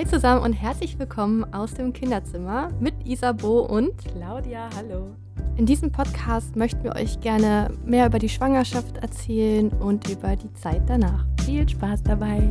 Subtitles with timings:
[0.00, 4.70] Hi zusammen und herzlich willkommen aus dem Kinderzimmer mit Isabo und Claudia.
[4.74, 5.14] Hallo.
[5.58, 10.50] In diesem Podcast möchten wir euch gerne mehr über die Schwangerschaft erzählen und über die
[10.54, 11.26] Zeit danach.
[11.44, 12.48] Viel Spaß dabei.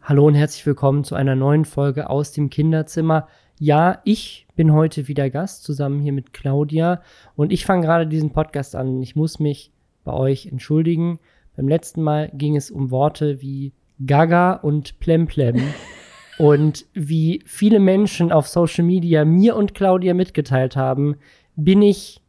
[0.00, 3.28] Hallo und herzlich willkommen zu einer neuen Folge aus dem Kinderzimmer.
[3.60, 7.02] Ja, ich bin heute wieder Gast zusammen hier mit Claudia
[7.36, 9.02] und ich fange gerade diesen Podcast an.
[9.02, 9.74] Ich muss mich
[10.04, 11.18] bei euch entschuldigen.
[11.54, 13.74] Beim letzten Mal ging es um Worte wie
[14.04, 15.62] Gaga und Plemplem.
[16.38, 21.16] und wie viele Menschen auf Social Media mir und Claudia mitgeteilt haben,
[21.56, 22.20] bin ich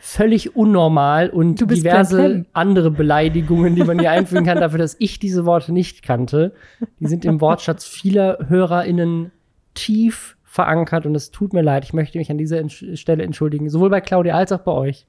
[0.00, 2.46] völlig unnormal und diverse Plemplem.
[2.54, 6.54] andere Beleidigungen, die man hier einfügen kann, dafür, dass ich diese Worte nicht kannte.
[6.98, 9.30] Die sind im Wortschatz vieler HörerInnen
[9.74, 11.84] tief verankert und es tut mir leid.
[11.84, 15.06] Ich möchte mich an dieser Stelle entschuldigen, sowohl bei Claudia als auch bei euch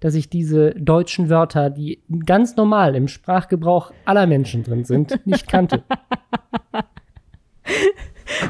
[0.00, 5.46] dass ich diese deutschen Wörter, die ganz normal im Sprachgebrauch aller Menschen drin sind, nicht
[5.48, 5.84] kannte.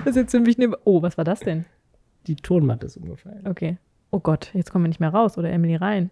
[0.04, 0.76] das ist jetzt für mich eine.
[0.84, 1.64] Oh, was war das denn?
[2.26, 3.46] Die Tonmatte ist umgefallen.
[3.46, 3.78] Okay.
[4.12, 6.10] Oh Gott, jetzt kommen wir nicht mehr raus oder Emily rein.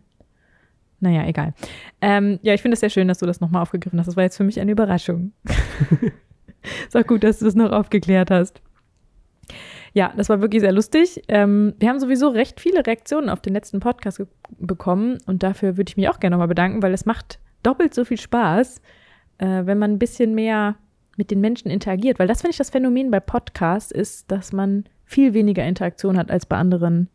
[1.00, 1.54] Naja, egal.
[2.00, 4.06] Ähm, ja, ich finde es sehr schön, dass du das nochmal aufgegriffen hast.
[4.06, 5.32] Das war jetzt für mich eine Überraschung.
[6.86, 8.60] ist auch gut, dass du das noch aufgeklärt hast.
[9.94, 11.22] Ja, das war wirklich sehr lustig.
[11.28, 14.22] Ähm, wir haben sowieso recht viele Reaktionen auf den letzten Podcast
[14.58, 18.04] bekommen und dafür würde ich mich auch gerne nochmal bedanken, weil es macht doppelt so
[18.04, 18.80] viel Spaß,
[19.38, 20.76] äh, wenn man ein bisschen mehr
[21.16, 22.18] mit den Menschen interagiert.
[22.18, 26.30] Weil das finde ich das Phänomen bei Podcasts ist, dass man viel weniger Interaktion hat
[26.30, 27.08] als bei anderen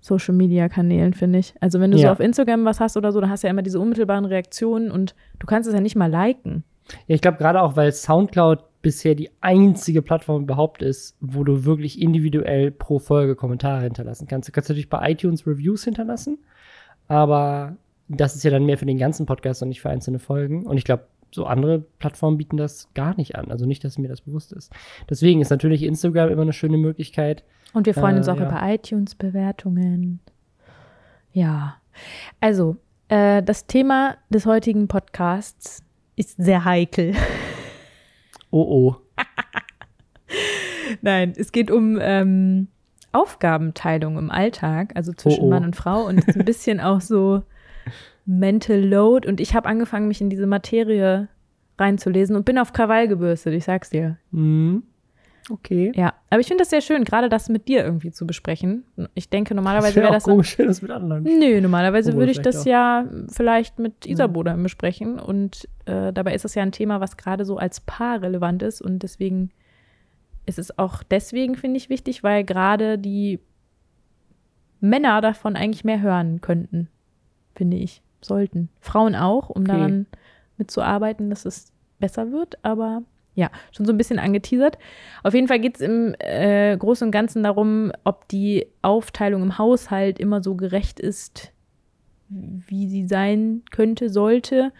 [0.00, 1.54] Social Media Kanälen, finde ich.
[1.60, 2.08] Also wenn du ja.
[2.08, 4.90] so auf Instagram was hast oder so, dann hast du ja immer diese unmittelbaren Reaktionen
[4.90, 6.64] und du kannst es ja nicht mal liken.
[7.06, 11.64] Ja, ich glaube gerade auch, weil Soundcloud bisher die einzige Plattform überhaupt ist, wo du
[11.64, 14.48] wirklich individuell pro Folge Kommentare hinterlassen kannst.
[14.48, 16.38] Du kannst natürlich bei iTunes Reviews hinterlassen,
[17.08, 17.76] aber
[18.08, 20.66] das ist ja dann mehr für den ganzen Podcast und nicht für einzelne Folgen.
[20.66, 23.50] Und ich glaube, so andere Plattformen bieten das gar nicht an.
[23.50, 24.70] Also nicht, dass mir das bewusst ist.
[25.08, 27.42] Deswegen ist natürlich Instagram immer eine schöne Möglichkeit.
[27.72, 28.46] Und wir freuen äh, uns auch ja.
[28.46, 30.20] über iTunes-Bewertungen.
[31.32, 31.76] Ja.
[32.38, 32.76] Also,
[33.08, 35.82] äh, das Thema des heutigen Podcasts
[36.16, 37.14] ist sehr heikel.
[38.54, 38.96] Oh oh.
[41.02, 42.68] Nein, es geht um ähm,
[43.10, 45.50] Aufgabenteilung im Alltag, also zwischen oh oh.
[45.50, 47.42] Mann und Frau und ein bisschen auch so
[48.26, 49.26] Mental Load.
[49.26, 51.26] Und ich habe angefangen, mich in diese Materie
[51.78, 54.18] reinzulesen und bin auf Krawall gebürstet, ich sag's dir.
[54.30, 54.84] Mhm.
[55.50, 55.92] Okay.
[55.94, 58.84] Ja, aber ich finde das sehr schön, gerade das mit dir irgendwie zu besprechen.
[59.14, 60.24] Ich denke, normalerweise wäre das.
[60.24, 61.24] Komisch, das mit anderen.
[61.24, 62.66] Nö, normalerweise würde ich das auch.
[62.66, 65.18] ja vielleicht mit Isabo dann besprechen.
[65.18, 68.80] Und äh, dabei ist es ja ein Thema, was gerade so als Paar relevant ist.
[68.80, 69.50] Und deswegen
[70.46, 73.38] ist es auch deswegen, finde ich, wichtig, weil gerade die
[74.80, 76.88] Männer davon eigentlich mehr hören könnten,
[77.54, 78.02] finde ich.
[78.22, 78.70] Sollten.
[78.80, 79.72] Frauen auch, um okay.
[79.72, 80.06] daran
[80.56, 83.02] mitzuarbeiten, dass es besser wird, aber
[83.34, 84.78] ja, schon so ein bisschen angeteasert.
[85.22, 89.58] Auf jeden Fall geht es im äh, Großen und Ganzen darum, ob die Aufteilung im
[89.58, 91.52] Haushalt immer so gerecht ist,
[92.28, 94.72] wie sie sein könnte, sollte,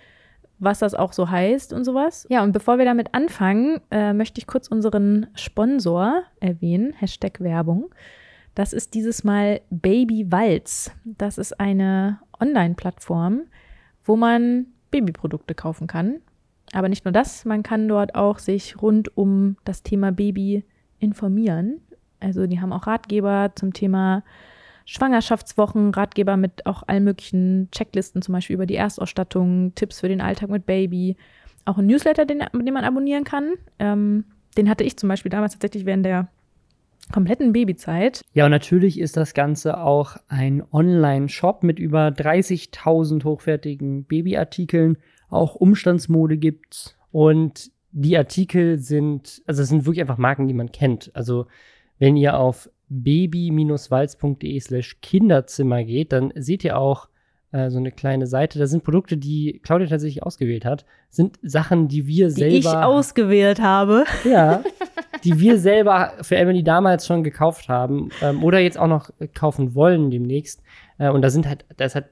[0.59, 2.27] was das auch so heißt und sowas.
[2.31, 7.93] Ja, und bevor wir damit anfangen, äh, möchte ich kurz unseren Sponsor erwähnen, Hashtag Werbung.
[8.55, 10.93] Das ist dieses Mal Baby Walz.
[11.05, 13.43] Das ist eine Online-Plattform,
[14.05, 16.21] wo man Babyprodukte kaufen kann.
[16.75, 20.65] Aber nicht nur das, man kann dort auch sich rund um das Thema Baby
[20.99, 21.81] informieren.
[22.19, 24.25] Also die haben auch Ratgeber zum Thema
[24.85, 30.21] Schwangerschaftswochen, Ratgeber mit auch allen möglichen Checklisten, zum Beispiel über die Erstausstattung, Tipps für den
[30.21, 31.17] Alltag mit Baby.
[31.65, 33.53] Auch ein Newsletter, den, den man abonnieren kann.
[33.79, 34.25] Ähm,
[34.57, 36.29] den hatte ich zum Beispiel damals tatsächlich während der
[37.13, 38.21] kompletten Babyzeit.
[38.33, 44.99] Ja, und natürlich ist das Ganze auch ein Online-Shop mit über 30.000 hochwertigen Babyartikeln
[45.35, 46.97] auch Umstandsmode gibt.
[47.11, 51.11] Und die Artikel sind, also es sind wirklich einfach Marken, die man kennt.
[51.15, 51.47] Also
[51.99, 57.09] wenn ihr auf baby-walz.de slash Kinderzimmer geht, dann seht ihr auch
[57.53, 58.59] äh, so eine kleine Seite.
[58.59, 60.85] Da sind Produkte, die Claudia tatsächlich ausgewählt hat.
[61.09, 62.51] Sind Sachen, die wir die selber.
[62.51, 64.05] Die ich ausgewählt habe.
[64.25, 64.63] Ja.
[65.23, 69.75] Die wir selber für Emily damals schon gekauft haben ähm, oder jetzt auch noch kaufen
[69.75, 70.63] wollen demnächst.
[70.99, 72.09] Äh, und da sind halt, da ist halt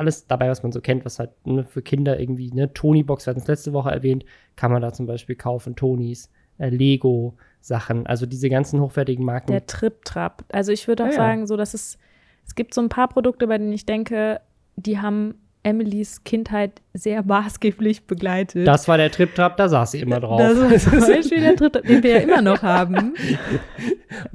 [0.00, 3.30] alles dabei, was man so kennt, was halt ne, für Kinder irgendwie, ne, Tony-Box, wir
[3.30, 4.24] hatten es letzte Woche erwähnt,
[4.56, 9.52] kann man da zum Beispiel kaufen, Tonys, äh, Lego, Sachen, also diese ganzen hochwertigen Marken.
[9.52, 10.44] Der Trip-Trap.
[10.50, 11.98] Also ich würde auch ja, sagen, so dass es,
[12.46, 14.40] es gibt so ein paar Produkte, bei denen ich denke,
[14.76, 18.66] die haben Emilys Kindheit sehr maßgeblich begleitet.
[18.66, 20.40] Das war der Trip-Trap, da saß sie immer drauf.
[20.40, 23.14] Das ist zum Beispiel der Trip, den wir ja immer noch haben.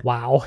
[0.03, 0.45] Wow,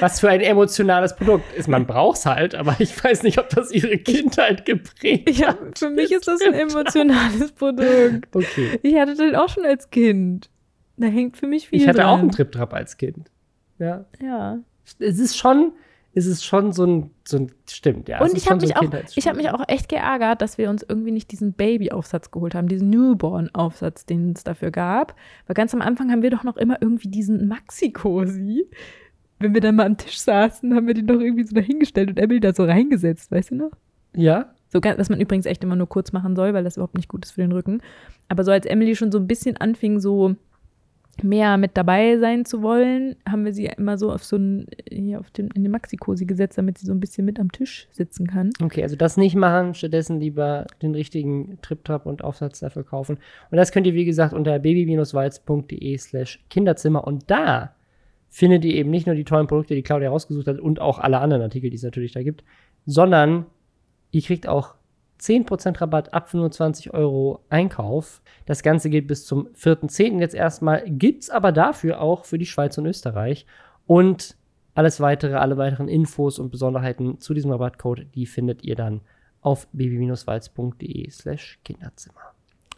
[0.00, 1.66] was für ein emotionales Produkt ist.
[1.66, 5.60] Man braucht es halt, aber ich weiß nicht, ob das ihre Kindheit geprägt ja, hat.
[5.60, 8.34] Ja, für mich ist das ein emotionales Produkt.
[8.34, 8.78] Okay.
[8.82, 10.50] Ich hatte den auch schon als Kind.
[10.98, 12.06] Da hängt für mich viel Ich hatte dran.
[12.08, 13.30] auch einen Trip-Trap als Kind.
[13.78, 14.04] Ja.
[14.22, 14.58] Ja.
[14.98, 15.72] Es ist schon,
[16.16, 18.22] es ist schon so ein, so ein stimmt, ja.
[18.22, 20.56] es Und ich habe so mich, ein auch, ich hab mich auch echt geärgert, dass
[20.56, 25.14] wir uns irgendwie nicht diesen Baby-Aufsatz geholt haben, diesen Newborn-Aufsatz, den es dafür gab.
[25.46, 28.64] Weil ganz am Anfang haben wir doch noch immer irgendwie diesen Maxi-Cosi.
[29.40, 32.18] Wenn wir dann mal am Tisch saßen, haben wir den doch irgendwie so dahingestellt und
[32.18, 33.72] Emily da so reingesetzt, weißt du noch?
[34.14, 34.54] Ja?
[34.68, 37.26] So, was man übrigens echt immer nur kurz machen soll, weil das überhaupt nicht gut
[37.26, 37.82] ist für den Rücken.
[38.28, 40.34] Aber so als Emily schon so ein bisschen anfing, so
[41.24, 45.20] mehr mit dabei sein zu wollen, haben wir sie immer so auf so einen, hier
[45.20, 48.26] auf den, in den Maxi-Cosi gesetzt, damit sie so ein bisschen mit am Tisch sitzen
[48.26, 48.50] kann.
[48.62, 53.18] Okay, also das nicht machen, stattdessen lieber den richtigen Trip-Trap und Aufsatz dafür kaufen.
[53.50, 57.74] Und das könnt ihr, wie gesagt, unter baby-walz.de slash Kinderzimmer und da
[58.28, 61.18] findet ihr eben nicht nur die tollen Produkte, die Claudia rausgesucht hat und auch alle
[61.18, 62.44] anderen Artikel, die es natürlich da gibt,
[62.84, 63.46] sondern
[64.10, 64.75] ihr kriegt auch
[65.20, 68.22] 10% Rabatt ab 25 Euro Einkauf.
[68.44, 70.20] Das Ganze geht bis zum 4.10.
[70.20, 73.46] jetzt erstmal, gibt's aber dafür auch für die Schweiz und Österreich.
[73.86, 74.36] Und
[74.74, 79.00] alles weitere, alle weiteren Infos und Besonderheiten zu diesem Rabattcode, die findet ihr dann
[79.40, 82.20] auf baby-walz.de slash Kinderzimmer.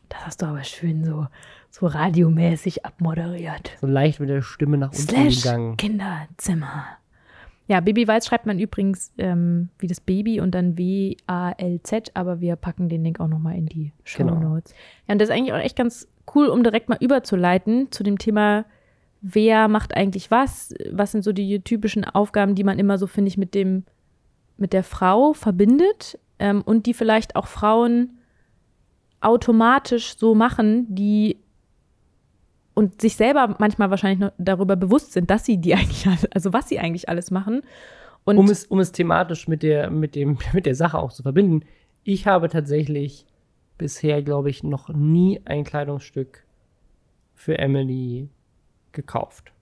[0.09, 1.27] Das hast du aber schön so,
[1.71, 3.73] so radiomäßig abmoderiert.
[3.81, 5.77] So leicht mit der Stimme nach unten Slash gegangen.
[5.77, 6.87] Kinderzimmer.
[7.69, 12.57] Ja, Baby Weiß schreibt man übrigens ähm, wie das Baby und dann W-A-L-Z, aber wir
[12.57, 14.41] packen den Link auch nochmal in die Show Genau.
[14.41, 14.73] Notes.
[15.07, 18.19] Ja, und das ist eigentlich auch echt ganz cool, um direkt mal überzuleiten zu dem
[18.19, 18.65] Thema,
[19.21, 20.75] wer macht eigentlich was?
[20.91, 23.85] Was sind so die typischen Aufgaben, die man immer so, finde ich, mit dem,
[24.57, 28.19] mit der Frau verbindet ähm, und die vielleicht auch Frauen
[29.21, 31.37] automatisch so machen, die
[32.79, 36.69] und sich selber manchmal wahrscheinlich noch darüber bewusst sind, dass sie die eigentlich, also was
[36.69, 37.63] sie eigentlich alles machen.
[38.25, 41.25] Und Um es, um es thematisch mit der, mit, dem, mit der Sache auch zu
[41.25, 41.65] verbinden,
[42.05, 43.27] ich habe tatsächlich
[43.79, 46.45] bisher, glaube ich, noch nie ein Kleidungsstück
[47.35, 48.29] für Emily
[48.93, 49.53] gekauft.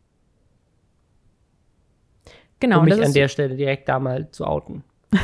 [2.60, 4.84] genau, um mich an der Stelle direkt da mal zu outen.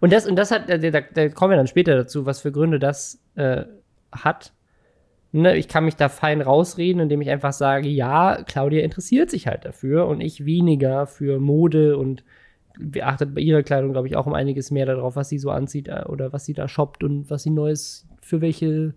[0.00, 2.52] und das, und das hat, da, da, da kommen wir dann später dazu, was für
[2.52, 3.64] Gründe das äh,
[4.12, 4.54] hat.
[5.32, 9.46] Ne, ich kann mich da fein rausreden, indem ich einfach sage, ja, Claudia interessiert sich
[9.46, 12.24] halt dafür und ich weniger für Mode und
[13.00, 15.88] achtet bei ihrer Kleidung, glaube ich, auch um einiges mehr darauf, was sie so anzieht
[15.88, 18.94] äh, oder was sie da shoppt und was sie Neues für welche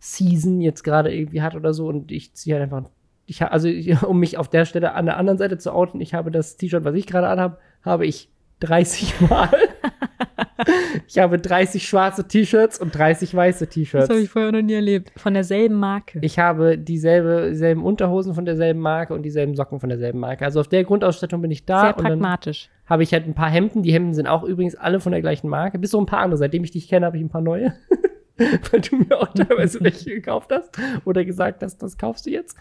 [0.00, 1.86] Season jetzt gerade irgendwie hat oder so.
[1.86, 2.90] Und ich ziehe halt einfach,
[3.26, 3.68] ich, also
[4.06, 6.84] um mich auf der Stelle an der anderen Seite zu outen, ich habe das T-Shirt,
[6.84, 8.30] was ich gerade anhabe, habe ich
[8.60, 9.50] 30 Mal.
[11.08, 14.08] ich habe 30 schwarze T-Shirts und 30 weiße das T-Shirts.
[14.08, 15.12] habe ich vorher noch nie erlebt.
[15.16, 16.18] Von derselben Marke.
[16.22, 20.44] Ich habe dieselbe, dieselben Unterhosen von derselben Marke und dieselben Socken von derselben Marke.
[20.44, 21.80] Also auf der Grundausstattung bin ich da.
[21.80, 22.70] Sehr pragmatisch.
[22.86, 23.82] habe ich halt ein paar Hemden.
[23.82, 25.78] Die Hemden sind auch übrigens alle von der gleichen Marke.
[25.78, 26.38] Bis so ein paar andere.
[26.38, 27.74] Seitdem ich dich kenne, habe ich ein paar neue.
[28.36, 30.78] Weil du mir auch teilweise welche gekauft hast.
[31.04, 32.56] Oder gesagt hast, das kaufst du jetzt.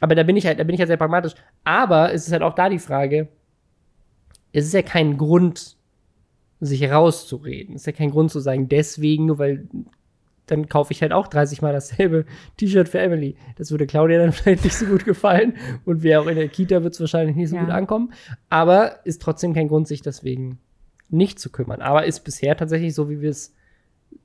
[0.00, 1.34] Aber da bin ich halt, da bin ich halt sehr pragmatisch.
[1.62, 3.28] Aber es ist halt auch da die Frage,
[4.52, 5.73] es ist ja kein Grund,
[6.64, 7.74] sich rauszureden.
[7.74, 9.66] Es ist ja kein Grund zu sagen, deswegen, nur weil
[10.46, 12.26] dann kaufe ich halt auch 30 Mal dasselbe
[12.58, 13.36] T-Shirt für Emily.
[13.56, 15.54] Das würde Claudia dann vielleicht nicht so gut gefallen.
[15.84, 17.62] Und wer auch in der Kita wird es wahrscheinlich nicht so Ja.
[17.64, 18.12] gut ankommen.
[18.50, 20.58] Aber ist trotzdem kein Grund, sich deswegen
[21.08, 21.80] nicht zu kümmern.
[21.80, 23.54] Aber ist bisher tatsächlich so, wie wir es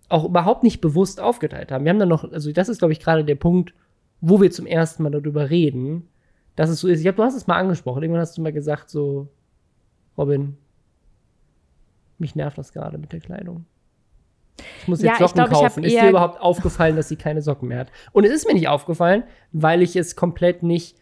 [0.10, 1.86] auch überhaupt nicht bewusst aufgeteilt haben.
[1.86, 3.74] Wir haben dann noch, also das ist, glaube ich, gerade der Punkt,
[4.22, 6.08] wo wir zum ersten Mal darüber reden,
[6.58, 7.00] dass es so ist.
[7.00, 8.02] Ich glaube, du hast es mal angesprochen.
[8.04, 9.30] Irgendwann hast du mal gesagt, so,
[10.18, 10.58] Robin,
[12.20, 13.66] mich nervt das gerade mit der Kleidung.
[14.82, 15.84] Ich muss Ja, jetzt ich Socken glaub, kaufen.
[15.84, 17.92] Ist dir überhaupt aufgefallen, dass sie keine Socken mehr hat?
[18.12, 20.98] Und es ist mir nicht aufgefallen, weil ich es komplett nicht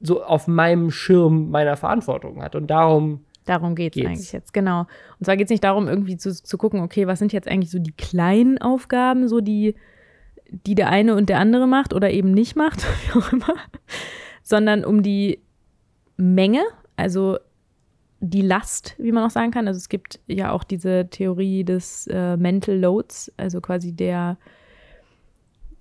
[0.00, 2.58] so auf meinem Schirm meiner Verantwortung hatte.
[2.58, 4.80] Und darum, Darum geht es eigentlich jetzt, genau.
[5.18, 7.70] Und zwar geht es nicht darum, irgendwie zu, zu gucken, okay, was sind jetzt eigentlich
[7.70, 9.74] so die kleinen Aufgaben, so die,
[10.50, 13.54] die der eine und der andere macht oder eben nicht macht, wie auch immer,
[14.42, 15.40] sondern um die
[16.16, 16.62] Menge,
[16.96, 17.38] also
[18.20, 19.66] die Last, wie man auch sagen kann.
[19.66, 24.36] Also es gibt ja auch diese Theorie des äh, Mental Loads, also quasi der,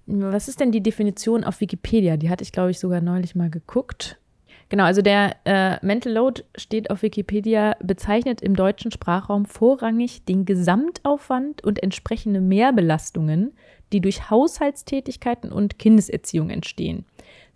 [0.05, 2.17] was ist denn die Definition auf Wikipedia?
[2.17, 4.17] Die hatte ich, glaube ich, sogar neulich mal geguckt.
[4.69, 10.46] Genau, also der äh, Mental Load steht auf Wikipedia, bezeichnet im deutschen Sprachraum vorrangig den
[10.46, 13.53] Gesamtaufwand und entsprechende Mehrbelastungen,
[13.91, 17.05] die durch Haushaltstätigkeiten und Kindeserziehung entstehen.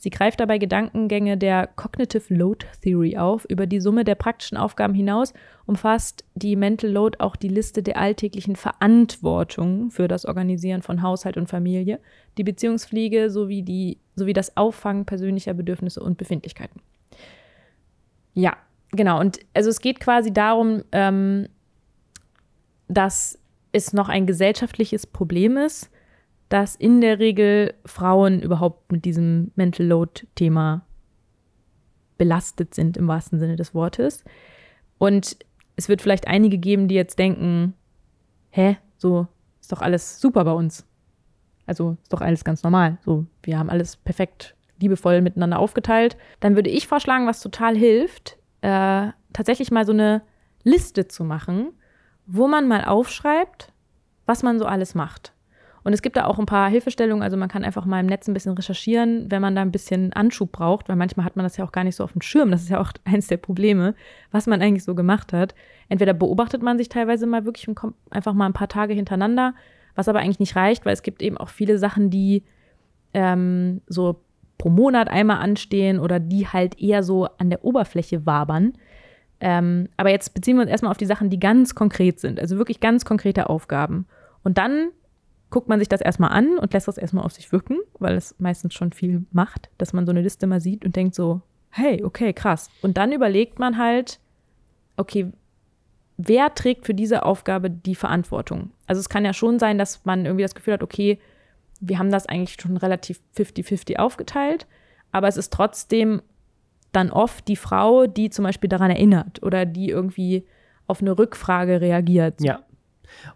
[0.04, 3.46] Sie greift dabei Gedankengänge der Cognitive Load Theory auf.
[3.46, 5.34] Über die Summe der praktischen Aufgaben hinaus
[5.66, 11.38] umfasst die Mental Load auch die Liste der alltäglichen Verantwortung für das Organisieren von Haushalt
[11.38, 12.02] und Familie,
[12.38, 16.82] die Beziehungspflege sowie, die, sowie das Auffangen persönlicher Bedürfnisse und Befindlichkeiten.
[18.34, 18.58] Ja,
[18.92, 19.22] genau.
[19.22, 21.48] Und also es geht quasi darum, ähm,
[22.90, 23.40] dass
[23.72, 25.90] es noch ein gesellschaftliches Problem ist,
[26.54, 30.86] dass in der Regel Frauen überhaupt mit diesem Mental Load-Thema
[32.20, 34.24] belastet sind, im wahrsten Sinne des Wortes.
[35.00, 35.36] Und
[35.76, 37.74] es wird vielleicht einige geben, die jetzt denken,
[38.52, 39.26] hä, so
[39.62, 40.86] ist doch alles super bei uns.
[41.66, 43.00] Also ist doch alles ganz normal.
[43.04, 46.18] So, wir haben alles perfekt liebevoll miteinander aufgeteilt.
[46.40, 50.22] Dann würde ich vorschlagen, was total hilft, äh, tatsächlich mal so eine
[50.64, 51.72] Liste zu machen,
[52.28, 53.74] wo man mal aufschreibt,
[54.28, 55.34] was man so alles macht.
[55.84, 58.28] Und es gibt da auch ein paar Hilfestellungen, also man kann einfach mal im Netz
[58.28, 61.58] ein bisschen recherchieren, wenn man da ein bisschen Anschub braucht, weil manchmal hat man das
[61.58, 62.52] ja auch gar nicht so auf dem Schirm.
[62.52, 63.96] Das ist ja auch eins der Probleme,
[64.32, 65.56] was man eigentlich so gemacht hat.
[65.90, 69.54] Entweder beobachtet man sich teilweise mal wirklich und kommt einfach mal ein paar Tage hintereinander,
[69.96, 72.44] was aber eigentlich nicht reicht, weil es gibt eben auch viele Sachen, die
[73.14, 74.22] ähm, so
[74.58, 78.74] pro Monat einmal anstehen oder die halt eher so an der Oberfläche wabern.
[79.42, 82.58] Ähm, aber jetzt beziehen wir uns erstmal auf die Sachen, die ganz konkret sind, also
[82.58, 84.06] wirklich ganz konkrete Aufgaben.
[84.42, 84.90] Und dann
[85.54, 88.34] guckt man sich das erstmal an und lässt das erstmal auf sich wirken, weil es
[88.40, 92.04] meistens schon viel macht, dass man so eine Liste mal sieht und denkt so, hey,
[92.04, 92.72] okay, krass.
[92.82, 94.20] Und dann überlegt man halt,
[94.98, 95.32] okay,
[96.18, 98.72] wer trägt für diese Aufgabe die Verantwortung?
[98.88, 101.20] Also es kann ja schon sein, dass man irgendwie das Gefühl hat, okay,
[101.80, 104.66] wir haben das eigentlich schon relativ 50-50 aufgeteilt,
[105.12, 106.24] aber es ist trotzdem
[106.94, 110.48] dann oft die Frau, die zum Beispiel daran erinnert oder die irgendwie
[110.88, 112.42] auf eine Rückfrage reagiert.
[112.42, 112.62] Ja.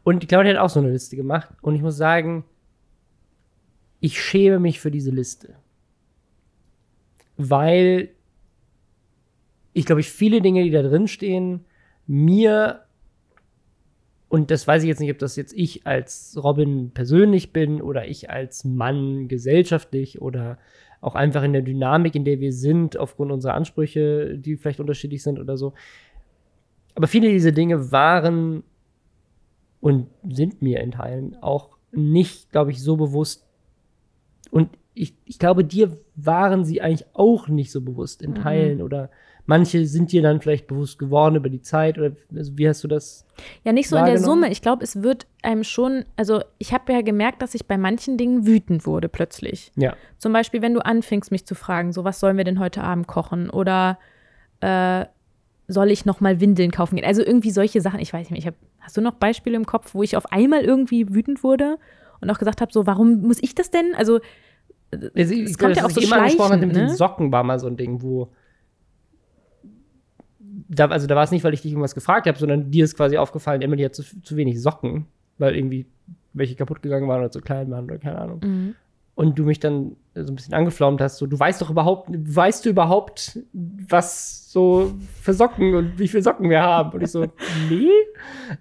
[0.03, 2.43] Und die Claudia hat auch so eine Liste gemacht und ich muss sagen,
[3.99, 5.55] ich schäme mich für diese Liste.
[7.37, 8.09] Weil
[9.73, 11.65] ich glaube, ich viele Dinge, die da drin stehen,
[12.05, 12.83] mir
[14.29, 18.07] und das weiß ich jetzt nicht, ob das jetzt ich als Robin persönlich bin oder
[18.07, 20.57] ich als Mann gesellschaftlich oder
[20.99, 25.23] auch einfach in der Dynamik, in der wir sind, aufgrund unserer Ansprüche, die vielleicht unterschiedlich
[25.23, 25.73] sind oder so.
[26.95, 28.63] Aber viele dieser Dinge waren
[29.79, 33.45] und sind mir in Teilen auch nicht, glaube ich, so bewusst.
[34.51, 38.35] Und ich, ich glaube, dir waren sie eigentlich auch nicht so bewusst in mhm.
[38.35, 38.83] Teilen mhm.
[38.83, 39.09] oder
[39.47, 42.89] Manche sind dir dann vielleicht bewusst geworden über die Zeit oder also wie hast du
[42.89, 43.25] das?
[43.63, 44.51] Ja, nicht so in der Summe.
[44.51, 48.17] Ich glaube, es wird einem schon, also ich habe ja gemerkt, dass ich bei manchen
[48.17, 49.71] Dingen wütend wurde plötzlich.
[49.77, 49.95] Ja.
[50.17, 53.07] Zum Beispiel, wenn du anfingst, mich zu fragen, so was sollen wir denn heute Abend
[53.07, 53.97] kochen oder
[54.59, 55.05] äh,
[55.67, 57.05] soll ich noch mal Windeln kaufen gehen?
[57.05, 57.99] Also irgendwie solche Sachen.
[57.99, 60.61] Ich weiß nicht, ich hab, hast du noch Beispiele im Kopf, wo ich auf einmal
[60.61, 61.77] irgendwie wütend wurde
[62.21, 63.93] und auch gesagt habe, so warum muss ich das denn?
[63.95, 64.19] Also
[64.91, 66.67] es, es kommt ja auch so schleichend, ne?
[66.67, 68.29] mit den Socken war mal so ein Ding, wo
[70.69, 72.95] da, also da war es nicht, weil ich dich irgendwas gefragt habe, sondern dir ist
[72.95, 75.05] quasi aufgefallen, Emily hat zu, zu wenig Socken,
[75.37, 75.85] weil irgendwie
[76.33, 78.39] welche kaputt gegangen waren oder zu klein waren oder keine Ahnung.
[78.43, 78.75] Mhm.
[79.17, 82.63] Und du mich dann so ein bisschen angeflaumt hast, so, du weißt doch überhaupt, weißt
[82.63, 84.93] du überhaupt, was so
[85.23, 86.91] für Socken und wie viele Socken wir haben?
[86.91, 87.25] Und ich so,
[87.69, 87.89] nee.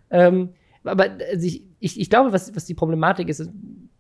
[0.09, 3.51] ähm, aber also ich, ich, ich glaube, was, was die Problematik ist,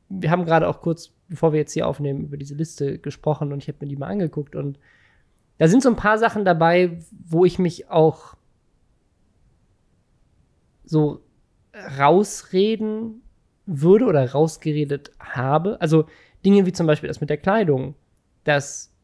[0.08, 3.62] wir haben gerade auch kurz, bevor wir jetzt hier aufnehmen, über diese Liste gesprochen und
[3.62, 4.78] ich habe mir die mal angeguckt und
[5.58, 6.98] da sind so ein paar Sachen dabei,
[7.28, 8.34] wo ich mich auch
[10.84, 11.20] so
[11.98, 13.20] rausreden
[13.66, 15.78] würde oder rausgeredet habe.
[15.82, 16.06] Also
[16.46, 17.96] Dinge wie zum Beispiel das mit der Kleidung,
[18.44, 18.94] dass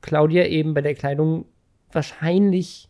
[0.00, 1.46] Claudia eben bei der Kleidung
[1.90, 2.88] wahrscheinlich,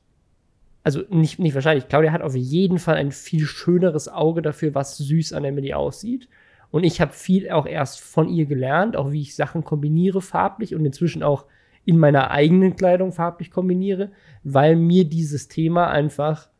[0.83, 4.99] also nicht, nicht wahrscheinlich, Claudia hat auf jeden Fall ein viel schöneres Auge dafür, was
[4.99, 6.29] süß an Emily aussieht.
[6.71, 10.75] Und ich habe viel auch erst von ihr gelernt, auch wie ich Sachen kombiniere farblich
[10.75, 11.47] und inzwischen auch
[11.87, 14.11] in meiner eigenen Kleidung farblich kombiniere,
[14.43, 16.51] weil mir dieses Thema einfach,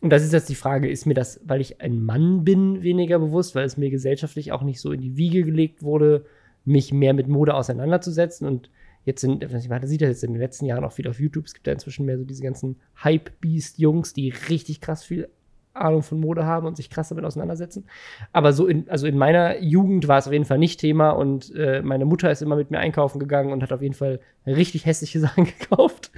[0.00, 3.18] und das ist jetzt die Frage, ist mir das, weil ich ein Mann bin, weniger
[3.18, 6.24] bewusst, weil es mir gesellschaftlich auch nicht so in die Wiege gelegt wurde,
[6.68, 8.70] mich mehr mit Mode auseinanderzusetzen und
[9.04, 11.54] jetzt sind, man sieht das jetzt in den letzten Jahren auch viel auf YouTube, es
[11.54, 15.28] gibt ja inzwischen mehr so diese ganzen Hype-Beast-Jungs, die richtig krass viel
[15.72, 17.84] Ahnung von Mode haben und sich krass damit auseinandersetzen.
[18.32, 21.54] Aber so in, also in meiner Jugend war es auf jeden Fall nicht Thema und
[21.54, 24.86] äh, meine Mutter ist immer mit mir einkaufen gegangen und hat auf jeden Fall richtig
[24.86, 26.10] hässliche Sachen gekauft.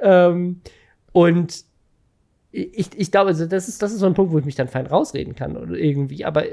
[0.00, 0.60] Ähm,
[1.12, 1.64] und
[2.50, 4.68] ich, ich glaube, also das ist, das ist so ein Punkt, wo ich mich dann
[4.68, 6.24] fein rausreden kann oder irgendwie.
[6.24, 6.44] Aber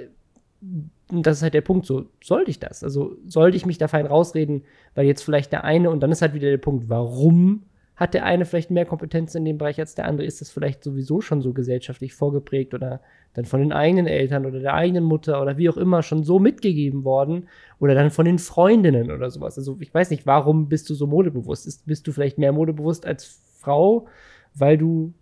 [1.11, 2.83] das ist halt der Punkt, so sollte ich das?
[2.83, 4.63] Also sollte ich mich da fein rausreden,
[4.95, 7.63] weil jetzt vielleicht der eine und dann ist halt wieder der Punkt, warum
[7.95, 10.27] hat der eine vielleicht mehr Kompetenz in dem Bereich als der andere?
[10.27, 13.01] Ist das vielleicht sowieso schon so gesellschaftlich vorgeprägt oder
[13.33, 16.39] dann von den eigenen Eltern oder der eigenen Mutter oder wie auch immer schon so
[16.39, 17.47] mitgegeben worden
[17.79, 19.57] oder dann von den Freundinnen oder sowas?
[19.57, 21.67] Also ich weiß nicht, warum bist du so modebewusst?
[21.67, 24.07] Ist, bist du vielleicht mehr modebewusst als Frau,
[24.53, 25.13] weil du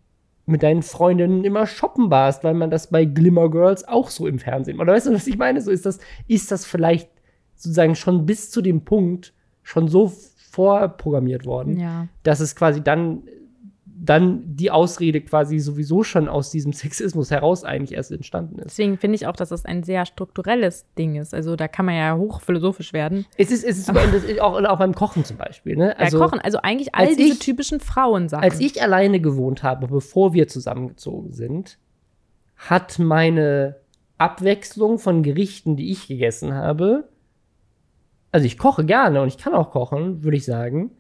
[0.46, 4.40] mit deinen Freundinnen immer shoppen warst, weil man das bei Glimmer Girls auch so im
[4.40, 4.80] Fernsehen.
[4.80, 5.62] Oder weißt du, was ich meine?
[5.62, 7.10] So ist das, ist das vielleicht
[7.56, 10.12] sozusagen schon bis zu dem Punkt schon so
[10.52, 12.08] vorprogrammiert worden, ja.
[12.24, 13.24] dass es quasi dann
[14.04, 18.66] dann die Ausrede quasi sowieso schon aus diesem Sexismus heraus eigentlich erst entstanden ist.
[18.66, 21.34] Deswegen finde ich auch, dass das ein sehr strukturelles Ding ist.
[21.34, 23.26] Also da kann man ja hochphilosophisch werden.
[23.38, 23.90] Es ist, es ist
[24.42, 25.78] auch, auch beim Kochen zum Beispiel.
[25.78, 25.98] Ne?
[25.98, 28.44] Also, ja, Kochen, also eigentlich all diese ich, typischen Frauensachen.
[28.44, 31.78] Als ich alleine gewohnt habe, bevor wir zusammengezogen sind,
[32.58, 33.78] hat meine
[34.18, 37.10] Abwechslung von Gerichten, die ich gegessen habe,
[38.32, 40.92] also ich koche gerne und ich kann auch kochen, würde ich sagen,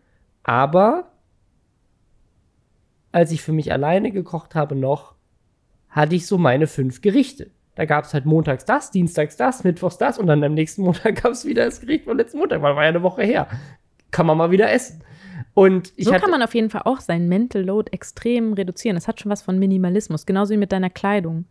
[0.44, 1.12] aber
[3.13, 5.13] als ich für mich alleine gekocht habe noch,
[5.88, 7.51] hatte ich so meine fünf Gerichte.
[7.75, 11.15] Da gab es halt montags das, dienstags das, mittwochs das und dann am nächsten Montag
[11.24, 13.48] gab es wieder das Gericht von letzten Montag, weil war ja eine Woche her.
[14.12, 15.01] Kann man mal wieder essen.
[15.53, 18.96] Und so kann man auf jeden Fall auch sein Mental Load extrem reduzieren.
[18.96, 21.46] Das hat schon was von Minimalismus, genauso wie mit deiner Kleidung.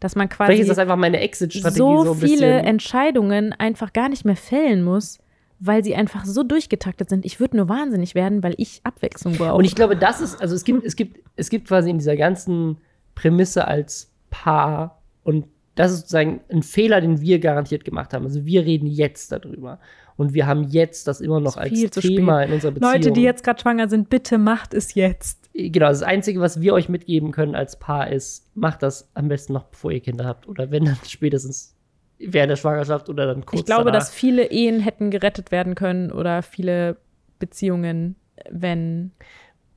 [0.00, 4.08] Dass man quasi Vielleicht ist das einfach meine Exit-Strategie so, so viele Entscheidungen einfach gar
[4.08, 5.18] nicht mehr fällen muss,
[5.58, 7.24] weil sie einfach so durchgetaktet sind.
[7.24, 9.54] Ich würde nur wahnsinnig werden, weil ich Abwechslung brauche.
[9.54, 12.16] Und ich glaube, das ist, also es gibt, es gibt, es gibt quasi in dieser
[12.16, 12.78] ganzen
[13.14, 15.46] Prämisse als Paar und
[15.76, 18.24] das ist sozusagen ein Fehler, den wir garantiert gemacht haben.
[18.24, 19.78] Also wir reden jetzt darüber.
[20.16, 22.92] Und wir haben jetzt das immer noch als Thema in unserer Beziehung.
[22.94, 25.50] Leute, die jetzt gerade schwanger sind, bitte macht es jetzt.
[25.52, 29.52] Genau, das Einzige, was wir euch mitgeben können als Paar ist, macht das am besten
[29.52, 30.48] noch, bevor ihr Kinder habt.
[30.48, 31.75] Oder wenn dann spätestens
[32.18, 34.00] während der Schwangerschaft oder dann kurz Ich glaube, danach.
[34.00, 36.96] dass viele Ehen hätten gerettet werden können oder viele
[37.38, 38.16] Beziehungen,
[38.50, 39.12] wenn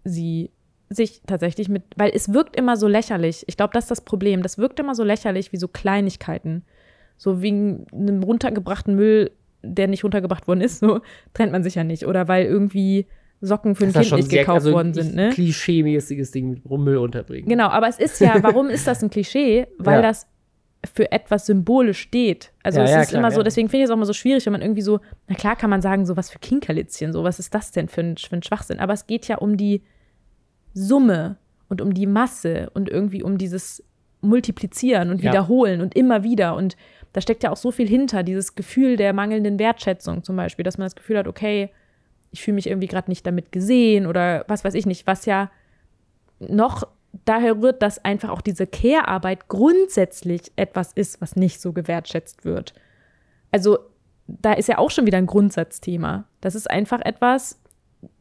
[0.04, 0.52] sie
[0.90, 3.44] sich tatsächlich mit, weil es wirkt immer so lächerlich.
[3.48, 4.42] Ich glaube, das ist das Problem.
[4.42, 6.64] Das wirkt immer so lächerlich wie so Kleinigkeiten.
[7.18, 9.32] So wegen einem runtergebrachten Müll,
[9.62, 11.02] der nicht runtergebracht worden ist, so
[11.34, 12.08] trennt man sich ja nicht.
[12.08, 13.06] Oder weil irgendwie
[13.42, 15.16] Socken für ein Kind nicht gekauft also worden sind.
[15.16, 15.30] Ne?
[15.30, 17.48] Klischee-mäßiges Ding mit Müll unterbringen.
[17.48, 19.68] Genau, aber es ist ja, warum ist das ein Klischee?
[19.78, 20.02] Weil ja.
[20.02, 20.28] das
[20.94, 22.52] für etwas symbolisch steht.
[22.64, 24.14] Also ja, es ja, ist klar, immer so, deswegen finde ich es auch immer so
[24.14, 27.24] schwierig, wenn man irgendwie so, na klar kann man sagen, so was für Kinkerlitzchen, so
[27.24, 28.80] was ist das denn für ein, für ein Schwachsinn?
[28.80, 29.84] Aber es geht ja um die
[30.74, 33.84] Summe und um die Masse und irgendwie um dieses
[34.22, 36.56] Multiplizieren und Wiederholen und immer wieder.
[36.56, 36.78] Und
[37.14, 40.78] da steckt ja auch so viel hinter, dieses Gefühl der mangelnden Wertschätzung zum Beispiel, dass
[40.78, 41.70] man das Gefühl hat, okay,
[42.32, 45.50] ich fühle mich irgendwie gerade nicht damit gesehen oder was weiß ich nicht, was ja
[46.40, 46.88] noch
[47.26, 52.74] daher rührt, dass einfach auch diese Care-Arbeit grundsätzlich etwas ist, was nicht so gewertschätzt wird.
[53.52, 53.80] Also
[54.28, 56.26] da ist ja auch schon wieder ein Grundsatzthema.
[56.42, 57.60] Das ist einfach etwas,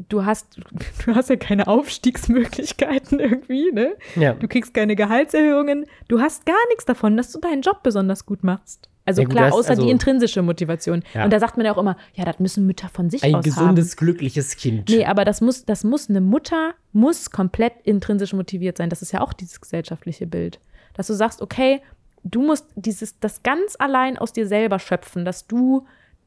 [0.08, 0.58] du hast,
[1.06, 3.96] du hast ja keine Aufstiegsmöglichkeiten irgendwie, ne?
[4.16, 4.34] Ja.
[4.34, 8.44] Du kriegst keine Gehaltserhöhungen, du hast gar nichts davon, dass du deinen Job besonders gut
[8.44, 8.88] machst.
[9.04, 11.02] Also ja, klar, außer also, die intrinsische Motivation.
[11.14, 11.24] Ja.
[11.24, 13.44] Und da sagt man ja auch immer, ja, das müssen Mütter von sich Ein aus
[13.44, 13.96] gesundes, haben.
[13.96, 14.90] glückliches Kind.
[14.90, 18.90] Nee, aber das muss, das muss, eine Mutter muss komplett intrinsisch motiviert sein.
[18.90, 20.60] Das ist ja auch dieses gesellschaftliche Bild.
[20.92, 21.80] Dass du sagst, okay,
[22.22, 25.86] du musst dieses, das ganz allein aus dir selber schöpfen, dass du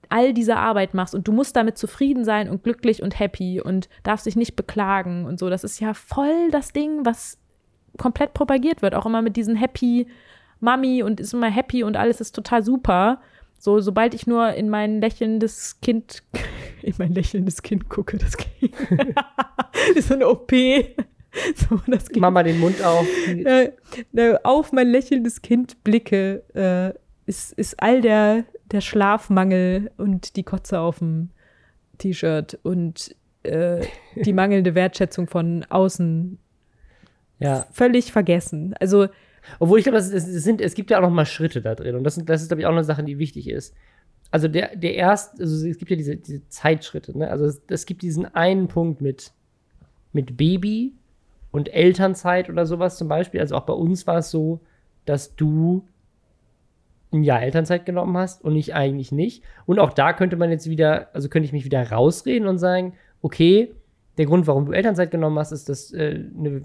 [0.09, 3.89] all diese Arbeit machst und du musst damit zufrieden sein und glücklich und happy und
[4.03, 5.49] darfst dich nicht beklagen und so.
[5.49, 7.37] Das ist ja voll das Ding, was
[7.97, 8.95] komplett propagiert wird.
[8.95, 10.07] Auch immer mit diesen Happy
[10.59, 13.19] Mami und ist immer happy und alles ist total super.
[13.57, 16.23] So, sobald ich nur in mein lächelndes Kind,
[16.81, 18.73] in mein lächelndes Kind gucke, das Kind
[19.95, 20.51] ist so eine OP.
[21.55, 23.07] So, das kind, Mama den Mund auf.
[24.43, 30.79] Auf mein lächelndes Kind blicke, äh, ist, ist all der, der Schlafmangel und die Kotze
[30.79, 31.29] auf dem
[31.97, 36.37] T-Shirt und äh, die mangelnde Wertschätzung von außen
[37.39, 37.65] ja.
[37.71, 38.73] völlig vergessen.
[38.79, 39.07] Also
[39.59, 41.95] obwohl ich glaube, es, sind, es gibt ja auch noch mal Schritte da drin.
[41.95, 43.73] Und das, das ist, glaube ich, auch eine Sache, die wichtig ist.
[44.29, 47.29] Also der, der erst, also es gibt ja diese, diese Zeitschritte, ne?
[47.29, 49.33] Also es, es gibt diesen einen Punkt mit,
[50.13, 50.93] mit Baby
[51.51, 53.41] und Elternzeit oder sowas zum Beispiel.
[53.41, 54.61] Also auch bei uns war es so,
[55.05, 55.85] dass du
[57.13, 59.43] ein Jahr Elternzeit genommen hast und ich eigentlich nicht.
[59.65, 62.93] Und auch da könnte man jetzt wieder, also könnte ich mich wieder rausreden und sagen,
[63.21, 63.73] okay,
[64.17, 66.63] der Grund, warum du Elternzeit genommen hast, ist, dass äh, eine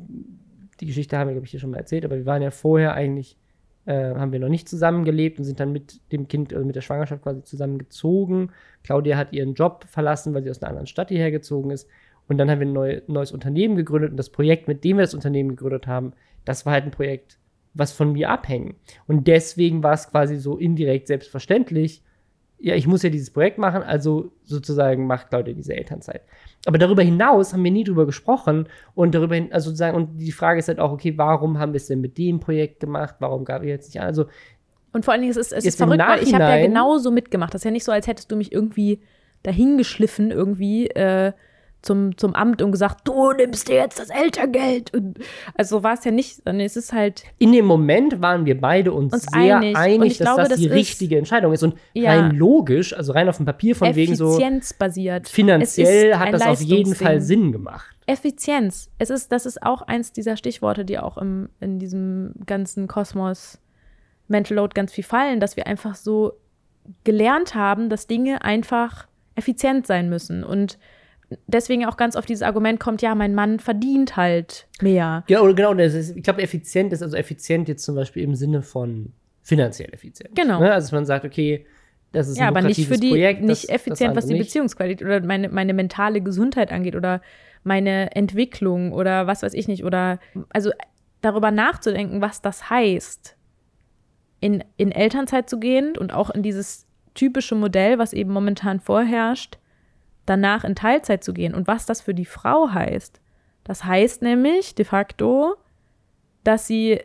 [0.80, 2.94] die Geschichte haben wir, glaube ich, hier schon mal erzählt, aber wir waren ja vorher
[2.94, 3.38] eigentlich,
[3.87, 6.80] äh, haben wir noch nicht zusammengelebt und sind dann mit dem Kind, also mit der
[6.80, 8.50] Schwangerschaft quasi zusammengezogen.
[8.82, 11.88] Claudia hat ihren Job verlassen, weil sie aus einer anderen Stadt hierher gezogen ist.
[12.28, 15.04] Und dann haben wir ein neu, neues Unternehmen gegründet und das Projekt, mit dem wir
[15.04, 16.12] das Unternehmen gegründet haben,
[16.44, 17.38] das war halt ein Projekt,
[17.77, 18.77] was von mir abhängt.
[19.07, 22.03] Und deswegen war es quasi so indirekt selbstverständlich,
[22.59, 26.23] ja, ich muss ja dieses Projekt machen, also sozusagen macht Claudia diese Elternzeit.
[26.65, 30.33] Aber darüber hinaus haben wir nie drüber gesprochen und darüber hin, also sozusagen, und die
[30.33, 33.17] Frage ist halt auch, okay, warum haben wir es denn mit dem Projekt gemacht?
[33.19, 34.07] Warum gab es jetzt nicht an?
[34.07, 34.27] Also
[34.93, 37.53] und vor allen Dingen, es ist, es ist verrückt, weil ich habe ja genauso mitgemacht.
[37.53, 39.03] Das ist ja nicht so, als hättest du mich irgendwie
[39.43, 41.33] dahingeschliffen, irgendwie äh,
[41.87, 44.92] zum, zum Amt und gesagt, du nimmst dir jetzt das Elterngeld.
[44.92, 45.18] Und
[45.55, 47.25] also war es ja nicht, sondern es ist halt.
[47.38, 50.68] In dem Moment waren wir beide uns, uns sehr einig, einig dass glaube, das die
[50.68, 51.62] das richtige Entscheidung ist.
[51.62, 54.31] Und ja, rein logisch, also rein auf dem Papier von wegen so.
[54.31, 55.29] Effizienzbasiert.
[55.29, 57.96] Finanziell hat das auf jeden Fall Sinn gemacht.
[58.07, 58.90] Effizienz.
[58.99, 63.59] Es ist, das ist auch eins dieser Stichworte, die auch im, in diesem ganzen Kosmos
[64.29, 66.33] Mental Load ganz viel fallen, dass wir einfach so
[67.05, 70.44] gelernt haben, dass Dinge einfach effizient sein müssen.
[70.44, 70.79] Und
[71.47, 75.25] deswegen auch ganz oft dieses Argument kommt, ja, mein Mann verdient halt mehr.
[75.27, 75.73] Genau, genau.
[75.73, 79.12] Ist, ich glaube, effizient ist also effizient jetzt zum Beispiel im Sinne von
[79.43, 80.35] finanziell effizient.
[80.35, 80.61] Genau.
[80.61, 80.73] Ne?
[80.73, 81.67] Also, dass man sagt, okay,
[82.12, 84.45] das ist ein ja, aber nicht für die, Projekt, nicht effizient, was die nicht.
[84.45, 87.21] Beziehungsqualität oder meine, meine mentale Gesundheit angeht oder
[87.62, 89.85] meine Entwicklung oder was weiß ich nicht.
[89.85, 90.19] Oder
[90.51, 90.71] also
[91.21, 93.37] darüber nachzudenken, was das heißt,
[94.41, 99.59] in, in Elternzeit zu gehen und auch in dieses typische Modell, was eben momentan vorherrscht,
[100.27, 103.21] danach in Teilzeit zu gehen und was das für die Frau heißt.
[103.65, 105.57] Das heißt nämlich de facto,
[106.45, 107.01] dass sie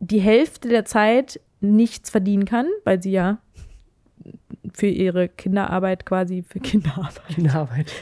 [0.00, 3.38] die Hälfte der Zeit nichts verdienen kann, weil sie ja
[4.74, 7.26] für ihre Kinderarbeit quasi für Kinderarbeit.
[7.28, 7.92] Kinderarbeit.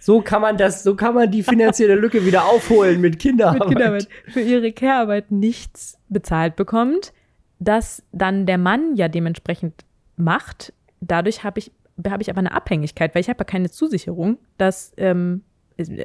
[0.00, 3.60] So kann man das, so kann man die finanzielle Lücke wieder aufholen mit Kinderarbeit.
[3.60, 4.08] mit Kinderarbeit.
[4.28, 7.12] Für ihre Care-Arbeit nichts bezahlt bekommt,
[7.58, 9.84] das dann der Mann ja dementsprechend
[10.16, 10.72] macht.
[11.00, 11.72] Dadurch habe ich
[12.08, 15.42] habe ich aber eine Abhängigkeit, weil ich habe ja keine Zusicherung, dass, ähm,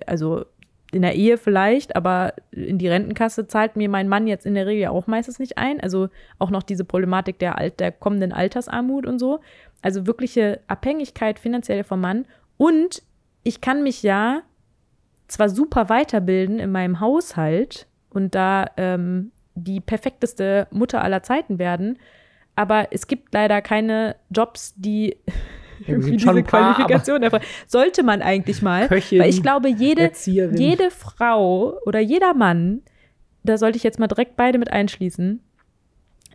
[0.06, 0.46] also
[0.92, 4.68] in der Ehe vielleicht, aber in die Rentenkasse zahlt mir mein Mann jetzt in der
[4.68, 5.80] Regel auch meistens nicht ein.
[5.80, 9.40] Also auch noch diese Problematik der, Alt der kommenden Altersarmut und so.
[9.82, 12.26] Also wirkliche Abhängigkeit finanziell vom Mann.
[12.58, 13.04] Und
[13.44, 14.42] ich kann mich ja
[15.28, 21.98] zwar super weiterbilden in meinem Haushalt und da ähm, die perfekteste Mutter aller Zeiten werden,
[22.56, 25.18] aber es gibt leider keine Jobs, die
[25.88, 27.22] irgendwie diese paar, Qualifikation.
[27.68, 28.88] Sollte man eigentlich mal.
[28.88, 32.82] Köchin, weil ich glaube, jede, jede Frau oder jeder Mann,
[33.44, 35.42] da sollte ich jetzt mal direkt beide mit einschließen,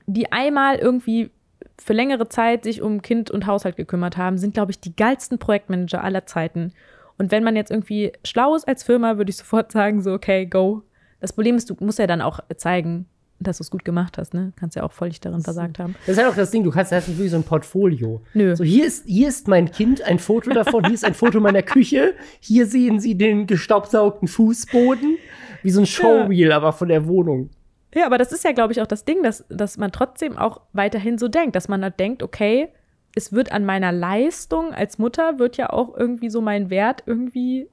[0.07, 1.31] die einmal irgendwie
[1.79, 5.39] für längere Zeit sich um Kind und Haushalt gekümmert haben, sind, glaube ich, die geilsten
[5.39, 6.73] Projektmanager aller Zeiten.
[7.19, 10.47] Und wenn man jetzt irgendwie schlau ist als Firma, würde ich sofort sagen, so, okay,
[10.47, 10.83] go.
[11.21, 13.07] Das Problem ist, du musst ja dann auch zeigen,
[13.39, 14.53] dass du es gut gemacht hast, ne?
[14.57, 15.95] Kannst ja auch völlig darin versagt haben.
[16.07, 18.23] Das ist halt auch das Ding, du kannst, hast wirklich so ein Portfolio.
[18.35, 18.57] Nö.
[18.57, 21.63] So, hier ist, hier ist mein Kind, ein Foto davon, hier ist ein Foto meiner
[21.63, 25.19] Küche, hier sehen sie den gestaubsaugten Fußboden,
[25.63, 26.57] wie so ein Showreel, ja.
[26.57, 27.51] aber von der Wohnung.
[27.95, 30.61] Ja, aber das ist ja, glaube ich, auch das Ding, dass, dass man trotzdem auch
[30.73, 32.69] weiterhin so denkt, dass man halt denkt, okay,
[33.15, 37.71] es wird an meiner Leistung als Mutter, wird ja auch irgendwie so mein Wert irgendwie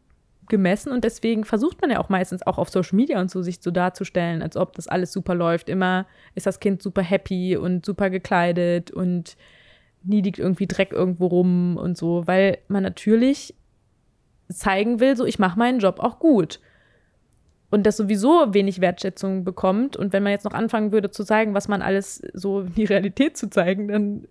[0.50, 3.62] gemessen und deswegen versucht man ja auch meistens auch auf Social Media und so sich
[3.62, 5.70] so darzustellen, als ob das alles super läuft.
[5.70, 9.38] Immer ist das Kind super happy und super gekleidet und
[10.04, 13.56] nie liegt irgendwie Dreck irgendwo rum und so, weil man natürlich
[14.50, 16.60] zeigen will, so ich mache meinen Job auch gut.
[17.70, 19.98] Und das sowieso wenig Wertschätzung bekommt.
[19.98, 22.86] Und wenn man jetzt noch anfangen würde zu zeigen, was man alles so in die
[22.86, 24.28] Realität zu zeigen, dann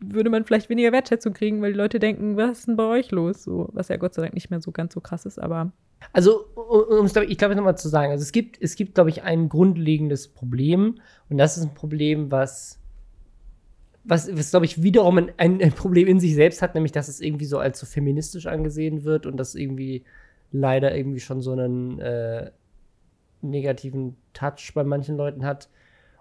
[0.00, 3.10] würde man vielleicht weniger Wertschätzung kriegen, weil die Leute denken, was ist denn bei euch
[3.10, 3.44] los?
[3.44, 5.72] So, was ja Gott sei Dank nicht mehr so ganz so krass ist, aber.
[6.12, 9.22] Also, um es, ich glaube, nochmal zu sagen, also es gibt, es gibt, glaube ich,
[9.22, 12.80] ein grundlegendes Problem und das ist ein Problem, was,
[14.04, 17.20] was, was glaube ich, wiederum ein, ein, Problem in sich selbst hat, nämlich, dass es
[17.20, 20.04] irgendwie so als so feministisch angesehen wird und das irgendwie
[20.52, 22.50] leider irgendwie schon so einen äh,
[23.42, 25.68] negativen Touch bei manchen Leuten hat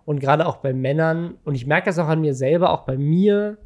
[0.04, 2.98] und gerade auch bei Männern und ich merke das auch an mir selber, auch bei
[2.98, 3.58] mir,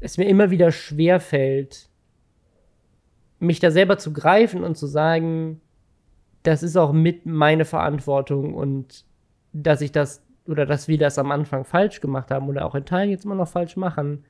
[0.00, 1.88] es mir immer wieder schwer fällt,
[3.38, 5.60] mich da selber zu greifen und zu sagen,
[6.42, 9.04] das ist auch mit meine Verantwortung und
[9.52, 12.84] dass ich das oder dass wir das am Anfang falsch gemacht haben oder auch in
[12.84, 14.24] Teilen jetzt immer noch falsch machen,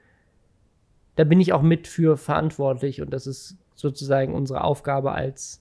[1.16, 5.60] da bin ich auch mit für verantwortlich und das ist sozusagen unsere Aufgabe als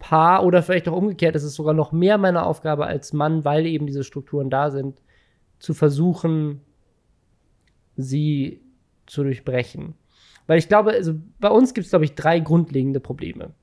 [0.00, 3.66] Paar oder vielleicht auch umgekehrt, es ist sogar noch mehr meine Aufgabe als Mann, weil
[3.66, 5.00] eben diese Strukturen da sind,
[5.60, 6.60] zu versuchen,
[7.96, 8.60] sie
[9.06, 9.94] zu durchbrechen.
[10.46, 13.54] Weil ich glaube, also bei uns gibt es, glaube ich, drei grundlegende Probleme.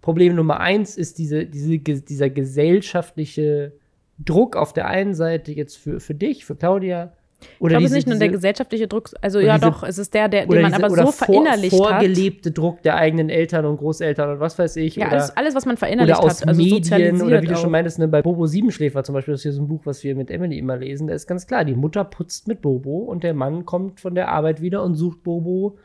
[0.00, 3.72] Problem Nummer eins ist diese, diese, dieser gesellschaftliche
[4.18, 7.16] Druck auf der einen Seite jetzt für, für dich, für Claudia,
[7.58, 9.98] oder ich glaube, es ist nicht nur der gesellschaftliche Druck, also ja diese, doch, es
[9.98, 12.02] ist der, der den man diese, aber so vor, verinnerlicht vorgelebte hat.
[12.02, 14.96] Vorgelebte Druck der eigenen Eltern und Großeltern und was weiß ich.
[14.96, 16.48] Ja, oder, alles, alles, was man verinnerlicht oder aus hat.
[16.48, 19.44] Also Medien oder wie du schon meintest, ne, bei Bobo Siebenschläfer zum Beispiel, das ist
[19.44, 21.74] hier so ein Buch, was wir mit Emily immer lesen, da ist ganz klar, die
[21.74, 25.78] Mutter putzt mit Bobo und der Mann kommt von der Arbeit wieder und sucht Bobo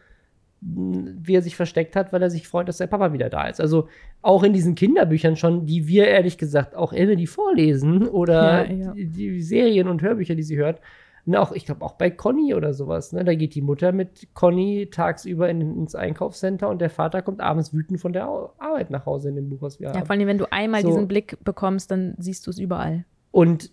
[0.59, 3.61] wie er sich versteckt hat, weil er sich freut, dass der Papa wieder da ist.
[3.61, 3.87] Also
[4.21, 8.93] auch in diesen Kinderbüchern schon, die wir ehrlich gesagt auch Emily vorlesen oder ja, ja.
[8.93, 10.81] Die, die Serien und Hörbücher, die sie hört,
[11.27, 13.25] Und auch, ich glaube, auch bei Conny oder sowas, ne?
[13.25, 17.73] Da geht die Mutter mit Conny tagsüber in, ins Einkaufscenter und der Vater kommt abends
[17.73, 20.05] wütend von der Arbeit nach Hause in dem Buch, was wir ja, haben.
[20.05, 20.87] vor allem, wenn du einmal so.
[20.87, 23.03] diesen Blick bekommst, dann siehst du es überall.
[23.31, 23.71] Und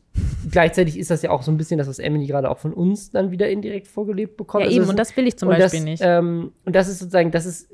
[0.51, 3.11] gleichzeitig ist das ja auch so ein bisschen das, was Emily gerade auch von uns
[3.11, 4.64] dann wieder indirekt vorgelebt bekommt.
[4.64, 6.03] Ja, also eben, und das will ich zum Beispiel das, nicht.
[6.05, 7.71] Ähm, und das ist sozusagen, das ist,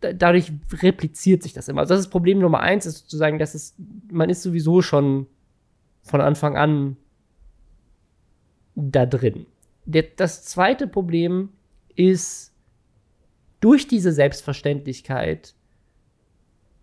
[0.00, 0.50] dadurch
[0.82, 1.82] repliziert sich das immer.
[1.82, 3.76] Also das ist Problem Nummer eins, ist sozusagen, dass es,
[4.10, 5.28] man ist sowieso schon
[6.02, 6.96] von Anfang an
[8.74, 9.46] da drin.
[10.16, 11.50] Das zweite Problem
[11.96, 12.52] ist,
[13.60, 15.54] durch diese Selbstverständlichkeit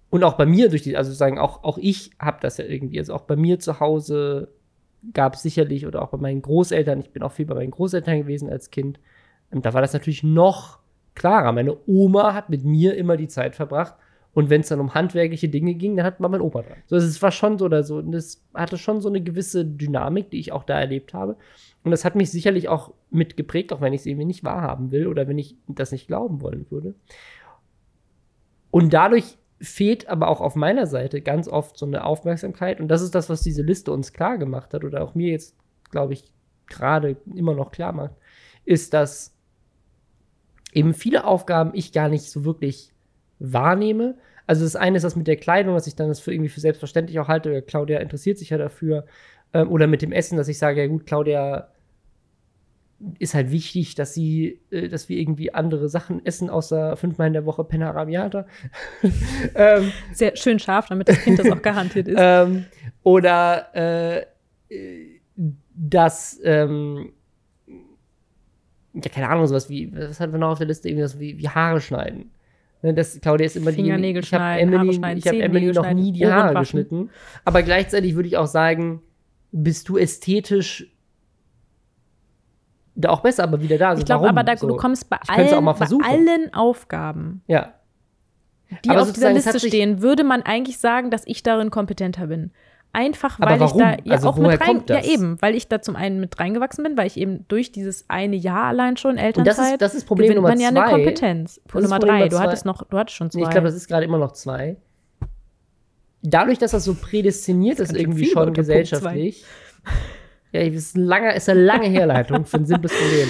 [0.09, 2.99] und auch bei mir, durch die, also sagen, auch, auch ich habe das ja irgendwie,
[2.99, 4.53] also auch bei mir zu Hause
[5.13, 8.19] gab es sicherlich, oder auch bei meinen Großeltern, ich bin auch viel bei meinen Großeltern
[8.19, 8.99] gewesen als Kind,
[9.51, 10.79] und da war das natürlich noch
[11.15, 11.51] klarer.
[11.51, 13.95] Meine Oma hat mit mir immer die Zeit verbracht
[14.33, 16.77] und wenn es dann um handwerkliche Dinge ging, dann hat man mein Opa dran.
[16.85, 17.97] So, es war schon so oder so.
[17.97, 21.37] Und es hatte schon so eine gewisse Dynamik, die ich auch da erlebt habe.
[21.87, 25.07] Und das hat mich sicherlich auch mitgeprägt, auch wenn ich es irgendwie nicht wahrhaben will
[25.07, 26.95] oder wenn ich das nicht glauben wollen würde.
[28.71, 32.81] Und dadurch fehlt aber auch auf meiner Seite ganz oft so eine Aufmerksamkeit.
[32.81, 35.55] Und das ist das, was diese Liste uns klar gemacht hat oder auch mir jetzt,
[35.91, 36.25] glaube ich,
[36.67, 38.15] gerade immer noch klar macht,
[38.65, 39.33] ist, dass
[40.73, 42.91] eben viele Aufgaben ich gar nicht so wirklich
[43.39, 44.17] wahrnehme.
[44.45, 46.59] Also das eine ist das mit der Kleidung, dass ich dann das für irgendwie für
[46.59, 47.61] selbstverständlich auch halte.
[47.61, 49.05] Claudia interessiert sich ja dafür.
[49.53, 51.69] Ähm, oder mit dem Essen, dass ich sage, ja gut, Claudia
[53.19, 57.33] ist halt wichtig, dass sie, äh, dass wir irgendwie andere Sachen essen, außer fünfmal in
[57.33, 58.47] der Woche Penna Arabiata.
[59.55, 62.17] ähm, Sehr schön scharf, damit das Kind das auch garantiert ist.
[62.29, 62.65] Ähm,
[63.03, 64.25] oder äh,
[65.75, 67.13] dass ähm,
[69.03, 71.37] ja, keine Ahnung, sowas wie, was hatten wir noch auf der Liste, irgendwie das wie,
[71.37, 72.31] wie Haare schneiden.
[72.81, 74.27] Ne, das, Claudia ist immer Fingernägel die.
[74.27, 77.09] Ich habe Emily, ich hab Emily noch nie die Haare geschnitten.
[77.45, 79.01] Aber gleichzeitig würde ich auch sagen,
[79.51, 80.91] bist du ästhetisch
[83.05, 83.89] auch besser, aber wieder da.
[83.89, 84.67] Also ich glaube aber, da, so.
[84.67, 87.73] du kommst bei allen, bei allen Aufgaben, ja.
[88.83, 92.51] die aber auf dieser Liste stehen, würde man eigentlich sagen, dass ich darin kompetenter bin.
[92.93, 95.95] Einfach weil ich da ja also auch mit rein, ja eben, weil ich da zum
[95.95, 99.47] einen mit reingewachsen bin, weil ich eben durch dieses eine Jahr allein schon Elternzeit, Und
[99.47, 101.61] das ist, das ist Problem Nummer man ja eine Kompetenz.
[101.71, 103.39] Das Nummer drei, du hattest noch, du hattest schon zwei.
[103.39, 104.77] Nee, ich glaube, das ist gerade immer noch zwei.
[106.23, 109.45] Dadurch, dass das so prädestiniert das ist irgendwie schon gesellschaftlich.
[110.51, 113.29] Ja, ist, ein langer, ist eine lange Herleitung für ein simples Problem.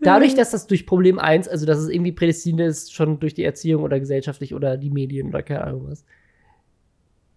[0.00, 3.44] Dadurch, dass das durch Problem 1, also dass es irgendwie prädestiniert ist, schon durch die
[3.44, 6.04] Erziehung oder gesellschaftlich oder die Medien oder keine Ahnung was,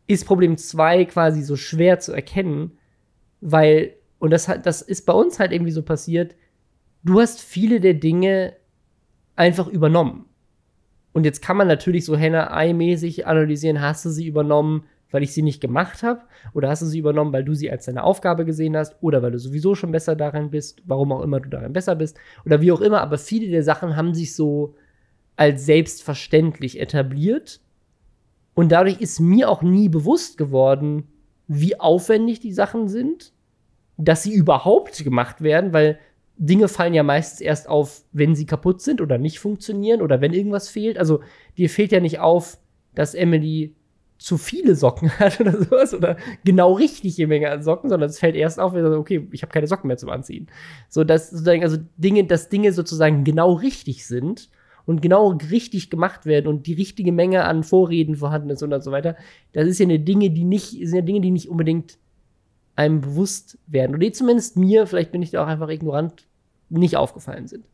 [0.07, 2.77] ist Problem 2 quasi so schwer zu erkennen,
[3.41, 6.35] weil, und das, das ist bei uns halt irgendwie so passiert,
[7.03, 8.55] du hast viele der Dinge
[9.35, 10.25] einfach übernommen.
[11.13, 15.41] Und jetzt kann man natürlich so Henne-Ei-mäßig analysieren, hast du sie übernommen, weil ich sie
[15.41, 16.21] nicht gemacht habe?
[16.53, 18.95] Oder hast du sie übernommen, weil du sie als deine Aufgabe gesehen hast?
[19.01, 20.81] Oder weil du sowieso schon besser darin bist?
[20.85, 22.17] Warum auch immer du darin besser bist?
[22.45, 23.01] Oder wie auch immer.
[23.01, 24.75] Aber viele der Sachen haben sich so
[25.35, 27.61] als selbstverständlich etabliert.
[28.53, 31.07] Und dadurch ist mir auch nie bewusst geworden,
[31.47, 33.33] wie aufwendig die Sachen sind,
[33.97, 35.99] dass sie überhaupt gemacht werden, weil
[36.37, 40.33] Dinge fallen ja meistens erst auf, wenn sie kaputt sind oder nicht funktionieren oder wenn
[40.33, 40.97] irgendwas fehlt.
[40.97, 41.21] Also
[41.57, 42.57] dir fehlt ja nicht auf,
[42.95, 43.75] dass Emily
[44.19, 48.35] zu viele Socken hat oder sowas oder genau richtige Menge an Socken, sondern es fällt
[48.35, 50.47] erst auf, wenn du okay, ich habe keine Socken mehr zum Anziehen.
[50.89, 54.49] So dass sozusagen also Dinge, dass Dinge sozusagen genau richtig sind
[54.85, 58.91] und genau richtig gemacht werden und die richtige Menge an Vorreden vorhanden ist und so
[58.91, 59.15] weiter.
[59.53, 61.97] Das ist ja eine Dinge, die nicht, sind ja Dinge, die nicht unbedingt
[62.75, 63.91] einem bewusst werden.
[63.91, 66.27] Oder die zumindest mir, vielleicht bin ich da auch einfach ignorant,
[66.69, 67.65] nicht aufgefallen sind.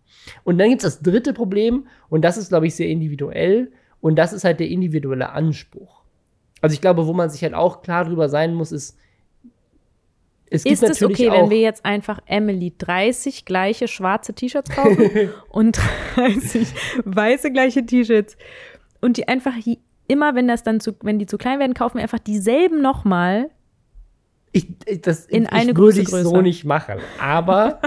[0.44, 4.16] Und dann gibt es das dritte Problem, und das ist, glaube ich, sehr individuell, und
[4.16, 6.05] das ist halt der individuelle Anspruch.
[6.66, 8.98] Also ich glaube, wo man sich halt auch klar drüber sein muss, ist,
[10.50, 15.80] es ist es okay, wenn wir jetzt einfach Emily 30 gleiche schwarze T-Shirts kaufen und
[16.16, 16.68] 30
[17.06, 18.36] weiße gleiche T-Shirts
[19.00, 19.54] und die einfach
[20.08, 23.52] immer, wenn das dann zu, wenn die zu klein werden, kaufen wir einfach dieselben nochmal.
[24.52, 24.66] Ich,
[25.04, 26.96] das, in ich, eine ich würde ich so nicht machen.
[27.22, 27.80] Aber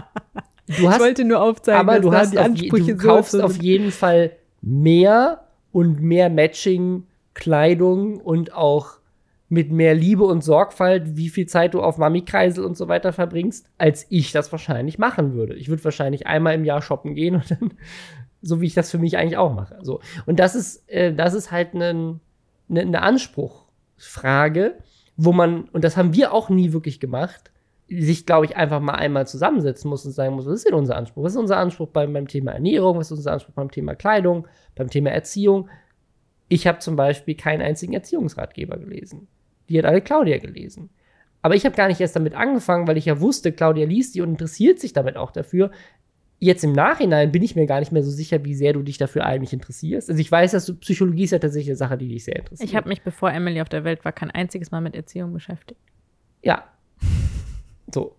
[0.68, 3.42] du hast, ich wollte nur aufzeigen, aber du hast die Ansprüche auf, du kaufst so
[3.42, 4.32] auf jeden Fall
[4.62, 7.04] mehr und mehr Matching
[7.34, 9.00] Kleidung und auch
[9.48, 13.68] mit mehr Liebe und Sorgfalt, wie viel Zeit du auf Mami-Kreisel und so weiter verbringst,
[13.78, 15.54] als ich das wahrscheinlich machen würde.
[15.54, 17.74] Ich würde wahrscheinlich einmal im Jahr shoppen gehen und dann,
[18.42, 19.78] so wie ich das für mich eigentlich auch mache.
[19.82, 20.00] So.
[20.24, 22.20] Und das ist, äh, das ist halt eine
[22.68, 24.78] ne, ne Anspruchsfrage,
[25.16, 27.50] wo man, und das haben wir auch nie wirklich gemacht,
[27.88, 30.96] sich, glaube ich, einfach mal einmal zusammensetzen muss und sagen muss, was ist denn unser
[30.96, 31.24] Anspruch?
[31.24, 32.96] Was ist unser Anspruch beim, beim Thema Ernährung?
[32.96, 34.46] Was ist unser Anspruch beim Thema Kleidung?
[34.76, 35.68] Beim Thema Erziehung?
[36.50, 39.28] Ich habe zum Beispiel keinen einzigen Erziehungsratgeber gelesen.
[39.68, 40.90] Die hat alle Claudia gelesen.
[41.42, 44.20] Aber ich habe gar nicht erst damit angefangen, weil ich ja wusste, Claudia liest die
[44.20, 45.70] und interessiert sich damit auch dafür.
[46.40, 48.98] Jetzt im Nachhinein bin ich mir gar nicht mehr so sicher, wie sehr du dich
[48.98, 50.10] dafür eigentlich interessierst.
[50.10, 52.68] Also ich weiß, dass du Psychologie ist ja tatsächlich eine Sache, die dich sehr interessiert.
[52.68, 55.80] Ich habe mich, bevor Emily auf der Welt war, kein einziges Mal mit Erziehung beschäftigt.
[56.42, 56.64] Ja.
[57.94, 58.16] So.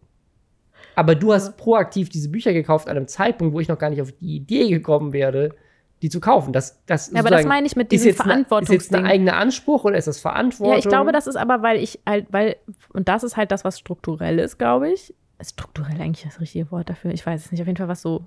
[0.95, 4.01] Aber du hast proaktiv diese Bücher gekauft an einem Zeitpunkt, wo ich noch gar nicht
[4.01, 5.53] auf die Idee gekommen wäre,
[6.01, 6.51] die zu kaufen.
[6.51, 8.75] Das, das ja, aber das meine ich mit diesem Verantwortung.
[8.75, 10.73] Ist jetzt ein eigener Anspruch oder ist das Verantwortung?
[10.73, 12.55] Ja, ich glaube, das ist aber, weil ich halt, weil,
[12.93, 15.13] und das ist halt das, was strukturell ist, glaube ich.
[15.41, 17.11] Strukturell eigentlich das richtige Wort dafür.
[17.11, 17.61] Ich weiß es nicht.
[17.61, 18.25] Auf jeden Fall, was so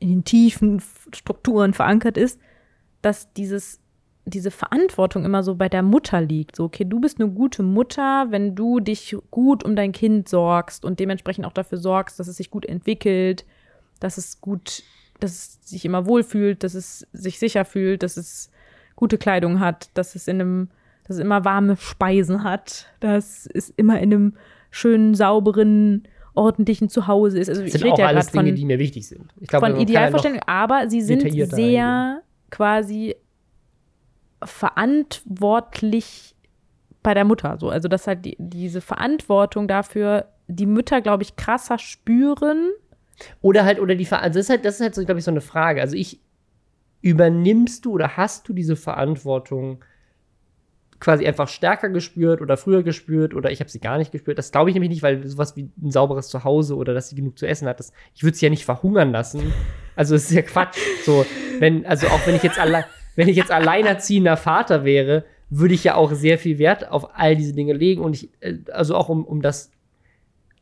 [0.00, 0.82] in den tiefen
[1.12, 2.40] Strukturen verankert ist,
[3.02, 3.80] dass dieses,
[4.24, 6.56] diese Verantwortung immer so bei der Mutter liegt.
[6.56, 10.84] So, okay, du bist eine gute Mutter, wenn du dich gut um dein Kind sorgst
[10.84, 13.44] und dementsprechend auch dafür sorgst, dass es sich gut entwickelt,
[14.00, 14.82] dass es gut
[15.20, 18.50] dass es sich immer wohlfühlt, dass es sich sicher fühlt, dass es
[18.96, 20.68] gute Kleidung hat, dass es in einem,
[21.04, 24.36] dass es immer warme Speisen hat, dass es immer in einem
[24.70, 27.48] schönen, sauberen, ordentlichen Zuhause ist.
[27.48, 29.32] Also das sind ich auch ja alles Dinge, die mir wichtig sind.
[29.40, 32.22] Ich glaube, von Idealvorstellungen, aber sie sind sehr eingehen.
[32.50, 33.16] quasi
[34.42, 36.36] verantwortlich
[37.02, 37.56] bei der Mutter.
[37.58, 37.70] So.
[37.70, 42.70] Also, dass halt die, diese Verantwortung dafür die Mütter, glaube ich, krasser spüren
[43.40, 45.24] oder halt, oder die Ver also das ist halt, das ist halt so, glaube ich,
[45.24, 45.80] so eine Frage.
[45.80, 46.20] Also ich,
[47.00, 49.84] übernimmst du oder hast du diese Verantwortung
[51.00, 54.36] quasi einfach stärker gespürt oder früher gespürt oder ich habe sie gar nicht gespürt.
[54.36, 57.38] Das glaube ich nämlich nicht, weil sowas wie ein sauberes Zuhause oder dass sie genug
[57.38, 59.52] zu essen hat, das, ich würde sie ja nicht verhungern lassen.
[59.94, 60.78] Also es ist ja Quatsch.
[61.04, 61.24] So,
[61.60, 65.84] wenn, also auch wenn ich jetzt allein, wenn ich jetzt alleinerziehender Vater wäre, würde ich
[65.84, 69.08] ja auch sehr viel Wert auf all diese Dinge legen und ich, äh, also auch
[69.08, 69.70] um, um das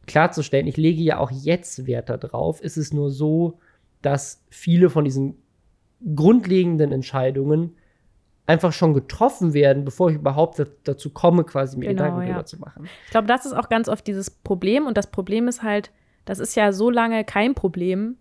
[0.07, 2.61] klarzustellen, ich lege ja auch jetzt Wert darauf.
[2.63, 3.59] Es ist nur so,
[4.03, 5.37] dass viele von diesen
[6.15, 7.77] grundlegenden Entscheidungen
[8.47, 12.27] einfach schon getroffen werden, bevor ich überhaupt dazu komme, quasi mir genau, Gedanken ja.
[12.29, 12.89] darüber zu machen.
[13.07, 14.87] Ich glaube, das ist auch ganz oft dieses Problem.
[14.87, 15.91] Und das Problem ist halt,
[16.25, 18.17] das ist ja so lange kein Problem,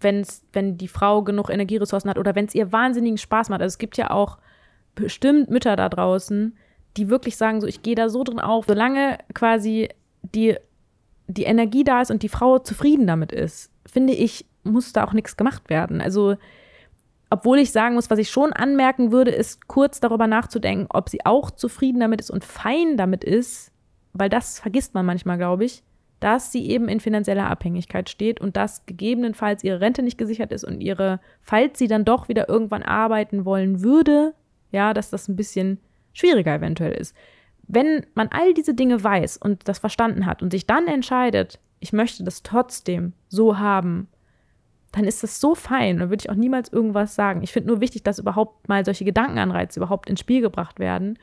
[0.00, 3.60] wenn's, wenn die Frau genug Energieressourcen hat oder wenn es ihr wahnsinnigen Spaß macht.
[3.60, 4.38] Also es gibt ja auch
[4.94, 6.56] bestimmt Mütter da draußen,
[6.96, 9.90] die wirklich sagen, so ich gehe da so drin auf, solange quasi
[10.22, 10.56] die
[11.30, 15.12] die Energie da ist und die Frau zufrieden damit ist, finde ich, muss da auch
[15.12, 16.00] nichts gemacht werden.
[16.00, 16.36] Also,
[17.30, 21.24] obwohl ich sagen muss, was ich schon anmerken würde, ist kurz darüber nachzudenken, ob sie
[21.24, 23.72] auch zufrieden damit ist und fein damit ist,
[24.12, 25.82] weil das vergisst man manchmal, glaube ich,
[26.18, 30.64] dass sie eben in finanzieller Abhängigkeit steht und dass gegebenenfalls ihre Rente nicht gesichert ist
[30.64, 34.34] und ihre, falls sie dann doch wieder irgendwann arbeiten wollen würde,
[34.72, 35.78] ja, dass das ein bisschen
[36.12, 37.14] schwieriger eventuell ist
[37.72, 41.92] wenn man all diese Dinge weiß und das verstanden hat und sich dann entscheidet, ich
[41.92, 44.08] möchte das trotzdem so haben,
[44.92, 45.98] dann ist das so fein.
[45.98, 47.42] Dann würde ich auch niemals irgendwas sagen.
[47.42, 51.16] Ich finde nur wichtig, dass überhaupt mal solche Gedankenanreize überhaupt ins Spiel gebracht werden.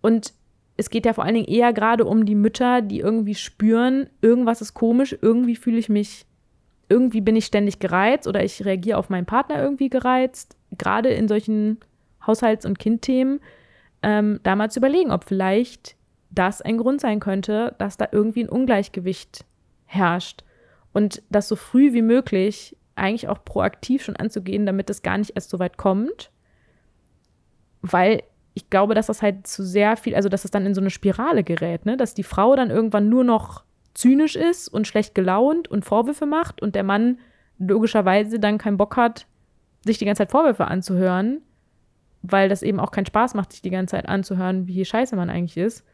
[0.00, 0.32] Und
[0.76, 4.60] es geht ja vor allen Dingen eher gerade um die Mütter, die irgendwie spüren, irgendwas
[4.60, 6.26] ist komisch, irgendwie fühle ich mich,
[6.88, 10.56] irgendwie bin ich ständig gereizt oder ich reagiere auf meinen Partner irgendwie gereizt.
[10.78, 11.78] Gerade in solchen
[12.24, 13.40] Haushalts- und Kindthemen
[14.02, 15.96] ähm, da mal zu überlegen, ob vielleicht
[16.30, 19.44] das ein Grund sein könnte, dass da irgendwie ein Ungleichgewicht
[19.86, 20.44] herrscht.
[20.92, 25.32] Und das so früh wie möglich eigentlich auch proaktiv schon anzugehen, damit es gar nicht
[25.34, 26.30] erst so weit kommt.
[27.82, 28.22] Weil
[28.54, 30.90] ich glaube, dass das halt zu sehr viel, also dass es dann in so eine
[30.90, 31.96] Spirale gerät, ne?
[31.96, 36.62] dass die Frau dann irgendwann nur noch zynisch ist und schlecht gelaunt und Vorwürfe macht
[36.62, 37.18] und der Mann
[37.58, 39.26] logischerweise dann keinen Bock hat,
[39.84, 41.42] sich die ganze Zeit Vorwürfe anzuhören
[42.22, 45.30] weil das eben auch keinen Spaß macht, sich die ganze Zeit anzuhören, wie scheiße man
[45.30, 45.84] eigentlich ist.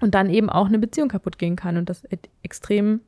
[0.00, 2.04] Und dann eben auch eine Beziehung kaputt gehen kann und das
[2.42, 3.00] extrem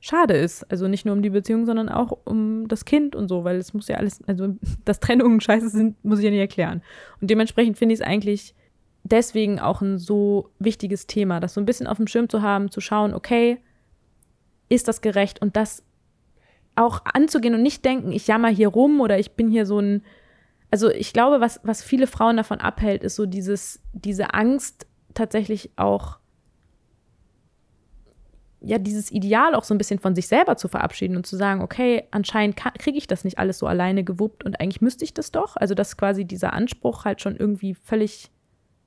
[0.00, 0.70] schade ist.
[0.70, 3.72] Also nicht nur um die Beziehung, sondern auch um das Kind und so, weil es
[3.72, 6.82] muss ja alles, also dass Trennungen scheiße sind, muss ich ja nicht erklären.
[7.20, 8.54] Und dementsprechend finde ich es eigentlich
[9.02, 12.70] deswegen auch ein so wichtiges Thema, das so ein bisschen auf dem Schirm zu haben,
[12.70, 13.58] zu schauen, okay,
[14.68, 15.82] ist das gerecht und das
[16.74, 20.02] auch anzugehen und nicht denken, ich jammer hier rum oder ich bin hier so ein
[20.74, 25.70] also ich glaube, was, was viele Frauen davon abhält, ist so dieses, diese Angst tatsächlich
[25.76, 26.18] auch,
[28.60, 31.62] ja, dieses Ideal auch so ein bisschen von sich selber zu verabschieden und zu sagen,
[31.62, 35.30] okay, anscheinend kriege ich das nicht alles so alleine gewuppt und eigentlich müsste ich das
[35.30, 35.56] doch.
[35.56, 38.32] Also dass quasi dieser Anspruch halt schon irgendwie völlig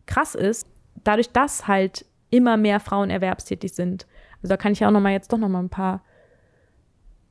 [0.08, 0.68] krass ist.
[1.06, 4.08] Dadurch, dass halt immer mehr Frauen erwerbstätig sind.
[4.42, 6.04] Also da kann ich ja auch noch mal jetzt doch noch mal ein paar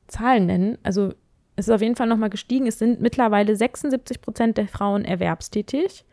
[0.07, 0.79] Zahlen nennen.
[0.81, 1.13] Also
[1.57, 2.67] es ist auf jeden Fall nochmal gestiegen.
[2.67, 6.05] Es sind mittlerweile 76 Prozent der Frauen erwerbstätig.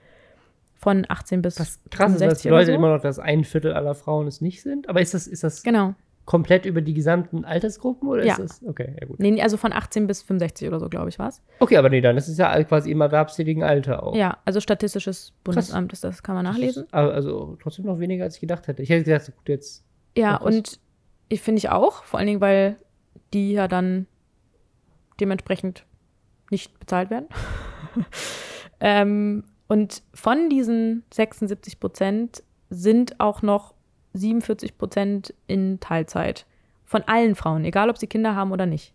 [0.74, 2.72] Von 18 bis Was krass 65 ist, dass die Leute so.
[2.72, 4.88] immer noch, dass ein Viertel aller Frauen es nicht sind.
[4.88, 5.62] Aber ist das, ist das.
[5.62, 5.94] Genau.
[6.24, 8.32] komplett über die gesamten Altersgruppen oder ja.
[8.32, 8.68] ist das?
[8.68, 9.20] Okay, ja gut.
[9.20, 11.42] Nee, also von 18 bis 65 oder so, glaube ich, was.
[11.60, 14.14] Okay, aber nee, dann ist es ja quasi im erwerbstätigen Alter auch.
[14.14, 16.86] Ja, also Statistisches Bundesamt ist das, kann man nachlesen.
[16.90, 18.82] Also trotzdem noch weniger, als ich gedacht hätte.
[18.82, 19.84] Ich hätte gedacht, gut, jetzt.
[20.16, 20.80] Ja, und
[21.28, 22.76] ich finde ich auch, vor allen Dingen, weil
[23.34, 24.06] die ja dann
[25.20, 25.84] dementsprechend
[26.50, 27.28] nicht bezahlt werden.
[28.80, 33.74] ähm, und von diesen 76 Prozent sind auch noch
[34.12, 36.46] 47 Prozent in Teilzeit.
[36.84, 38.94] Von allen Frauen, egal ob sie Kinder haben oder nicht.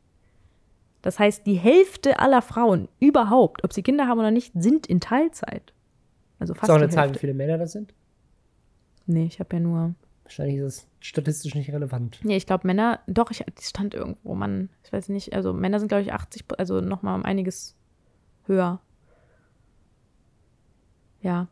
[1.02, 5.00] Das heißt, die Hälfte aller Frauen überhaupt, ob sie Kinder haben oder nicht, sind in
[5.00, 5.74] Teilzeit.
[6.40, 6.66] Also fast.
[6.66, 7.94] Ist auch eine Zahl, wie viele Männer das sind?
[9.06, 9.96] Nee, ich habe ja nur.
[10.30, 12.20] Wahrscheinlich ist es statistisch nicht relevant.
[12.22, 15.88] Nee, ich glaube Männer, doch, ich stand irgendwo, man, ich weiß nicht, also Männer sind,
[15.88, 17.76] glaube ich, 80, also nochmal um einiges
[18.46, 18.80] höher.
[21.24, 21.48] Ja.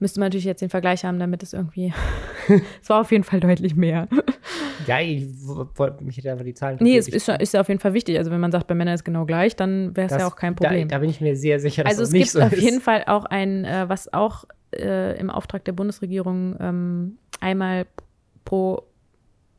[0.00, 1.94] Müsste man natürlich jetzt den Vergleich haben, damit es irgendwie.
[2.82, 4.08] es war auf jeden Fall deutlich mehr.
[4.88, 6.78] Ja, ich wollte mich einfach die Zahlen.
[6.80, 8.18] Nee, es ist, ist ja auf jeden Fall wichtig.
[8.18, 10.56] Also, wenn man sagt, bei Männern ist genau gleich, dann wäre es ja auch kein
[10.56, 10.88] Problem.
[10.88, 12.52] Da, da, bin ich mir sehr sicher, dass also, das es nicht gibt so auf
[12.52, 12.62] ist.
[12.62, 14.44] jeden Fall auch ein, äh, was auch
[14.74, 17.86] äh, im Auftrag der Bundesregierung ähm, einmal
[18.44, 18.84] pro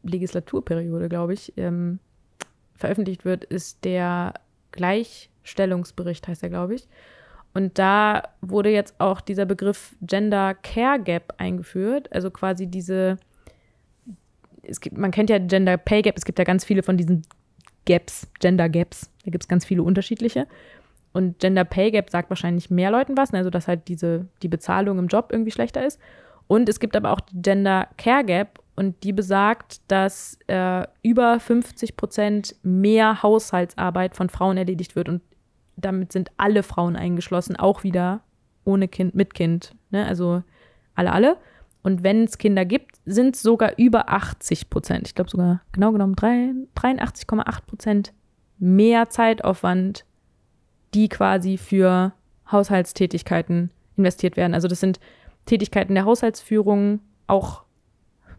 [0.04, 2.00] Legislaturperiode, glaube ich, ähm,
[2.76, 4.34] veröffentlicht wird, ist der
[4.72, 6.88] Gleichstellungsbericht, heißt er, glaube ich.
[7.54, 13.18] Und da wurde jetzt auch dieser Begriff Gender Care Gap eingeführt, also quasi diese,
[14.64, 17.22] es gibt, man kennt ja Gender Pay Gap, es gibt ja ganz viele von diesen
[17.86, 20.48] Gaps, Gender Gaps, da gibt es ganz viele unterschiedliche.
[21.12, 24.98] Und Gender Pay Gap sagt wahrscheinlich mehr Leuten was, also dass halt diese, die Bezahlung
[24.98, 26.00] im Job irgendwie schlechter ist.
[26.48, 31.40] Und es gibt aber auch die Gender Care Gap und die besagt, dass äh, über
[31.40, 35.10] 50 Prozent mehr Haushaltsarbeit von Frauen erledigt wird.
[35.10, 35.22] Und
[35.76, 38.22] damit sind alle Frauen eingeschlossen, auch wieder
[38.66, 39.76] ohne Kind, mit Kind.
[39.92, 40.06] Ne?
[40.06, 40.44] Also
[40.96, 41.38] alle, alle.
[41.84, 45.08] Und wenn es Kinder gibt, sind es sogar über 80 Prozent.
[45.08, 48.14] Ich glaube sogar genau genommen 83,8 Prozent
[48.58, 50.06] mehr Zeitaufwand,
[50.94, 52.14] die quasi für
[52.50, 54.54] Haushaltstätigkeiten investiert werden.
[54.54, 55.00] Also das sind
[55.46, 57.64] Tätigkeiten der Haushaltsführung, auch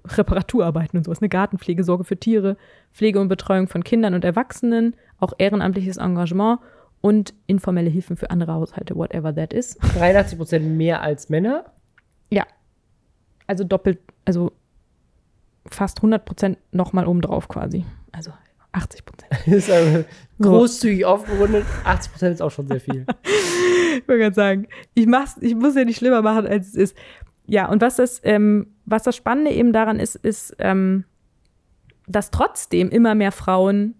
[0.06, 2.56] Reparaturarbeiten und sowas, eine Gartenpflege, Sorge für Tiere,
[2.92, 6.60] Pflege und Betreuung von Kindern und Erwachsenen, auch ehrenamtliches Engagement
[7.00, 9.76] und informelle Hilfen für andere Haushalte, whatever that is.
[9.78, 11.64] 83 Prozent mehr als Männer?
[12.30, 12.46] Ja.
[13.46, 14.52] Also doppelt, also
[15.66, 17.84] fast 100 Prozent nochmal obendrauf quasi.
[18.12, 18.32] Also
[18.74, 19.46] 80 Prozent.
[19.46, 19.70] ist
[20.40, 21.64] großzügig aufgerundet.
[21.84, 23.06] 80 Prozent ist auch schon sehr viel.
[23.22, 26.96] ich wollte gerade sagen, ich, mach's, ich muss ja nicht schlimmer machen, als es ist.
[27.46, 31.04] Ja, und was das, ähm, was das Spannende eben daran ist, ist, ähm,
[32.06, 33.94] dass trotzdem immer mehr Frauen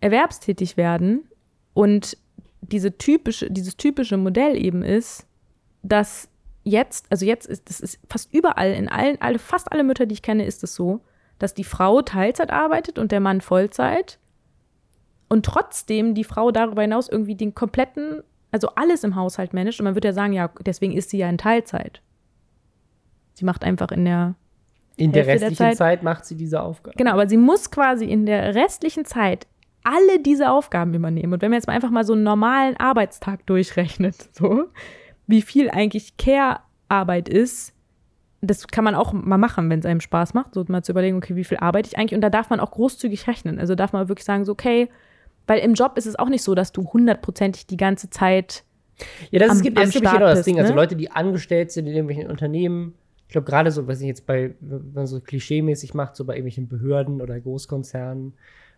[0.00, 1.28] erwerbstätig werden
[1.74, 2.16] und
[2.60, 5.26] diese typische, dieses typische Modell eben ist,
[5.82, 6.28] dass
[6.64, 10.14] jetzt, also jetzt ist, das ist fast überall, in allen, alle, fast alle Mütter, die
[10.14, 11.00] ich kenne, ist es so,
[11.42, 14.18] dass die Frau Teilzeit arbeitet und der Mann Vollzeit
[15.28, 19.84] und trotzdem die Frau darüber hinaus irgendwie den kompletten, also alles im Haushalt managt und
[19.84, 22.00] man würde ja sagen, ja, deswegen ist sie ja in Teilzeit.
[23.34, 24.34] Sie macht einfach in der
[24.96, 26.96] in der Hälfte restlichen der Zeit, Zeit macht sie diese Aufgabe.
[26.96, 29.46] Genau, aber sie muss quasi in der restlichen Zeit
[29.84, 31.32] alle diese Aufgaben übernehmen.
[31.32, 34.66] Und wenn man jetzt mal einfach mal so einen normalen Arbeitstag durchrechnet, so,
[35.26, 37.71] wie viel eigentlich Care-Arbeit ist,
[38.42, 41.16] das kann man auch mal machen, wenn es einem Spaß macht, so mal zu überlegen,
[41.16, 42.14] okay, wie viel arbeite ich eigentlich?
[42.14, 43.60] Und da darf man auch großzügig rechnen.
[43.60, 44.88] Also darf man wirklich sagen, so, okay,
[45.46, 48.64] weil im Job ist es auch nicht so, dass du hundertprozentig die ganze Zeit.
[49.30, 50.58] Ja, das am, ist, gibt, am das Start genau das Ding.
[50.58, 50.76] Also ne?
[50.76, 52.94] Leute, die angestellt sind in irgendwelchen Unternehmen,
[53.28, 56.34] ich glaube gerade so, was ich jetzt bei, wenn man so klischeemäßig macht, so bei
[56.34, 58.34] irgendwelchen Behörden oder Großkonzernen,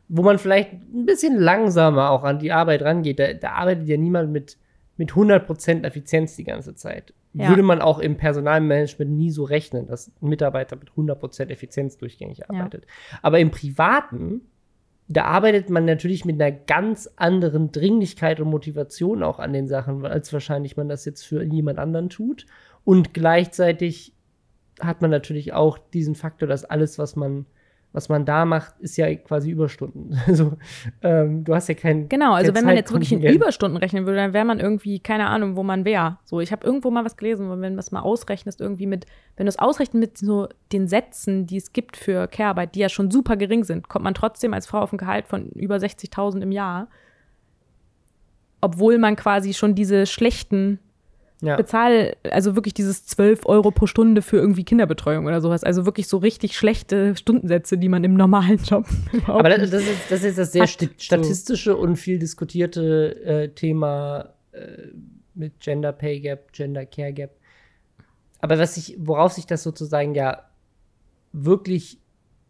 [0.09, 3.97] wo man vielleicht ein bisschen langsamer auch an die Arbeit rangeht, da, da arbeitet ja
[3.97, 4.59] niemand mit,
[4.97, 7.15] mit 100% Effizienz die ganze Zeit.
[7.37, 7.49] Ja.
[7.49, 12.49] Würde man auch im Personalmanagement nie so rechnen, dass ein Mitarbeiter mit 100% Effizienz durchgängig
[12.49, 12.87] arbeitet.
[13.23, 14.43] Aber im Privaten,
[15.09, 20.07] da arbeitet man natürlich mit einer ganz anderen Dringlichkeit und Motivation auch an den Sachen,
[20.07, 22.47] als wahrscheinlich man das jetzt für jemand anderen tut.
[22.85, 24.15] Und gleichzeitig
[24.81, 27.47] hat man natürlich auch diesen Faktor, dass alles, was man,
[27.95, 30.21] was man da macht, ist ja quasi Überstunden.
[30.27, 30.57] Also
[31.03, 33.23] ähm, du hast ja kein Genau, also wenn man jetzt wirklich in.
[33.23, 36.19] Überstunden rechnen würde, dann wäre man irgendwie, keine Ahnung, wo man wäre.
[36.25, 39.47] So, ich habe irgendwo mal was gelesen, wenn du das mal ausrechnest, irgendwie mit, wenn
[39.47, 43.13] du es ausrechnest mit so den Sätzen, die es gibt für Care-Arbeit, die ja schon
[43.13, 46.51] super gering sind, kommt man trotzdem als Frau auf ein Gehalt von über 60.000 im
[46.51, 46.89] Jahr.
[48.61, 50.81] Obwohl man quasi schon diese schlechten
[51.45, 51.57] ja.
[51.57, 55.63] Bezahl, also wirklich dieses 12 Euro pro Stunde für irgendwie Kinderbetreuung oder sowas.
[55.65, 58.87] Also wirklich so richtig schlechte Stundensätze, die man im normalen Job
[59.27, 60.93] Aber das, das, ist, das ist das sehr hat, sti- so.
[60.99, 64.89] statistische und viel diskutierte äh, Thema äh,
[65.35, 67.37] mit Gender Pay Gap, Gender Care Gap.
[68.41, 70.43] Aber was ich, worauf sich das sozusagen ja
[71.33, 71.99] wirklich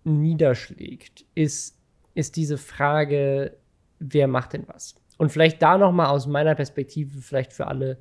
[0.05, 1.79] niederschlägt, ist,
[2.15, 3.57] ist diese Frage,
[3.99, 4.95] wer macht denn was?
[5.17, 7.99] Und vielleicht da noch mal aus meiner Perspektive, vielleicht für alle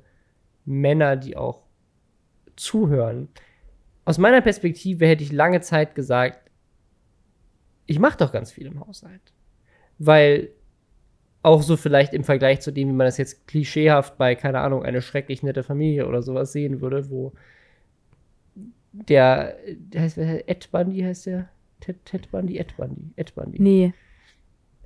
[0.64, 1.62] Männer, die auch
[2.56, 3.28] zuhören.
[4.04, 6.50] Aus meiner Perspektive hätte ich lange Zeit gesagt,
[7.86, 9.32] ich mache doch ganz viel im Haushalt.
[9.98, 10.50] Weil
[11.42, 14.82] auch so vielleicht im Vergleich zu dem, wie man das jetzt klischeehaft bei, keine Ahnung,
[14.82, 17.32] eine schrecklich nette Familie oder sowas sehen würde, wo
[18.92, 21.48] der, der heißt, Ed Bundy heißt der?
[21.80, 22.58] Ted, Ted Bundy?
[22.58, 23.12] Ed Bundy?
[23.16, 23.60] Ed Bundy.
[23.60, 23.92] Nee.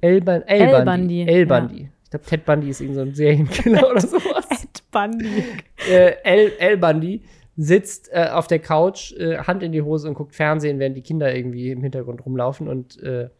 [0.00, 1.22] El, El, El Bundy.
[1.22, 1.82] El Bundy.
[1.82, 1.88] Ja.
[2.02, 4.47] Ich glaube, Ted Bundy ist irgendein so Serienkiller oder sowas.
[4.90, 5.44] Bundy.
[5.88, 7.22] Äh, El, El Bundy
[7.56, 11.02] sitzt äh, auf der Couch, äh, Hand in die Hose und guckt Fernsehen, während die
[11.02, 13.30] Kinder irgendwie im Hintergrund rumlaufen und äh,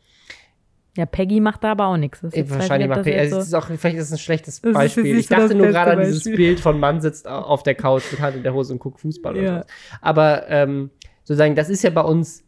[0.99, 2.25] ja, Peggy macht da aber auch nichts.
[2.25, 3.17] Wahrscheinlich macht Peggy.
[3.17, 5.17] Also, ist auch, vielleicht ist es ein schlechtes Beispiel.
[5.17, 8.35] Ich dachte nur gerade an dieses Bild von Mann sitzt auf der Couch mit Hand
[8.35, 9.43] in der Hose und guckt Fußball ja.
[9.43, 9.65] oder so.
[10.01, 10.91] Aber ähm,
[11.23, 12.43] sozusagen, das ist ja bei uns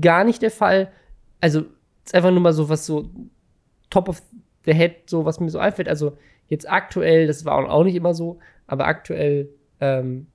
[0.00, 0.90] gar nicht der Fall.
[1.42, 1.64] Also,
[2.02, 3.10] ist einfach nur mal so was so
[3.90, 4.22] top of
[4.64, 5.90] the head, so was mir so einfällt.
[5.90, 6.16] Also,
[6.50, 9.48] jetzt aktuell, das war auch nicht immer so, aber aktuell
[9.80, 10.26] ähm,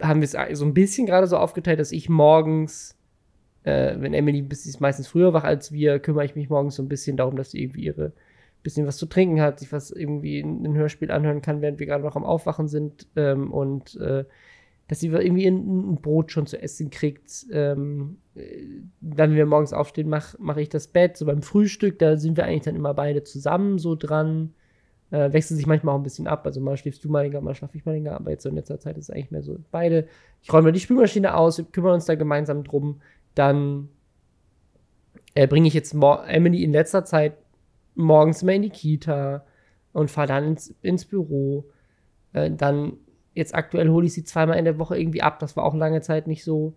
[0.00, 2.96] haben wir es so ein bisschen gerade so aufgeteilt, dass ich morgens
[3.64, 6.82] äh, wenn Emily bis ist meistens früher wach als wir, kümmere ich mich morgens so
[6.82, 8.12] ein bisschen darum, dass sie irgendwie ihre
[8.62, 11.86] bisschen was zu trinken hat, sich was irgendwie in ein Hörspiel anhören kann, während wir
[11.86, 14.24] gerade noch am Aufwachen sind ähm, und äh,
[14.94, 17.46] dass sie irgendwie ein, Brot schon zu essen kriegt.
[17.50, 18.18] Ähm,
[19.00, 21.16] dann, wenn wir morgens aufstehen, mache mach ich das Bett.
[21.16, 24.54] So beim Frühstück, da sind wir eigentlich dann immer beide zusammen so dran.
[25.10, 26.46] Äh, wechselt sich manchmal auch ein bisschen ab.
[26.46, 28.14] Also mal schläfst du mal länger, mal schlafe ich mal länger.
[28.14, 30.06] Aber jetzt so in letzter Zeit ist es eigentlich mehr so beide.
[30.42, 33.00] Ich räume die Spülmaschine aus, wir kümmern uns da gemeinsam drum.
[33.34, 33.88] Dann
[35.34, 37.36] äh, bringe ich jetzt Emily in letzter Zeit
[37.96, 39.44] morgens mal in die Kita
[39.92, 41.64] und fahre dann ins, ins Büro.
[42.32, 42.98] Äh, dann
[43.34, 45.38] jetzt aktuell hole ich sie zweimal in der Woche irgendwie ab.
[45.38, 46.74] Das war auch lange Zeit nicht so.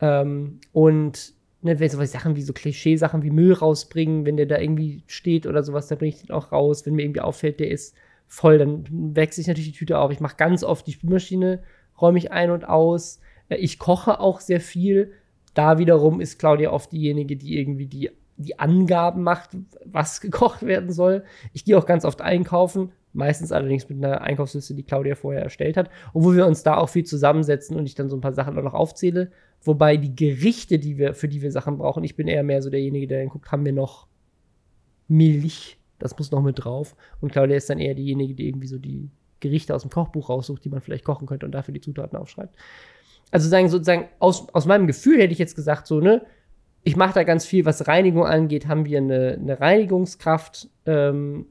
[0.00, 4.58] Ähm, und ne, wenn so Sachen wie so Klischeesachen wie Müll rausbringen, wenn der da
[4.58, 6.86] irgendwie steht oder sowas, dann bringe ich den auch raus.
[6.86, 7.94] Wenn mir irgendwie auffällt, der ist
[8.28, 10.10] voll, dann wechsle ich natürlich die Tüte auf.
[10.10, 11.62] Ich mache ganz oft die Spülmaschine,
[12.00, 13.20] räume ich ein und aus.
[13.48, 15.12] Äh, ich koche auch sehr viel.
[15.54, 19.50] Da wiederum ist Claudia oft diejenige, die irgendwie die, die Angaben macht,
[19.84, 21.24] was gekocht werden soll.
[21.52, 25.76] Ich gehe auch ganz oft einkaufen, meistens allerdings mit einer Einkaufsliste, die Claudia vorher erstellt
[25.76, 28.34] hat, und wo wir uns da auch viel zusammensetzen und ich dann so ein paar
[28.34, 29.30] Sachen auch noch aufzähle.
[29.62, 32.70] Wobei die Gerichte, die wir, für die wir Sachen brauchen, ich bin eher mehr so
[32.70, 34.06] derjenige, der dann guckt, haben wir noch
[35.08, 35.78] Milch?
[35.98, 36.94] Das muss noch mit drauf.
[37.20, 39.10] Und Claudia ist dann eher diejenige, die irgendwie so die
[39.40, 42.54] Gerichte aus dem Kochbuch raussucht, die man vielleicht kochen könnte und dafür die Zutaten aufschreibt
[43.30, 46.22] also sagen, sozusagen, aus, aus meinem Gefühl hätte ich jetzt gesagt, so, ne,
[46.84, 50.68] ich mache da ganz viel, was Reinigung angeht, haben wir eine, eine Reinigungskraft.
[50.86, 51.46] Ähm,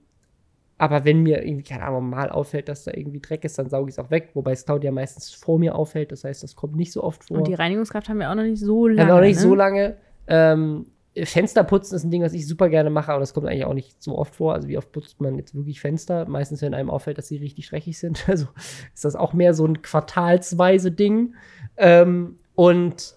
[0.78, 3.90] aber wenn mir irgendwie, keine Ahnung, mal auffällt, dass da irgendwie Dreck ist, dann sauge
[3.90, 4.32] ich es auch weg.
[4.34, 6.12] Wobei es Claudia meistens vor mir auffällt.
[6.12, 7.38] Das heißt, das kommt nicht so oft vor.
[7.38, 9.02] Und die Reinigungskraft haben wir auch noch nicht so lange.
[9.02, 9.42] Haben wir auch nicht ne?
[9.42, 9.98] so lange.
[10.28, 10.88] Ähm,
[11.24, 14.04] Fensterputzen ist ein Ding, was ich super gerne mache, aber das kommt eigentlich auch nicht
[14.04, 14.54] so oft vor.
[14.54, 16.28] Also wie oft putzt man jetzt wirklich Fenster?
[16.28, 18.28] Meistens, wenn einem auffällt, dass sie richtig dreckig sind.
[18.36, 18.48] Also
[18.94, 21.36] ist das auch mehr so ein quartalsweise Ding.
[21.78, 23.16] Ähm, und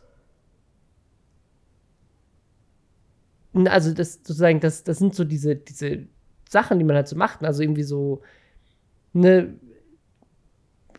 [3.53, 6.07] also das sozusagen, das, das sind so diese, diese
[6.49, 7.45] Sachen, die man halt so macht.
[7.45, 8.23] Also irgendwie so,
[9.13, 9.55] ne,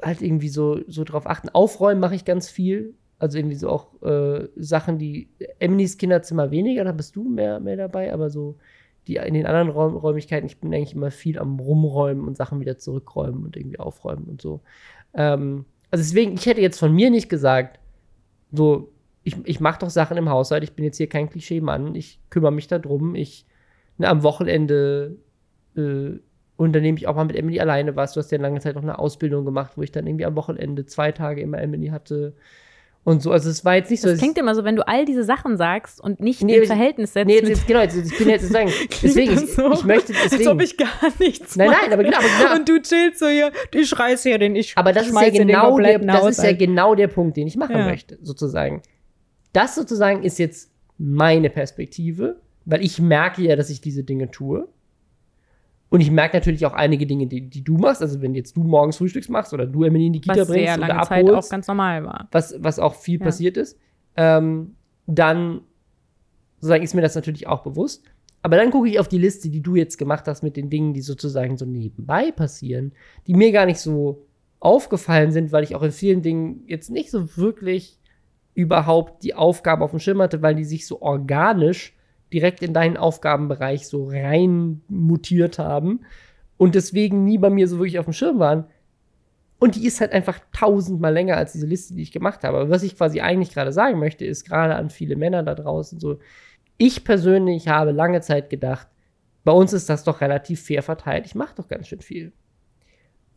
[0.02, 1.50] halt irgendwie so, so drauf achten.
[1.50, 2.94] Aufräumen mache ich ganz viel.
[3.18, 5.30] Also irgendwie so auch äh, Sachen, die
[5.60, 8.56] Emilys Kinderzimmer weniger, da bist du mehr, mehr dabei, aber so
[9.08, 12.60] die in den anderen Räum, Räumlichkeiten, ich bin eigentlich immer viel am Rumräumen und Sachen
[12.60, 14.62] wieder zurückräumen und irgendwie aufräumen und so.
[15.16, 17.80] Ähm, also deswegen, ich hätte jetzt von mir nicht gesagt,
[18.52, 18.94] so,
[19.24, 22.52] ich, ich mache doch Sachen im Haushalt, ich bin jetzt hier kein Klischee-Mann, ich kümmere
[22.52, 23.46] mich darum, ich,
[23.98, 25.18] ne, am Wochenende
[25.80, 26.20] äh,
[26.58, 28.14] unternehme ich auch mal mit Emily alleine was.
[28.14, 30.86] Du hast ja lange Zeit noch eine Ausbildung gemacht, wo ich dann irgendwie am Wochenende
[30.86, 32.34] zwei Tage immer Emily hatte
[33.04, 33.32] und so.
[33.32, 34.10] Also es war jetzt nicht so.
[34.10, 37.14] Das klingt immer so, wenn du all diese Sachen sagst und nicht nee, im Verhältnis
[37.14, 37.28] setzt.
[37.28, 38.72] Nee, jetzt, jetzt, genau, jetzt, ich bin jetzt sagen,
[39.02, 40.48] deswegen, ich, so, ich möchte deswegen.
[40.48, 42.56] Als ob ich gar nichts Nein, nein, aber genau, aber genau.
[42.56, 45.80] Und du chillst so hier, du schreist hier den ich Aber das ist ja genau
[45.80, 47.86] der, das ist ja genau der Punkt, den ich machen ja.
[47.86, 48.82] möchte, sozusagen.
[49.54, 54.68] Das sozusagen ist jetzt meine Perspektive, weil ich merke ja, dass ich diese Dinge tue.
[55.90, 58.02] Und ich merke natürlich auch einige Dinge, die, die, du machst.
[58.02, 60.66] Also wenn jetzt du morgens Frühstücks machst oder du Emily in die Kita was bringst
[60.66, 62.28] sehr lange oder abholst, Zeit auch ganz normal war.
[62.32, 63.26] Was, was auch viel ja.
[63.26, 63.78] passiert ist,
[64.16, 64.76] ähm,
[65.08, 65.62] dann
[66.58, 68.04] sozusagen ist mir das natürlich auch bewusst.
[68.42, 70.94] Aber dann gucke ich auf die Liste, die du jetzt gemacht hast mit den Dingen,
[70.94, 72.94] die sozusagen so nebenbei passieren,
[73.28, 74.26] die mir gar nicht so
[74.60, 77.98] aufgefallen sind, weil ich auch in vielen Dingen jetzt nicht so wirklich
[78.54, 81.96] überhaupt die Aufgabe auf dem Schirm hatte, weil die sich so organisch
[82.34, 86.02] direkt in deinen Aufgabenbereich so rein mutiert haben
[86.58, 88.66] und deswegen nie bei mir so wirklich auf dem Schirm waren.
[89.60, 92.58] Und die ist halt einfach tausendmal länger als diese Liste, die ich gemacht habe.
[92.60, 96.00] Aber was ich quasi eigentlich gerade sagen möchte, ist gerade an viele Männer da draußen
[96.00, 96.20] so,
[96.78, 98.88] ich persönlich habe lange Zeit gedacht,
[99.44, 101.26] bei uns ist das doch relativ fair verteilt.
[101.26, 102.32] Ich mache doch ganz schön viel.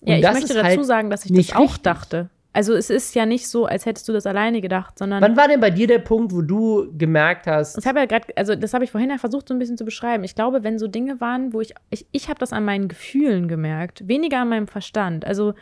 [0.01, 1.83] Und ja, ich möchte dazu halt sagen, dass ich das auch richtig.
[1.83, 2.31] dachte.
[2.55, 5.23] Also es ist ja nicht so, als hättest du das alleine gedacht, sondern.
[5.23, 7.79] Wann war denn bei dir der Punkt, wo du gemerkt hast?
[7.79, 9.85] Ich habe ja gerade, also das habe ich vorhin ja versucht, so ein bisschen zu
[9.85, 10.23] beschreiben.
[10.25, 13.49] Ich glaube, wenn so Dinge waren, wo ich, ich, ich habe das an meinen Gefühlen
[13.49, 15.25] gemerkt, weniger an meinem Verstand.
[15.27, 15.55] Also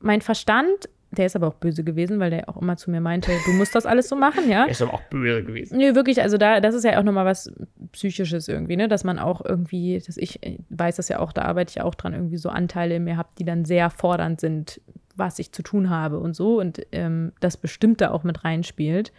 [0.00, 3.32] mein Verstand, der ist aber auch böse gewesen, weil der auch immer zu mir meinte,
[3.46, 4.64] du musst das alles so machen, ja.
[4.64, 5.78] Der ist aber auch böse gewesen.
[5.78, 7.50] Nö, wirklich, also da, das ist ja auch nochmal was
[7.92, 11.70] Psychisches irgendwie, ne, dass man auch irgendwie, dass ich weiß das ja auch, da arbeite
[11.70, 14.80] ich auch dran, irgendwie so Anteile in mir habe, die dann sehr fordernd sind,
[15.16, 19.12] was ich zu tun habe und so und ähm, das bestimmt da auch mit reinspielt.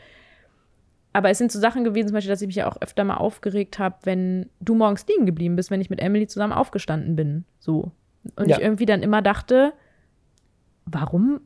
[1.13, 3.17] Aber es sind so Sachen gewesen, zum Beispiel, dass ich mich ja auch öfter mal
[3.17, 7.43] aufgeregt habe, wenn du morgens liegen geblieben bist, wenn ich mit Emily zusammen aufgestanden bin.
[7.59, 7.91] So.
[8.37, 8.57] Und ja.
[8.57, 9.73] ich irgendwie dann immer dachte,
[10.85, 11.41] warum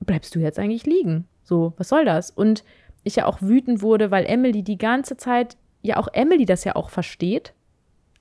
[0.00, 1.26] bleibst du jetzt eigentlich liegen?
[1.42, 2.30] So, was soll das?
[2.30, 2.62] Und
[3.04, 6.76] ich ja auch wütend wurde, weil Emily die ganze Zeit, ja auch Emily das ja
[6.76, 7.54] auch versteht.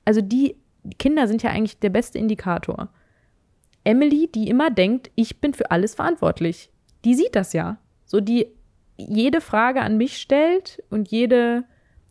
[0.05, 0.55] Also die
[0.99, 2.89] Kinder sind ja eigentlich der beste Indikator.
[3.85, 6.69] Emily, die immer denkt, ich bin für alles verantwortlich.
[7.05, 7.77] Die sieht das ja.
[8.05, 8.47] So, die
[8.97, 11.63] jede Frage an mich stellt und jede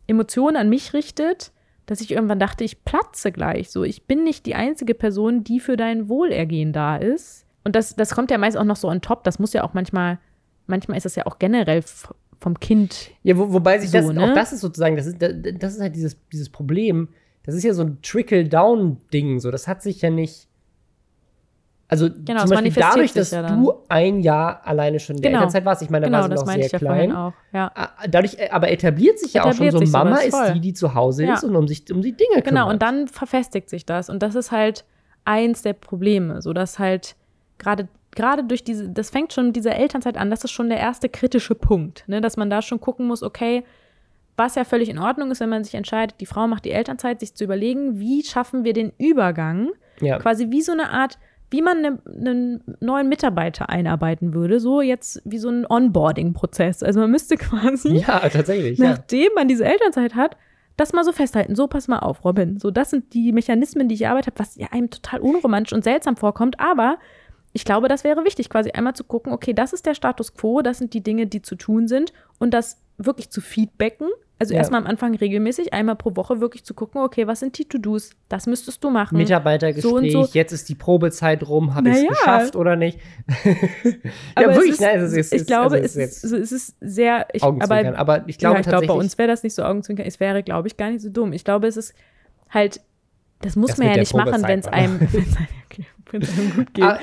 [0.07, 1.51] Emotion an mich richtet,
[1.85, 3.69] dass ich irgendwann dachte, ich platze gleich.
[3.69, 7.45] So, ich bin nicht die einzige Person, die für dein Wohlergehen da ist.
[7.63, 9.23] Und das, das kommt ja meist auch noch so on top.
[9.23, 10.19] Das muss ja auch manchmal,
[10.67, 11.83] manchmal ist das ja auch generell
[12.39, 13.11] vom Kind.
[13.23, 14.23] Ja, wo, wobei sich so, das, ne?
[14.23, 17.09] auch das ist sozusagen, das ist, das ist halt dieses, dieses Problem.
[17.43, 19.39] Das ist ja so ein Trickle-Down-Ding.
[19.39, 20.47] So, das hat sich ja nicht.
[22.03, 25.41] Also genau, zum Beispiel dadurch, dass ja du ein Jahr alleine schon in der genau.
[25.41, 27.09] Elternzeit warst, ich meine, da genau, war sie noch sehr klein.
[27.09, 27.71] Ja ja.
[28.09, 31.25] Dadurch, äh, aber etabliert sich ja auch schon so, Mama ist die, die zu Hause
[31.25, 32.45] ist und um sich um die Dinge kümmert.
[32.45, 34.09] Genau, und dann verfestigt sich das.
[34.09, 34.83] Und das ist halt
[35.23, 37.15] eins der Probleme, so dass halt
[37.57, 40.79] gerade gerade durch diese, das fängt schon mit dieser Elternzeit an, das ist schon der
[40.79, 43.65] erste kritische Punkt, ne, dass man da schon gucken muss, okay,
[44.37, 47.19] was ja völlig in Ordnung ist, wenn man sich entscheidet, die Frau macht die Elternzeit,
[47.19, 50.17] sich zu überlegen, wie schaffen wir den Übergang, ja.
[50.19, 51.17] quasi wie so eine Art,
[51.55, 56.83] wie man ne, einen ne neuen Mitarbeiter einarbeiten würde, so jetzt wie so ein Onboarding-Prozess.
[56.83, 59.29] Also man müsste quasi, ja, tatsächlich, nachdem ja.
[59.35, 60.35] man diese Elternzeit hat,
[60.75, 61.55] das mal so festhalten.
[61.55, 62.59] So, pass mal auf, Robin.
[62.59, 65.85] So, das sind die Mechanismen, die ich erarbeitet habe, was ja einem total unromantisch und
[65.85, 66.97] seltsam vorkommt, aber
[67.53, 70.61] ich glaube, das wäre wichtig, quasi einmal zu gucken, okay, das ist der Status quo,
[70.61, 74.09] das sind die Dinge, die zu tun sind und das wirklich zu feedbacken.
[74.37, 74.59] Also ja.
[74.59, 78.11] erstmal am Anfang regelmäßig, einmal pro Woche wirklich zu gucken, okay, was sind die To-Dos?
[78.27, 79.17] Das müsstest du machen.
[79.17, 80.29] Mitarbeitergespräch, so so.
[80.33, 82.99] jetzt ist die Probezeit rum, habe ich es geschafft oder nicht?
[84.37, 87.27] ja, wirklich, ist, nein, ist, ich glaube, also es, ist, es ist sehr.
[87.31, 90.05] Ich, aber, aber ich glaube, ja, ich glaube, bei uns wäre das nicht so Augenzwinkern.
[90.05, 91.31] Es wäre, glaube ich, gar nicht so dumm.
[91.31, 91.93] Ich glaube, es ist
[92.49, 92.81] halt,
[93.39, 94.95] das muss das man ja nicht machen, wenn es einem,
[95.65, 96.83] okay, einem gut geht.
[96.83, 96.99] Aber,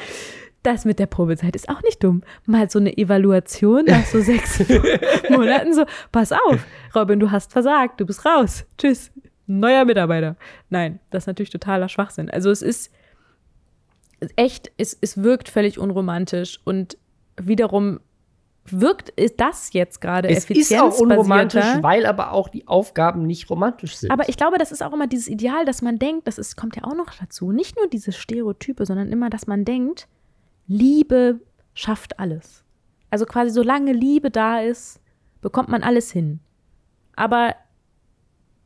[0.62, 2.22] das mit der Probezeit ist auch nicht dumm.
[2.46, 4.62] Mal so eine Evaluation nach so sechs
[5.30, 8.64] Monaten so, pass auf, Robin, du hast versagt, du bist raus.
[8.78, 9.10] Tschüss.
[9.46, 10.36] Neuer Mitarbeiter.
[10.70, 12.30] Nein, das ist natürlich totaler Schwachsinn.
[12.30, 12.92] Also es ist
[14.36, 16.96] echt, es, es wirkt völlig unromantisch und
[17.36, 18.00] wiederum
[18.64, 23.50] wirkt ist das jetzt gerade Es ist auch unromantisch, weil aber auch die Aufgaben nicht
[23.50, 24.12] romantisch sind.
[24.12, 26.76] Aber ich glaube, das ist auch immer dieses Ideal, dass man denkt, das ist, kommt
[26.76, 27.50] ja auch noch dazu.
[27.50, 30.06] Nicht nur diese Stereotype, sondern immer, dass man denkt,
[30.66, 31.40] Liebe
[31.74, 32.64] schafft alles.
[33.10, 35.00] Also quasi solange Liebe da ist,
[35.40, 36.40] bekommt man alles hin.
[37.14, 37.54] Aber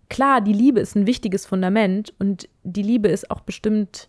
[0.09, 4.09] klar, die Liebe ist ein wichtiges Fundament und die Liebe ist auch bestimmt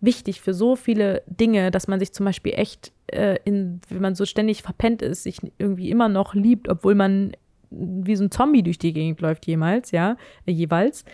[0.00, 4.14] wichtig für so viele Dinge, dass man sich zum Beispiel echt, äh, in, wenn man
[4.14, 7.32] so ständig verpennt ist, sich irgendwie immer noch liebt, obwohl man
[7.70, 11.04] wie so ein Zombie durch die Gegend läuft jemals, ja, äh, jeweils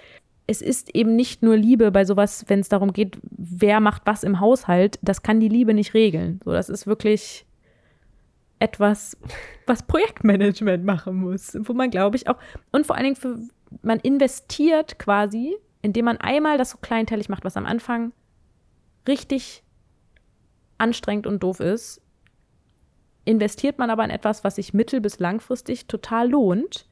[0.51, 4.25] es ist eben nicht nur Liebe bei sowas, wenn es darum geht, wer macht was
[4.25, 6.41] im Haushalt, das kann die Liebe nicht regeln.
[6.43, 7.45] So, das ist wirklich
[8.59, 9.19] etwas,
[9.67, 12.39] was Projektmanagement machen muss, wo man, glaube ich, auch
[12.73, 13.39] und vor allen Dingen für,
[13.83, 18.13] man investiert quasi, indem man einmal das so kleinteilig macht, was am Anfang
[19.07, 19.63] richtig
[20.79, 22.01] anstrengend und doof ist,
[23.27, 26.88] investiert man aber in etwas, was sich mittel- bis langfristig total lohnt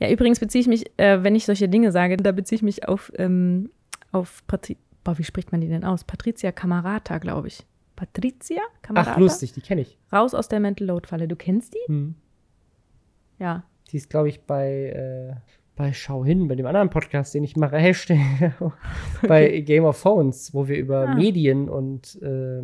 [0.00, 2.86] ja, übrigens beziehe ich mich, äh, wenn ich solche Dinge sage, da beziehe ich mich
[2.88, 3.70] auf, ähm,
[4.12, 4.76] auf Patri
[5.08, 6.04] Boah, wie spricht man die denn aus?
[6.04, 7.64] Patricia Camarata, glaube ich.
[7.96, 9.12] Patricia Camarata?
[9.14, 9.96] Ach, lustig, die kenne ich.
[10.12, 11.26] Raus aus der Mental Load Falle.
[11.26, 11.90] Du kennst die?
[11.90, 12.14] Hm.
[13.38, 13.64] Ja.
[13.90, 15.34] Die ist, glaube ich, bei, äh,
[15.76, 18.52] bei Schau hin, bei dem anderen Podcast, den ich mache, Hashtag,
[19.26, 21.14] bei Game of Phones, wo wir über ah.
[21.14, 22.62] Medien und äh,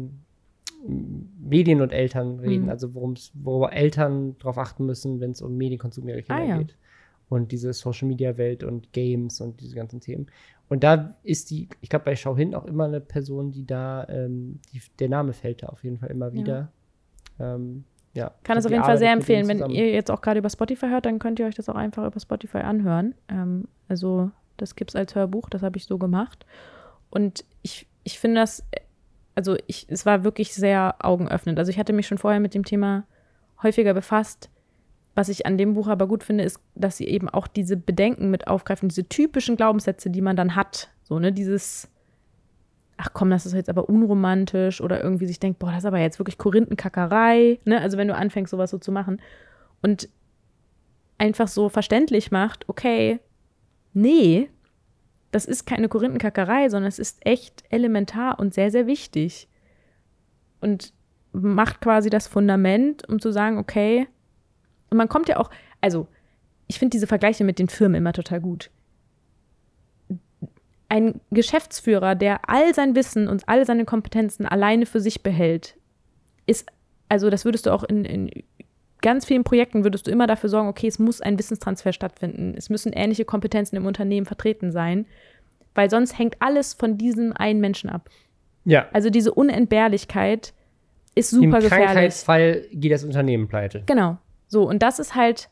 [0.87, 2.69] Medien und Eltern reden, mhm.
[2.69, 6.59] also worüber Eltern darauf achten müssen, wenn es um Medienkonsum ihrer Kinder ah, ja.
[6.59, 6.77] geht.
[7.29, 10.27] Und diese Social Media Welt und Games und diese ganzen Themen.
[10.69, 14.07] Und da ist die, ich glaube, bei Schau hin auch immer eine Person, die da,
[14.09, 16.71] ähm, die, der Name fällt da auf jeden Fall immer wieder.
[17.39, 17.55] Ja.
[17.55, 18.33] Ähm, ja.
[18.45, 19.49] Kann es auf jeden Fall sehr empfehlen.
[19.49, 22.07] Wenn ihr jetzt auch gerade über Spotify hört, dann könnt ihr euch das auch einfach
[22.07, 23.15] über Spotify anhören.
[23.29, 26.47] Ähm, also, das gibt es als Hörbuch, das habe ich so gemacht.
[27.11, 28.65] Und ich, ich finde das,
[29.35, 31.59] also ich, es war wirklich sehr augenöffnend.
[31.59, 33.05] Also ich hatte mich schon vorher mit dem Thema
[33.63, 34.51] häufiger befasst.
[35.15, 38.31] Was ich an dem Buch aber gut finde, ist, dass sie eben auch diese Bedenken
[38.31, 40.91] mit aufgreifen, diese typischen Glaubenssätze, die man dann hat.
[41.05, 41.89] So, ne, dieses,
[42.97, 46.01] ach komm, das ist jetzt aber unromantisch oder irgendwie sich denkt, boah, das ist aber
[46.01, 47.81] jetzt wirklich Korinthenkackerei, ne?
[47.81, 49.21] Also wenn du anfängst, sowas so zu machen
[49.83, 50.09] und
[51.19, 53.21] einfach so verständlich macht, okay,
[53.93, 54.51] nee,
[55.31, 59.49] das ist keine Korinthenkackerei, sondern es ist echt elementar und sehr, sehr wichtig.
[60.61, 60.93] Und
[61.33, 64.07] macht quasi das Fundament, um zu sagen, okay,
[64.91, 66.07] und man kommt ja auch, also
[66.67, 68.71] ich finde diese Vergleiche mit den Firmen immer total gut
[70.95, 75.77] ein Geschäftsführer, der all sein Wissen und all seine Kompetenzen alleine für sich behält,
[76.47, 76.67] ist,
[77.09, 78.31] also das würdest du auch in, in
[79.03, 82.55] ganz vielen Projekten würdest du immer dafür sorgen, okay, es muss ein Wissenstransfer stattfinden.
[82.57, 85.07] Es müssen ähnliche Kompetenzen im Unternehmen vertreten sein,
[85.75, 88.09] weil sonst hängt alles von diesem einen Menschen ab.
[88.65, 88.87] Ja.
[88.93, 90.55] Also diese Unentbehrlichkeit
[91.17, 91.73] ist super gefährlich.
[91.73, 93.83] Im Krankheitsfall geht das Unternehmen pleite.
[93.87, 94.19] Genau.
[94.49, 95.49] So, und das ist halt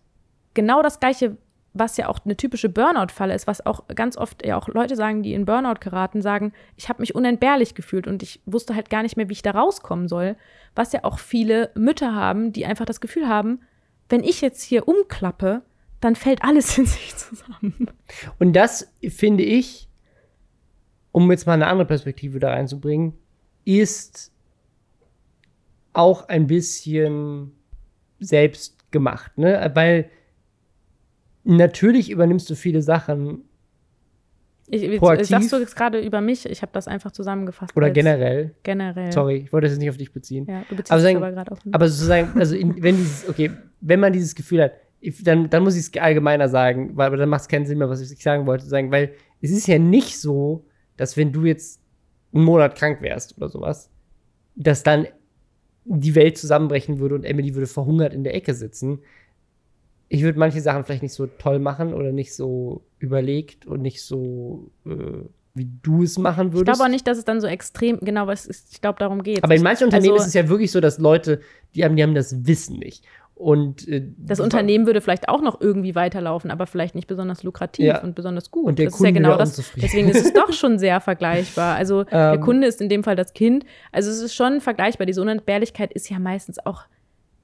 [0.54, 1.36] genau das Gleiche,
[1.74, 5.22] was ja auch eine typische Burnout-Falle ist, was auch ganz oft ja auch Leute sagen,
[5.22, 9.02] die in Burnout geraten, sagen, ich habe mich unentbehrlich gefühlt und ich wusste halt gar
[9.02, 10.36] nicht mehr, wie ich da rauskommen soll.
[10.74, 13.60] Was ja auch viele Mütter haben, die einfach das Gefühl haben,
[14.08, 15.62] wenn ich jetzt hier umklappe,
[16.00, 17.90] dann fällt alles in sich zusammen.
[18.38, 19.88] Und das finde ich,
[21.12, 23.14] um jetzt mal eine andere Perspektive da reinzubringen,
[23.64, 24.32] ist
[25.94, 27.52] auch ein bisschen
[28.18, 29.70] selbst gemacht, ne?
[29.74, 30.10] Weil
[31.44, 33.44] natürlich übernimmst du viele Sachen.
[34.68, 35.26] Ich, proaktiv.
[35.26, 36.46] Sagst du jetzt gerade über mich?
[36.46, 37.76] Ich habe das einfach zusammengefasst.
[37.76, 38.54] Oder generell.
[38.62, 39.12] Generell.
[39.12, 40.46] Sorry, ich wollte das nicht auf dich beziehen.
[40.48, 41.74] Ja, du beziehst aber, sagen, aber gerade auf mich.
[41.74, 44.72] Aber sozusagen, also in, wenn dieses, okay, wenn man dieses Gefühl hat,
[45.24, 47.90] dann, dann muss ich es allgemeiner sagen, weil aber dann macht es keinen Sinn mehr,
[47.90, 50.64] was ich sagen wollte, sagen, weil es ist ja nicht so,
[50.96, 51.80] dass wenn du jetzt
[52.32, 53.90] einen Monat krank wärst oder sowas,
[54.54, 55.06] dass dann
[55.84, 59.00] die Welt zusammenbrechen würde und Emily würde verhungert in der Ecke sitzen,
[60.12, 64.02] ich würde manche Sachen vielleicht nicht so toll machen oder nicht so überlegt und nicht
[64.02, 65.24] so, äh,
[65.54, 66.68] wie du es machen würdest.
[66.68, 69.22] Ich glaube auch nicht, dass es dann so extrem, genau, was ist, ich glaube, darum
[69.22, 71.40] geht Aber in manchen Unternehmen also, ist es ja wirklich so, dass Leute,
[71.74, 73.06] die haben, die haben das Wissen nicht.
[73.34, 77.86] Und äh, das Unternehmen würde vielleicht auch noch irgendwie weiterlaufen, aber vielleicht nicht besonders lukrativ
[77.86, 78.02] ja.
[78.02, 78.66] und besonders gut.
[78.66, 79.72] Und der das Kunde ist ja genau das.
[79.76, 81.76] Deswegen ist es doch schon sehr vergleichbar.
[81.76, 83.64] Also ähm, der Kunde ist in dem Fall das Kind.
[83.90, 85.06] Also es ist schon vergleichbar.
[85.06, 86.84] Diese Unentbehrlichkeit ist ja meistens auch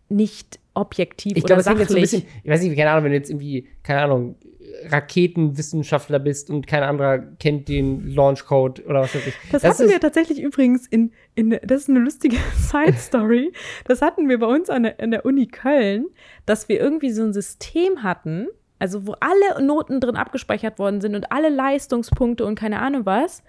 [0.08, 1.80] nicht objektiv ich oder glaub, sachlich.
[1.80, 4.36] Jetzt so ein bisschen, ich weiß nicht, keine Ahnung, wenn du jetzt irgendwie, keine Ahnung,
[4.86, 9.34] Raketenwissenschaftler bist und kein anderer kennt den Launchcode oder was weiß ich.
[9.50, 13.52] Das, das hatten wir tatsächlich übrigens in, in, das ist eine lustige Side-Story.
[13.84, 16.06] Das hatten wir bei uns an der, an der Uni Köln,
[16.46, 18.48] dass wir irgendwie so ein System hatten,
[18.78, 23.42] also wo alle Noten drin abgespeichert worden sind und alle Leistungspunkte und keine Ahnung was.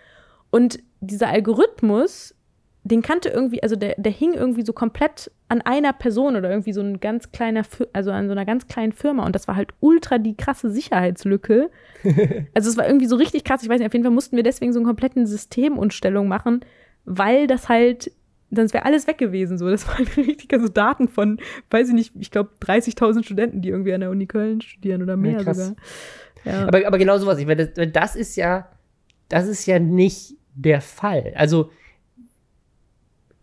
[0.51, 2.35] Und dieser Algorithmus
[2.83, 6.73] den kannte irgendwie, also der, der hing irgendwie so komplett an einer Person oder irgendwie
[6.73, 7.63] so ein ganz kleiner,
[7.93, 11.69] also an so einer ganz kleinen Firma und das war halt ultra die krasse Sicherheitslücke.
[12.53, 13.63] also es war irgendwie so richtig krass.
[13.63, 16.61] Ich weiß nicht, auf jeden Fall mussten wir deswegen so einen kompletten Systemumstellung machen,
[17.03, 18.11] weil das halt,
[18.49, 19.57] sonst wäre alles weg gewesen.
[19.57, 21.39] So, das waren richtig so Daten von,
[21.71, 25.17] weiß ich nicht, ich glaube 30.000 Studenten, die irgendwie an der Uni Köln studieren oder
[25.17, 25.75] mehr ja, sogar.
[26.45, 26.67] Ja.
[26.67, 27.39] Aber, aber genau sowas.
[27.39, 28.69] Ich meine, das, das ist ja,
[29.27, 31.33] das ist ja nicht der Fall.
[31.35, 31.71] Also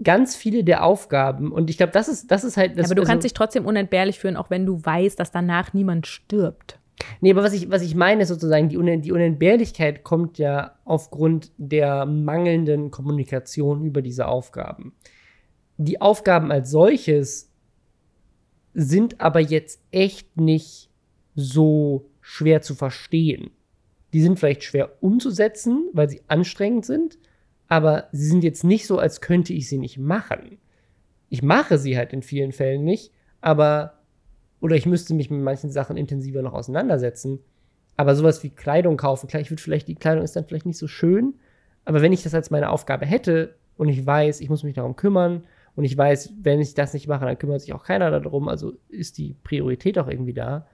[0.03, 2.79] ganz viele der Aufgaben und ich glaube, das ist, das ist halt.
[2.79, 5.73] Das, aber du also, kannst dich trotzdem unentbehrlich fühlen, auch wenn du weißt, dass danach
[5.73, 6.79] niemand stirbt.
[7.21, 10.77] Nee, aber was ich, was ich meine, ist sozusagen, die, Un die Unentbehrlichkeit kommt ja
[10.85, 14.95] aufgrund der mangelnden Kommunikation über diese Aufgaben.
[15.77, 17.51] Die Aufgaben als solches
[18.73, 20.91] sind aber jetzt echt nicht
[21.35, 23.51] so schwer zu verstehen.
[24.13, 27.19] Die sind vielleicht schwer umzusetzen, weil sie anstrengend sind,
[27.69, 30.59] aber sie sind jetzt nicht so, als könnte ich sie nicht machen.
[31.29, 33.95] Ich mache sie halt in vielen Fällen nicht, aber
[34.61, 37.41] oder ich müsste mich mit manchen Sachen intensiver noch auseinandersetzen.
[37.97, 40.79] Aber sowas wie Kleidung kaufen, klar, ich würde vielleicht, die Kleidung ist dann vielleicht nicht
[40.79, 41.35] so schön,
[41.85, 44.97] aber wenn ich das als meine Aufgabe hätte und ich weiß, ich muss mich darum
[44.97, 45.45] kümmern
[45.77, 48.75] und ich weiß, wenn ich das nicht mache, dann kümmert sich auch keiner darum, also
[48.89, 50.67] ist die Priorität auch irgendwie da.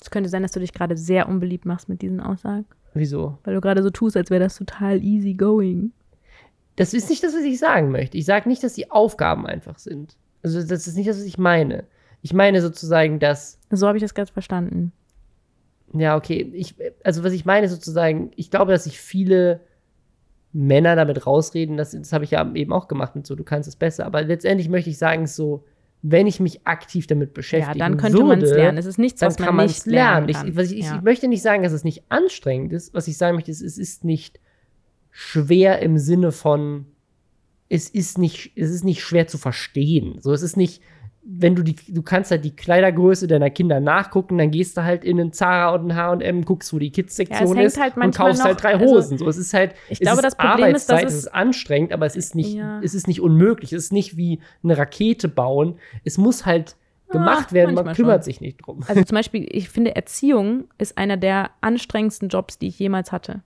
[0.00, 2.66] Es könnte sein, dass du dich gerade sehr unbeliebt machst mit diesen Aussagen.
[2.94, 3.38] Wieso?
[3.44, 5.92] Weil du gerade so tust, als wäre das total easy going.
[6.76, 8.18] Das ist nicht das, was ich sagen möchte.
[8.18, 10.16] Ich sage nicht, dass die Aufgaben einfach sind.
[10.42, 11.84] Also das ist nicht das, was ich meine.
[12.22, 13.58] Ich meine sozusagen, dass.
[13.70, 14.92] So habe ich das ganz verstanden.
[15.92, 16.50] Ja, okay.
[16.52, 19.60] Ich, also, was ich meine, sozusagen, ich glaube, dass sich viele
[20.52, 23.68] Männer damit rausreden, das, das habe ich ja eben auch gemacht mit so, du kannst
[23.68, 24.06] es besser.
[24.06, 25.64] Aber letztendlich möchte ich sagen, so,
[26.02, 28.76] wenn ich mich aktiv damit beschäftige, ja, dann könnte man es lernen.
[28.76, 30.48] Es ist nichts, was man nicht lernen kann.
[30.48, 30.96] Ich, ich, ja.
[30.96, 32.92] ich, möchte nicht sagen, dass es nicht anstrengend ist.
[32.92, 34.40] Was ich sagen möchte, ist, es ist nicht
[35.16, 36.86] schwer im Sinne von,
[37.68, 40.16] es ist nicht, es ist nicht schwer zu verstehen.
[40.18, 40.82] So, es ist nicht,
[41.22, 45.04] wenn du die, du kannst halt die Kleidergröße deiner Kinder nachgucken, dann gehst du halt
[45.04, 48.40] in einen Zara und einen H&M, guckst, wo die Kids-Sektion ja, ist halt und kaufst
[48.40, 49.12] noch, halt drei also Hosen.
[49.12, 51.92] Also, so, es ist halt, ich glaube, das Problem ist, dass es, es ist anstrengend,
[51.92, 52.80] aber es ist nicht, ja.
[52.82, 53.72] es ist nicht unmöglich.
[53.72, 55.76] Es ist nicht wie eine Rakete bauen.
[56.02, 56.74] Es muss halt
[57.08, 58.22] gemacht ah, werden, man kümmert schon.
[58.24, 58.82] sich nicht drum.
[58.88, 63.42] Also zum Beispiel, ich finde, Erziehung ist einer der anstrengendsten Jobs, die ich jemals hatte.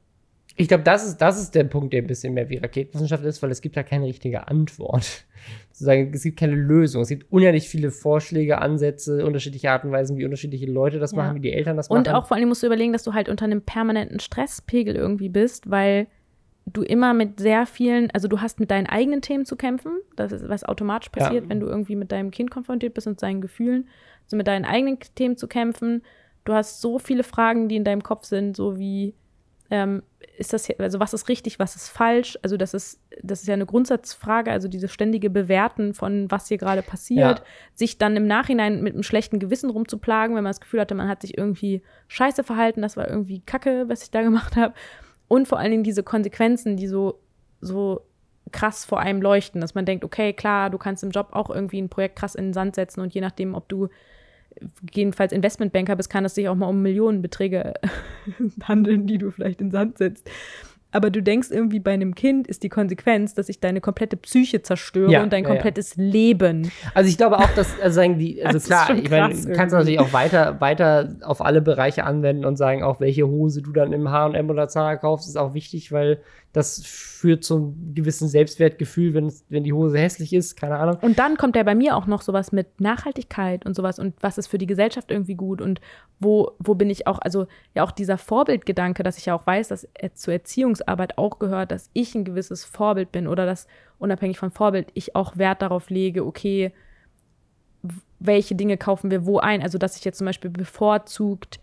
[0.59, 3.40] Ich glaube, das ist, das ist der Punkt, der ein bisschen mehr wie Raketenwissenschaft ist,
[3.42, 5.24] weil es gibt da keine richtige Antwort.
[5.70, 7.02] Sozusagen, es gibt keine Lösung.
[7.02, 11.18] Es gibt unheimlich viele Vorschläge, Ansätze, unterschiedliche Arten und Weisen, wie unterschiedliche Leute das ja.
[11.18, 11.98] machen, wie die Eltern das machen.
[11.98, 15.28] Und auch vor allem musst du überlegen, dass du halt unter einem permanenten Stresspegel irgendwie
[15.28, 16.09] bist, weil
[16.66, 20.32] du immer mit sehr vielen, also du hast mit deinen eigenen Themen zu kämpfen, das
[20.32, 21.50] ist was automatisch passiert, ja.
[21.50, 23.88] wenn du irgendwie mit deinem Kind konfrontiert bist und seinen Gefühlen,
[24.24, 26.02] also mit deinen eigenen Themen zu kämpfen.
[26.44, 29.14] Du hast so viele Fragen, die in deinem Kopf sind, so wie
[29.70, 30.02] ähm,
[30.39, 32.39] ist das, also was ist richtig, was ist falsch?
[32.43, 36.59] Also das ist, das ist ja eine Grundsatzfrage, also dieses ständige Bewerten von was hier
[36.59, 37.45] gerade passiert, ja.
[37.74, 41.09] sich dann im Nachhinein mit einem schlechten Gewissen rumzuplagen, wenn man das Gefühl hatte, man
[41.09, 44.74] hat sich irgendwie scheiße verhalten, das war irgendwie Kacke, was ich da gemacht habe.
[45.26, 47.18] Und vor allen Dingen diese Konsequenzen, die so,
[47.61, 48.03] so
[48.53, 51.82] krass vor einem leuchten, dass man denkt, okay, klar, du kannst im Job auch irgendwie
[51.82, 53.89] ein Projekt krass in den Sand setzen und je nachdem, ob du
[54.92, 57.74] jedenfalls Investmentbanker bist, kann es sich auch mal um Millionenbeträge
[58.62, 60.28] handeln, die du vielleicht in Sand setzt.
[60.90, 64.62] Aber du denkst irgendwie bei einem Kind ist die Konsequenz, dass ich deine komplette Psyche
[64.62, 66.02] zerstöre ja, und dein ja, komplettes ja.
[66.02, 66.72] Leben.
[66.94, 70.00] Also ich glaube auch, dass also sagen die, also klar, ich meine, kannst du natürlich
[70.00, 74.11] auch weiter, weiter auf alle Bereiche anwenden und sagen, auch welche Hose du dann im
[74.11, 76.20] H&M oder Zara kaufst, ist auch wichtig, weil
[76.53, 80.96] das führt zum gewissen Selbstwertgefühl, wenn, wenn die Hose hässlich ist, keine Ahnung.
[81.03, 84.38] Und dann kommt ja bei mir auch noch sowas mit Nachhaltigkeit und sowas und was
[84.38, 85.80] ist für die Gesellschaft irgendwie gut und
[86.20, 89.68] wo, wo bin ich auch, also ja auch dieser Vorbildgedanke, dass ich ja auch weiß,
[89.68, 93.66] dass zur Erziehungsarbeit auch gehört, dass ich ein gewisses Vorbild bin oder dass
[93.99, 96.72] unabhängig vom Vorbild ich auch Wert darauf lege, okay,
[98.20, 99.62] welche Dinge kaufen wir wo ein.
[99.62, 101.61] Also dass ich jetzt zum Beispiel bevorzugt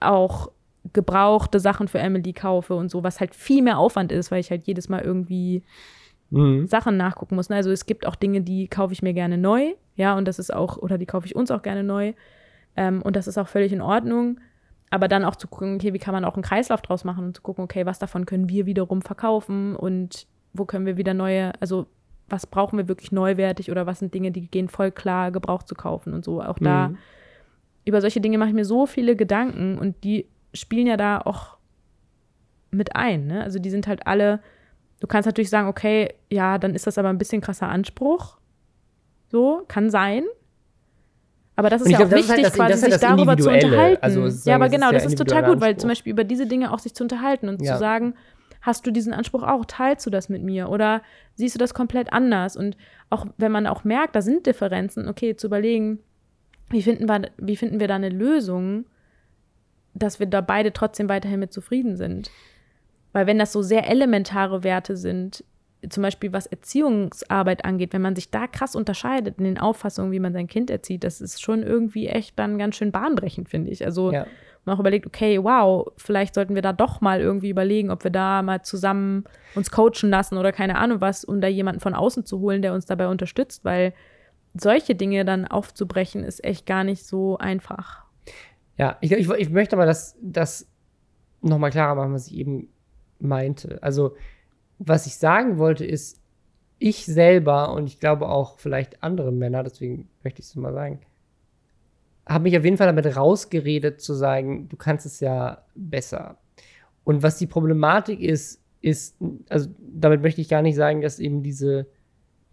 [0.00, 0.50] auch
[0.92, 4.50] gebrauchte Sachen für Emily kaufe und so, was halt viel mehr Aufwand ist, weil ich
[4.50, 5.62] halt jedes Mal irgendwie
[6.30, 6.66] mhm.
[6.66, 7.48] Sachen nachgucken muss.
[7.48, 7.56] Ne?
[7.56, 10.52] Also es gibt auch Dinge, die kaufe ich mir gerne neu, ja, und das ist
[10.52, 12.12] auch, oder die kaufe ich uns auch gerne neu.
[12.76, 14.40] Ähm, und das ist auch völlig in Ordnung.
[14.90, 17.36] Aber dann auch zu gucken, okay, wie kann man auch einen Kreislauf draus machen und
[17.36, 21.52] zu gucken, okay, was davon können wir wiederum verkaufen und wo können wir wieder neue,
[21.60, 21.86] also
[22.28, 25.74] was brauchen wir wirklich neuwertig oder was sind Dinge, die gehen voll klar, gebraucht zu
[25.74, 26.40] kaufen und so.
[26.40, 26.98] Auch da, mhm.
[27.84, 31.58] über solche Dinge mache ich mir so viele Gedanken und die spielen ja da auch
[32.70, 33.26] mit ein.
[33.26, 33.42] Ne?
[33.42, 34.40] Also die sind halt alle,
[35.00, 38.38] du kannst natürlich sagen, okay, ja, dann ist das aber ein bisschen krasser Anspruch.
[39.28, 40.24] So, kann sein.
[41.56, 44.02] Aber das ist ja glaub, auch wichtig, halt das, quasi das sich darüber zu unterhalten.
[44.02, 45.66] Also ja, aber genau, das ist total gut, Anspruch.
[45.66, 47.74] weil zum Beispiel über diese Dinge auch sich zu unterhalten und ja.
[47.74, 48.14] zu sagen,
[48.60, 51.02] hast du diesen Anspruch auch, teilst du das mit mir oder
[51.34, 52.56] siehst du das komplett anders?
[52.56, 52.76] Und
[53.10, 56.00] auch wenn man auch merkt, da sind Differenzen, okay, zu überlegen,
[56.70, 58.86] wie finden wir, wie finden wir da eine Lösung,
[59.94, 62.30] dass wir da beide trotzdem weiterhin mit zufrieden sind.
[63.12, 65.44] Weil wenn das so sehr elementare Werte sind,
[65.88, 70.20] zum Beispiel was Erziehungsarbeit angeht, wenn man sich da krass unterscheidet in den Auffassungen, wie
[70.20, 73.84] man sein Kind erzieht, das ist schon irgendwie echt dann ganz schön bahnbrechend, finde ich.
[73.84, 74.26] Also ja.
[74.64, 78.10] man auch überlegt, okay, wow, vielleicht sollten wir da doch mal irgendwie überlegen, ob wir
[78.10, 79.24] da mal zusammen
[79.54, 82.72] uns coachen lassen oder keine Ahnung was, um da jemanden von außen zu holen, der
[82.72, 83.92] uns dabei unterstützt, weil
[84.54, 88.03] solche Dinge dann aufzubrechen ist echt gar nicht so einfach.
[88.76, 90.68] Ja, ich, ich, ich möchte aber das, das
[91.40, 92.68] nochmal klarer machen, was ich eben
[93.18, 93.82] meinte.
[93.82, 94.16] Also,
[94.78, 96.20] was ich sagen wollte, ist,
[96.78, 101.00] ich selber und ich glaube auch vielleicht andere Männer, deswegen möchte ich es mal sagen,
[102.26, 106.38] habe mich auf jeden Fall damit rausgeredet zu sagen, du kannst es ja besser.
[107.04, 109.16] Und was die Problematik ist, ist,
[109.48, 111.86] also damit möchte ich gar nicht sagen, dass eben diese,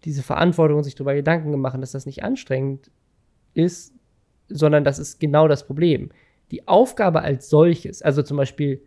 [0.04, 2.90] diese Verantwortung sich darüber Gedanken machen, dass das nicht anstrengend
[3.54, 3.94] ist,
[4.52, 6.10] sondern das ist genau das Problem.
[6.50, 8.82] Die Aufgabe als solches, also zum Beispiel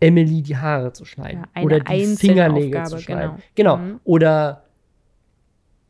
[0.00, 3.92] Emily die Haare zu schneiden ja, oder die Fingernägel Aufgabe, zu schneiden, genau, genau.
[3.94, 4.00] Mhm.
[4.04, 4.64] oder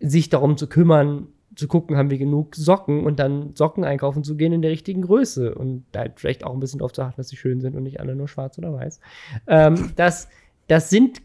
[0.00, 4.36] sich darum zu kümmern, zu gucken, haben wir genug Socken und dann Socken einkaufen zu
[4.36, 7.28] gehen in der richtigen Größe und halt vielleicht auch ein bisschen darauf zu achten, dass
[7.28, 9.00] sie schön sind und nicht alle nur schwarz oder weiß.
[9.46, 10.28] Ähm, das,
[10.68, 11.22] das sind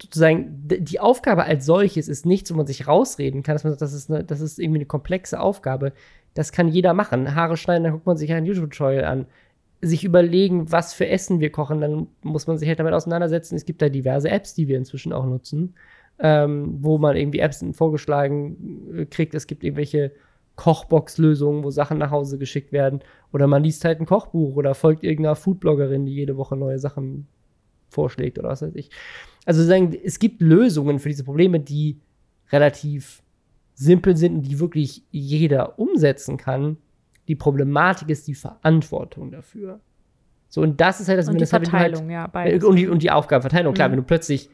[0.00, 3.82] sozusagen die Aufgabe als solches ist nichts, wo man sich rausreden kann, dass man sagt,
[3.82, 5.92] das ist, eine, das ist irgendwie eine komplexe Aufgabe.
[6.36, 7.34] Das kann jeder machen.
[7.34, 9.26] Haare schneiden, dann guckt man sich ein YouTube-Tutorial an.
[9.80, 13.56] Sich überlegen, was für Essen wir kochen, dann muss man sich halt damit auseinandersetzen.
[13.56, 15.74] Es gibt da diverse Apps, die wir inzwischen auch nutzen,
[16.18, 19.34] ähm, wo man irgendwie Apps vorgeschlagen äh, kriegt.
[19.34, 20.12] Es gibt irgendwelche
[20.56, 23.00] Kochbox-Lösungen, wo Sachen nach Hause geschickt werden.
[23.32, 27.26] Oder man liest halt ein Kochbuch oder folgt irgendeiner Foodbloggerin, die jede Woche neue Sachen
[27.88, 28.90] vorschlägt oder was weiß ich.
[29.46, 31.98] Also sagen, es gibt Lösungen für diese Probleme, die
[32.50, 33.22] relativ
[33.76, 36.78] simpel sind und die wirklich jeder umsetzen kann.
[37.28, 39.80] Die Problematik ist die Verantwortung dafür.
[40.48, 42.64] So, und das ist halt das, und die halt Verteilung, halt, ja, beides.
[42.64, 43.74] Und die, und die Aufgabenverteilung.
[43.74, 43.92] Klar, mhm.
[43.92, 44.48] wenn du plötzlich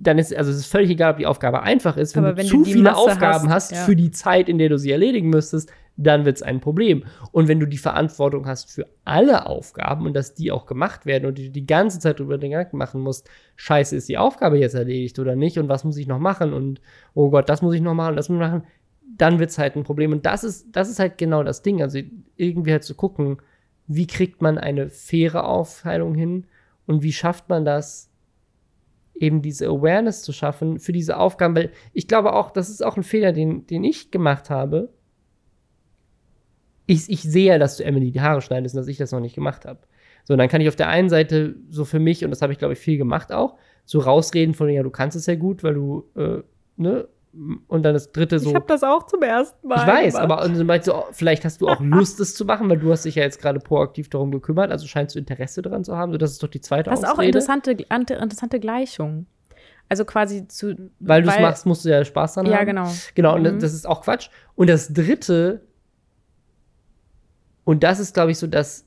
[0.00, 2.16] dann ist, also es ist völlig egal, ob die Aufgabe einfach ist.
[2.16, 3.84] Wenn, wenn du zu viele Masse Aufgaben hast, hast ja.
[3.84, 5.70] für die Zeit, in der du sie erledigen müsstest,
[6.02, 7.04] dann wird es ein Problem.
[7.32, 11.26] Und wenn du die Verantwortung hast für alle Aufgaben und dass die auch gemacht werden
[11.26, 15.18] und du die ganze Zeit darüber Gedanken machen musst, scheiße, ist die Aufgabe jetzt erledigt
[15.18, 16.80] oder nicht und was muss ich noch machen und
[17.14, 18.64] oh Gott, das muss ich noch machen, das muss ich machen,
[19.02, 20.12] dann wird es halt ein Problem.
[20.12, 21.82] Und das ist, das ist halt genau das Ding.
[21.82, 21.98] Also
[22.36, 23.38] irgendwie halt zu gucken,
[23.86, 26.46] wie kriegt man eine faire Aufteilung hin
[26.86, 28.10] und wie schafft man das,
[29.14, 32.96] eben diese Awareness zu schaffen für diese Aufgaben, weil ich glaube auch, das ist auch
[32.96, 34.94] ein Fehler, den, den ich gemacht habe.
[36.90, 39.34] Ich, ich sehe, dass du Emily die Haare schneidest und dass ich das noch nicht
[39.34, 39.80] gemacht habe.
[40.24, 42.52] So, und dann kann ich auf der einen Seite so für mich, und das habe
[42.52, 45.62] ich, glaube ich, viel gemacht auch, so rausreden von, ja, du kannst es ja gut,
[45.62, 46.42] weil du, äh,
[46.76, 47.08] ne,
[47.68, 48.50] und dann das dritte so.
[48.50, 49.76] Ich habe das auch zum ersten Mal.
[49.76, 50.30] Ich weiß, gemacht.
[50.30, 53.04] aber und meinst du, vielleicht hast du auch Lust, es zu machen, weil du hast
[53.04, 56.10] dich ja jetzt gerade proaktiv darum gekümmert, also scheinst du Interesse daran zu haben.
[56.10, 59.26] So, das ist doch die zweite Das ist auch eine interessante, interessante Gleichung.
[59.88, 60.68] Also quasi zu.
[60.68, 62.58] Weil, weil du es machst, musst du ja Spaß dran ja, haben.
[62.60, 62.92] Ja, genau.
[63.14, 63.58] Genau, und mhm.
[63.60, 64.28] das ist auch Quatsch.
[64.54, 65.62] Und das dritte,
[67.70, 68.84] und das ist, glaube ich, so, dass,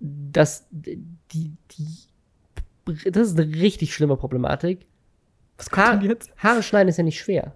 [0.00, 1.02] dass die,
[1.32, 1.88] die,
[3.10, 4.86] das ist eine richtig schlimme Problematik
[5.56, 6.32] was kommt Haar, jetzt?
[6.36, 7.52] Haare schneiden ist ja nicht schwer.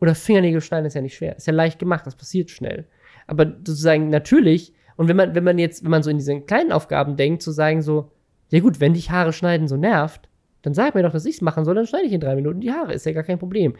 [0.00, 1.36] Oder Fingernägel schneiden ist ja nicht schwer.
[1.36, 2.86] Ist ja leicht gemacht, das passiert schnell.
[3.26, 6.72] Aber sozusagen natürlich, und wenn man, wenn man jetzt, wenn man so in diesen kleinen
[6.72, 8.10] Aufgaben denkt, zu sagen so,
[8.50, 10.28] ja gut, wenn dich Haare schneiden so nervt,
[10.62, 12.60] dann sag mir doch, dass ich es machen soll, dann schneide ich in drei Minuten
[12.60, 13.74] die Haare, ist ja gar kein Problem.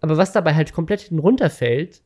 [0.00, 2.02] Aber was dabei halt komplett hinten runterfällt,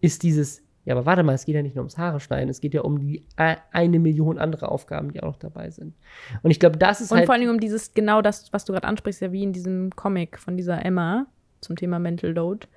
[0.00, 2.60] ist dieses, ja, aber warte mal, es geht ja nicht nur ums Haare schneiden, es
[2.60, 5.94] geht ja um die eine Million andere Aufgaben, die auch noch dabei sind.
[6.44, 7.26] Und ich glaube, das ist Und halt.
[7.26, 9.90] vor allen Dingen um dieses, genau das, was du gerade ansprichst, ja wie in diesem
[9.96, 11.26] Comic von dieser Emma
[11.60, 12.68] zum Thema Mental Load.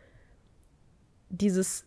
[1.29, 1.85] Dieses.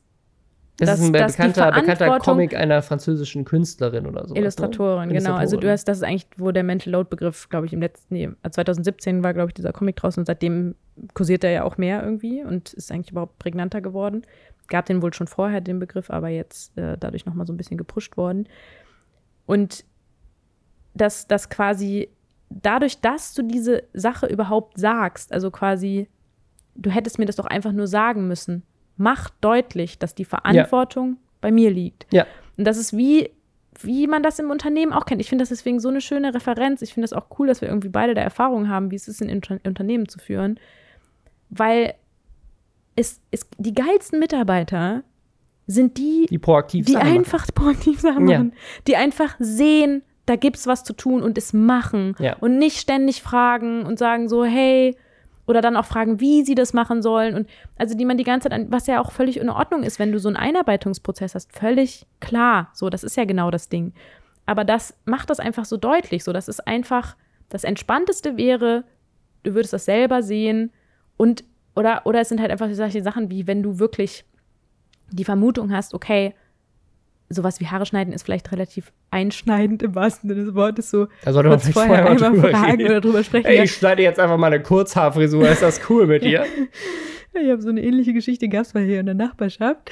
[0.76, 4.34] Das dass, ist ein bekannter, bekannter Comic einer französischen Künstlerin oder so.
[4.36, 5.14] Illustratorin, ne?
[5.14, 5.34] genau.
[5.34, 8.30] Also du hast, das ist eigentlich, wo der Mental Load-Begriff, glaube ich, im letzten, nee,
[8.48, 10.76] 2017 war, glaube ich, dieser Comic draußen und seitdem
[11.14, 14.22] kursiert er ja auch mehr irgendwie und ist eigentlich überhaupt prägnanter geworden
[14.68, 17.78] gab den wohl schon vorher, den Begriff, aber jetzt äh, dadurch nochmal so ein bisschen
[17.78, 18.48] gepusht worden.
[19.46, 19.84] Und
[20.94, 22.08] dass das quasi
[22.60, 26.08] dadurch, dass du diese Sache überhaupt sagst, also quasi,
[26.74, 28.62] du hättest mir das doch einfach nur sagen müssen,
[28.96, 31.16] macht deutlich, dass die Verantwortung ja.
[31.40, 32.06] bei mir liegt.
[32.12, 32.26] Ja.
[32.56, 33.30] Und das ist wie,
[33.80, 35.20] wie man das im Unternehmen auch kennt.
[35.20, 36.82] Ich finde das deswegen so eine schöne Referenz.
[36.82, 39.22] Ich finde das auch cool, dass wir irgendwie beide der Erfahrung haben, wie es ist,
[39.22, 40.60] ein Unternehmen zu führen.
[41.48, 41.94] Weil
[42.96, 45.02] ist, ist die geilsten Mitarbeiter
[45.66, 47.50] sind die, die proaktiv die einfach machen.
[47.54, 48.38] proaktiv Sachen ja.
[48.38, 48.52] machen,
[48.86, 52.36] die einfach sehen, da gibt es was zu tun und es machen ja.
[52.36, 54.96] und nicht ständig fragen und sagen so, hey,
[55.46, 58.48] oder dann auch fragen, wie sie das machen sollen und also die man die ganze
[58.48, 62.06] Zeit, was ja auch völlig in Ordnung ist, wenn du so einen Einarbeitungsprozess hast, völlig
[62.20, 63.92] klar, so, das ist ja genau das Ding.
[64.46, 67.16] Aber das macht das einfach so deutlich, so, das ist einfach,
[67.48, 68.84] das Entspannteste wäre,
[69.42, 70.72] du würdest das selber sehen
[71.16, 71.44] und
[71.74, 74.24] oder, oder es sind halt einfach solche Sachen wie, wenn du wirklich
[75.10, 76.34] die Vermutung hast, okay,
[77.28, 80.90] sowas wie Haare schneiden ist vielleicht relativ einschneidend im wahrsten Sinne des Wortes.
[80.90, 82.86] So da sollte man vielleicht vorher, vorher einmal fragen reden.
[82.86, 83.46] oder drüber sprechen.
[83.46, 85.48] Ey, ich schneide jetzt einfach mal eine Kurzhaarfrisur.
[85.48, 86.44] Ist das cool mit dir?
[87.32, 89.90] ich habe so eine ähnliche Geschichte gab es mal hier in der Nachbarschaft.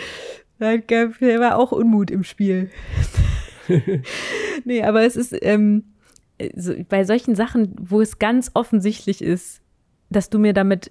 [0.59, 2.71] Da gab, da war auch Unmut im Spiel.
[4.65, 5.85] nee, aber es ist ähm,
[6.55, 9.63] so, bei solchen Sachen, wo es ganz offensichtlich ist,
[10.11, 10.91] dass du mir damit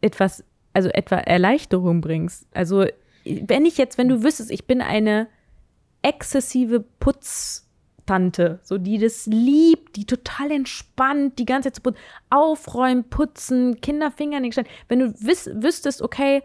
[0.00, 2.46] etwas, also etwa Erleichterung bringst.
[2.52, 2.86] Also,
[3.24, 5.28] wenn ich jetzt, wenn du wüsstest, ich bin eine
[6.02, 13.04] exzessive Putztante, so die das liebt, die total entspannt, die ganze Zeit zu putzen, aufräumen,
[13.04, 16.42] putzen, Kinderfinger nicht Wenn du wüs wüsstest, okay,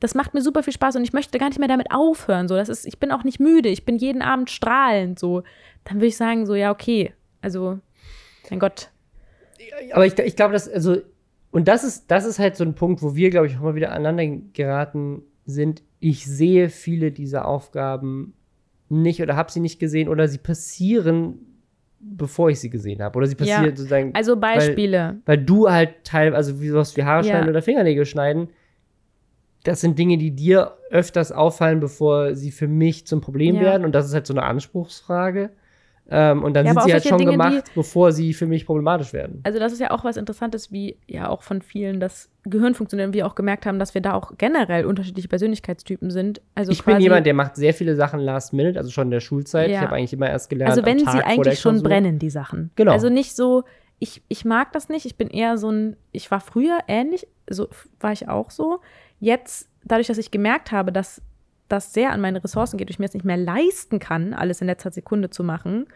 [0.00, 2.56] das macht mir super viel Spaß und ich möchte gar nicht mehr damit aufhören, so,
[2.56, 5.42] das ist, ich bin auch nicht müde, ich bin jeden Abend strahlend, so,
[5.84, 7.78] dann würde ich sagen, so, ja, okay, also,
[8.50, 8.90] mein Gott.
[9.92, 10.98] Aber ich, ich glaube, dass, also,
[11.56, 13.74] und das ist, das ist halt so ein Punkt, wo wir, glaube ich, auch mal
[13.74, 15.82] wieder aneinander geraten sind.
[16.00, 18.34] Ich sehe viele dieser Aufgaben
[18.90, 21.38] nicht oder habe sie nicht gesehen oder sie passieren
[21.98, 23.16] bevor ich sie gesehen habe.
[23.16, 24.14] Oder sie passiert ja, sozusagen.
[24.14, 25.20] Also Beispiele.
[25.24, 27.50] Weil, weil du halt teil, also wie sowas wie Haare schneiden ja.
[27.50, 28.50] oder Fingernägel schneiden,
[29.64, 33.62] das sind Dinge, die dir öfters auffallen, bevor sie für mich zum Problem ja.
[33.62, 33.86] werden.
[33.86, 35.50] Und das ist halt so eine Anspruchsfrage.
[36.08, 39.12] Ähm, und dann ja, sind sie halt schon Dinge, gemacht, bevor sie für mich problematisch
[39.12, 39.40] werden.
[39.42, 43.08] Also das ist ja auch was Interessantes, wie ja auch von vielen das Gehirn funktioniert
[43.08, 46.40] und wir auch gemerkt haben, dass wir da auch generell unterschiedliche Persönlichkeitstypen sind.
[46.54, 49.20] Also ich bin jemand, der macht sehr viele Sachen last minute, also schon in der
[49.20, 49.68] Schulzeit.
[49.68, 49.76] Ja.
[49.76, 50.70] Ich habe eigentlich immer erst gelernt.
[50.70, 52.70] Also wenn sie eigentlich schon brennen, die Sachen.
[52.76, 52.92] Genau.
[52.92, 53.64] Also nicht so,
[53.98, 55.06] ich, ich mag das nicht.
[55.06, 58.80] Ich bin eher so ein, ich war früher ähnlich, so war ich auch so.
[59.18, 61.20] Jetzt, dadurch, dass ich gemerkt habe, dass
[61.68, 64.66] das sehr an meine Ressourcen geht, ich mir es nicht mehr leisten kann, alles in
[64.66, 65.86] letzter Sekunde zu machen,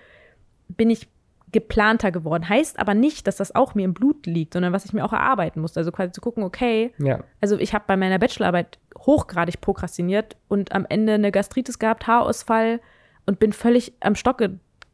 [0.69, 1.09] bin ich
[1.53, 2.49] geplanter geworden.
[2.49, 5.13] Heißt aber nicht, dass das auch mir im Blut liegt, sondern was ich mir auch
[5.13, 5.81] erarbeiten musste.
[5.81, 7.25] Also quasi zu gucken, okay, ja.
[7.41, 12.81] also ich habe bei meiner Bachelorarbeit hochgradig prokrastiniert und am Ende eine Gastritis gehabt, Haarausfall
[13.27, 14.41] und bin völlig am Stock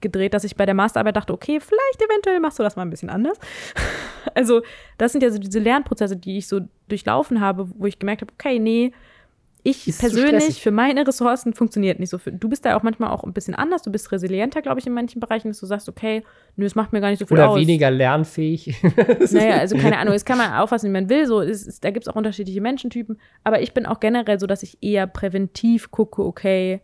[0.01, 2.91] gedreht, dass ich bei der Masterarbeit dachte, okay, vielleicht eventuell machst du das mal ein
[2.91, 3.39] bisschen anders.
[4.35, 4.63] also
[4.99, 8.33] das sind ja so diese Lernprozesse, die ich so durchlaufen habe, wo ich gemerkt habe,
[8.33, 8.93] okay, nee,
[9.67, 12.19] ich ist persönlich für meine Ressourcen funktioniert nicht so.
[12.19, 13.83] Für, du bist da auch manchmal auch ein bisschen anders.
[13.83, 16.23] Du bist resilienter, glaube ich, in manchen Bereichen, dass du sagst, okay,
[16.55, 17.57] nö, es macht mir gar nicht so viel Oder aus.
[17.57, 18.81] Oder weniger lernfähig.
[19.33, 21.27] naja, also keine Ahnung, das kann man auffassen, wie man will.
[21.27, 23.19] So, ist, ist, da gibt es auch unterschiedliche Menschentypen.
[23.43, 26.81] Aber ich bin auch generell so, dass ich eher präventiv gucke, okay,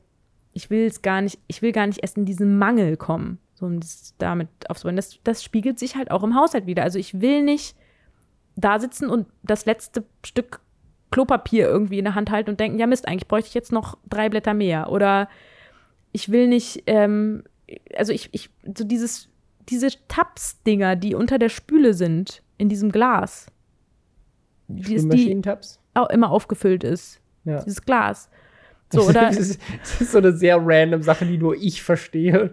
[0.53, 3.39] ich will es gar nicht, ich will gar nicht erst in diesen Mangel kommen.
[3.55, 4.97] So, um das damit aufzubauen.
[4.97, 6.83] Das, das spiegelt sich halt auch im Haushalt wieder.
[6.83, 7.77] Also ich will nicht
[8.57, 10.62] da sitzen und das letzte Stück
[11.13, 13.97] Klopapier irgendwie in der Hand halten und denken, ja Mist, eigentlich bräuchte ich jetzt noch
[14.09, 14.91] drei Blätter mehr.
[14.91, 15.29] Oder
[16.11, 17.45] ich will nicht, ähm,
[17.97, 19.29] also ich, ich, so dieses,
[19.69, 23.47] diese Tabs-Dinger, die unter der Spüle sind, in diesem Glas.
[24.69, 25.43] Die, die
[25.95, 27.21] auch immer aufgefüllt ist.
[27.45, 27.63] Ja.
[27.63, 28.31] Dieses Glas.
[28.93, 29.23] So, oder?
[29.23, 32.53] das, ist, das, ist, so eine sehr random Sache, die nur ich verstehe.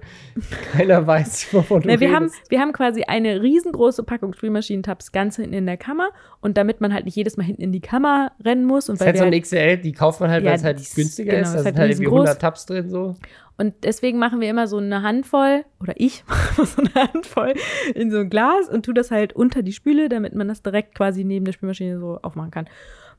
[0.72, 5.36] Keiner weiß, wovon du Na, wir Haben, wir haben quasi eine riesengroße Packung Spülmaschinentabs ganz
[5.36, 6.10] hinten in der Kammer.
[6.42, 8.90] Und damit man halt nicht jedes Mal hinten in die Kammer rennen muss.
[8.90, 10.64] Und das weil ist halt so ein XL, die kauft man halt, ja, weil es
[10.64, 11.52] halt günstiger genau, ist.
[11.52, 13.16] Da halt sind halt irgendwie 100 Tabs drin so.
[13.60, 17.54] Und deswegen machen wir immer so eine Handvoll, oder ich mache so eine Handvoll
[17.94, 20.96] in so ein Glas und tue das halt unter die Spüle, damit man das direkt
[20.96, 22.70] quasi neben der Spülmaschine so aufmachen kann.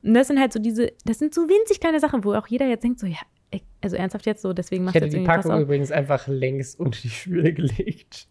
[0.03, 2.67] Und das sind halt so diese, das sind so winzig kleine Sachen, wo auch jeder
[2.67, 3.17] jetzt denkt, so, ja,
[3.81, 7.09] also ernsthaft jetzt so, deswegen macht Ich hätte die Packung übrigens einfach längs unter die
[7.09, 8.27] Schüle gelegt.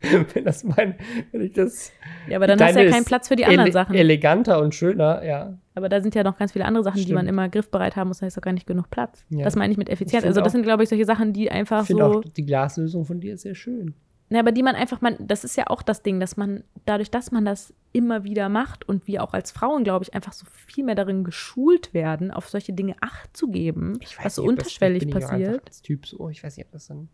[0.34, 0.94] wenn das mein,
[1.30, 1.92] wenn ich das.
[2.26, 3.94] Ja, aber dann hast du ja keinen Platz für die anderen ele Sachen.
[3.94, 5.58] Eleganter und schöner, ja.
[5.74, 7.10] Aber da sind ja noch ganz viele andere Sachen, Stimmt.
[7.10, 9.24] die man immer griffbereit haben muss, da ist doch gar nicht genug Platz.
[9.28, 9.44] Ja.
[9.44, 10.24] Das meine ich mit effizient.
[10.24, 12.00] Also, das auch, sind, glaube ich, solche Sachen, die einfach ich so.
[12.00, 13.94] Auch die Glaslösung von dir ist sehr schön.
[14.32, 17.10] Ja, aber die man einfach, man, das ist ja auch das Ding, dass man, dadurch,
[17.10, 20.46] dass man das immer wieder macht und wir auch als Frauen, glaube ich, einfach so
[20.66, 25.10] viel mehr darin geschult werden, auf solche Dinge Acht zu geben, was so nicht, unterschwellig
[25.10, 25.66] das, passiert.
[25.66, 27.08] als Typ so, ich weiß nicht, ob das dann.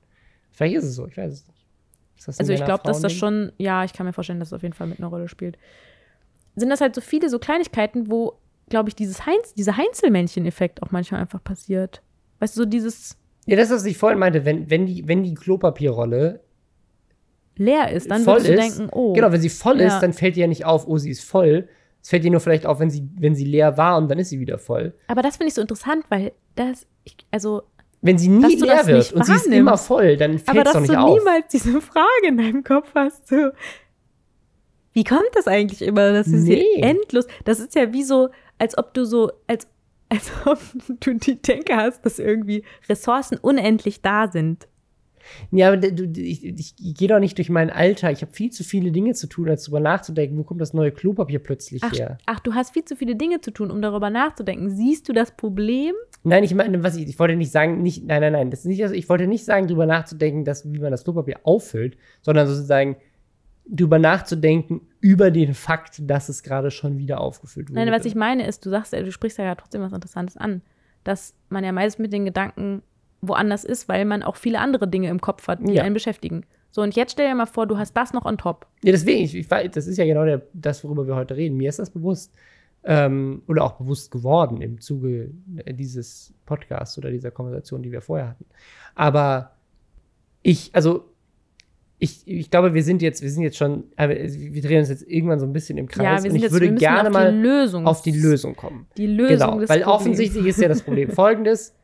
[0.51, 2.39] Vielleicht ist es so, ich weiß es nicht.
[2.39, 4.75] also ich glaube, dass das schon, ja, ich kann mir vorstellen, dass es auf jeden
[4.75, 5.57] Fall mit einer Rolle spielt.
[6.55, 8.39] Sind das halt so viele so Kleinigkeiten, wo,
[8.69, 12.03] glaube ich, dieses Heinz, dieser Heinzelmännchen-Effekt auch manchmal einfach passiert.
[12.41, 13.17] Weißt du, so dieses.
[13.47, 16.41] Ja, das, was ich vorhin meinte, wenn, wenn, die, wenn die Klopapierrolle
[17.59, 19.13] leer ist, dann würdest du ist, denken, oh.
[19.13, 19.89] Genau, wenn sie voll ja.
[19.89, 21.69] ist, dann fällt dir ja nicht auf, oh, sie ist voll.
[22.03, 24.29] Es fällt dir nur vielleicht auf, wenn sie, wenn sie leer war und dann ist
[24.29, 24.95] sie wieder voll.
[25.09, 27.63] Aber das finde ich so interessant, weil das, ich, also.
[28.03, 30.91] Wenn sie nie leer wird und sie ist immer voll, dann fällt es doch nicht
[30.91, 30.97] auf.
[30.97, 33.51] Aber dass du niemals diese Frage in deinem Kopf hast, so,
[34.93, 36.13] wie kommt das eigentlich immer?
[36.13, 36.81] Das ist nee.
[36.81, 37.27] endlos.
[37.45, 38.29] Das ist ja wie so,
[38.59, 39.67] als ob du so, als,
[40.09, 40.59] als ob
[41.01, 44.69] du die Denke hast, dass irgendwie Ressourcen unendlich da sind.
[45.51, 48.11] Ja, aber du, ich, ich, gehe doch nicht durch mein Alter.
[48.11, 50.93] Ich habe viel zu viele Dinge zu tun, als darüber nachzudenken, wo kommt das neue
[50.93, 52.19] Klopapier plötzlich ach, her.
[52.27, 54.71] Ach, du hast viel zu viele Dinge zu tun, um darüber nachzudenken.
[54.71, 55.95] Siehst du das Problem?
[56.25, 58.67] Nein, ich meine, was ich, ich wollte nicht sagen, nicht, nein, nein, nein, das ist
[58.67, 62.47] nicht, also ich wollte nicht sagen, darüber nachzudenken, dass, wie man das Klopapier auffüllt, sondern
[62.47, 62.97] sozusagen
[63.69, 67.81] darüber nachzudenken, über den Fakt, dass es gerade schon wieder aufgefüllt wurde.
[67.81, 70.63] Nein, was ich meine ist, du sagst ja, du sprichst ja trotzdem was Interessantes an,
[71.05, 72.83] dass man ja meist mit den Gedanken
[73.21, 75.83] woanders ist, weil man auch viele andere Dinge im Kopf hat, die ja.
[75.83, 76.45] einen beschäftigen.
[76.71, 78.67] So, und jetzt stell dir mal vor, du hast das noch on top.
[78.85, 81.57] Ja, deswegen, ich, ich, das ist ja genau der, das, worüber wir heute reden.
[81.57, 82.35] Mir ist das bewusst.
[82.85, 85.31] Ähm, oder auch bewusst geworden im Zuge
[85.73, 88.45] dieses Podcasts oder dieser Konversation, die wir vorher hatten.
[88.95, 89.53] Aber
[90.43, 91.07] ich, also,
[91.99, 95.41] ich, ich glaube, wir sind jetzt, wir sind jetzt schon, wir drehen uns jetzt irgendwann
[95.41, 96.05] so ein bisschen im Kreis.
[96.05, 98.87] Ja, wir sind und ich jetzt, würde gerne mal Lösung, auf die Lösung kommen.
[98.97, 101.75] Die Lösung genau, Weil offensichtlich ist ja das Problem folgendes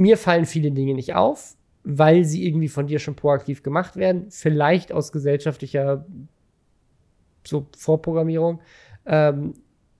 [0.00, 4.30] mir fallen viele Dinge nicht auf, weil sie irgendwie von dir schon proaktiv gemacht werden.
[4.30, 6.06] Vielleicht aus gesellschaftlicher
[7.46, 8.60] so Vorprogrammierung.
[9.04, 9.54] Ähm,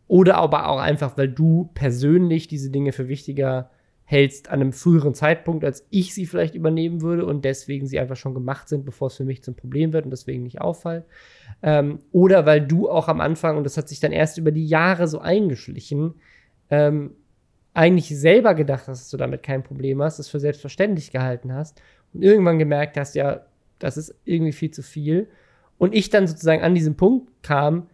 [0.08, 3.70] oder aber auch einfach, weil du persönlich diese Dinge für wichtiger
[4.04, 8.16] hältst an einem früheren Zeitpunkt, als ich sie vielleicht übernehmen würde und deswegen sie einfach
[8.16, 11.04] schon gemacht sind, bevor es für mich zum Problem wird und deswegen nicht auffallen.
[11.62, 14.66] Ähm, oder weil du auch am Anfang, und das hat sich dann erst über die
[14.66, 16.14] Jahre so eingeschlichen,
[16.70, 17.12] ähm,
[17.74, 21.80] eigentlich selber gedacht hast, dass du damit kein Problem hast, das für selbstverständlich gehalten hast
[22.12, 23.42] und irgendwann gemerkt hast, ja,
[23.78, 25.28] das ist irgendwie viel zu viel.
[25.78, 27.86] Und ich dann sozusagen an diesen Punkt kam,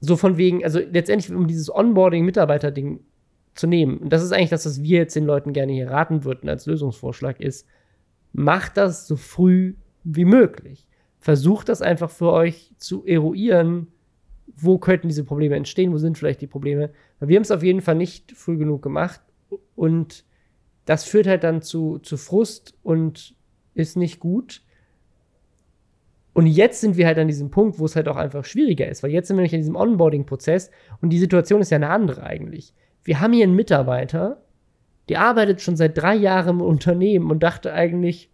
[0.00, 3.00] so von wegen, also letztendlich um dieses Onboarding-Mitarbeiter-Ding
[3.54, 3.98] zu nehmen.
[3.98, 6.66] Und das ist eigentlich das, was wir jetzt den Leuten gerne hier raten würden als
[6.66, 7.66] Lösungsvorschlag, ist,
[8.32, 9.74] macht das so früh
[10.04, 10.86] wie möglich.
[11.18, 13.88] Versucht das einfach für euch zu eruieren,
[14.54, 16.90] wo könnten diese Probleme entstehen, wo sind vielleicht die Probleme.
[17.20, 19.20] Wir haben es auf jeden Fall nicht früh genug gemacht
[19.74, 20.24] und
[20.84, 23.34] das führt halt dann zu, zu Frust und
[23.74, 24.62] ist nicht gut.
[26.34, 29.02] Und jetzt sind wir halt an diesem Punkt, wo es halt auch einfach schwieriger ist,
[29.02, 30.70] weil jetzt sind wir nämlich in diesem Onboarding-Prozess
[31.00, 32.74] und die Situation ist ja eine andere eigentlich
[33.06, 34.42] wir haben hier einen Mitarbeiter,
[35.08, 38.30] der arbeitet schon seit drei Jahren im Unternehmen und dachte eigentlich,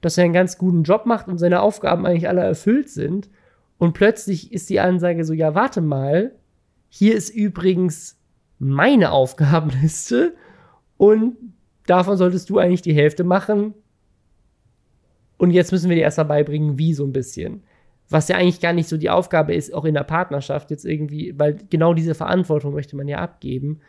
[0.00, 3.30] dass er einen ganz guten Job macht und seine Aufgaben eigentlich alle erfüllt sind.
[3.78, 6.32] Und plötzlich ist die Ansage so, ja, warte mal,
[6.94, 8.18] hier ist übrigens
[8.58, 10.34] meine Aufgabenliste
[10.98, 11.36] und
[11.86, 13.74] davon solltest du eigentlich die Hälfte machen.
[15.38, 17.62] Und jetzt müssen wir dir erstmal beibringen, wie so ein bisschen
[18.12, 21.36] was ja eigentlich gar nicht so die Aufgabe ist, auch in der Partnerschaft jetzt irgendwie,
[21.38, 23.80] weil genau diese Verantwortung möchte man ja abgeben.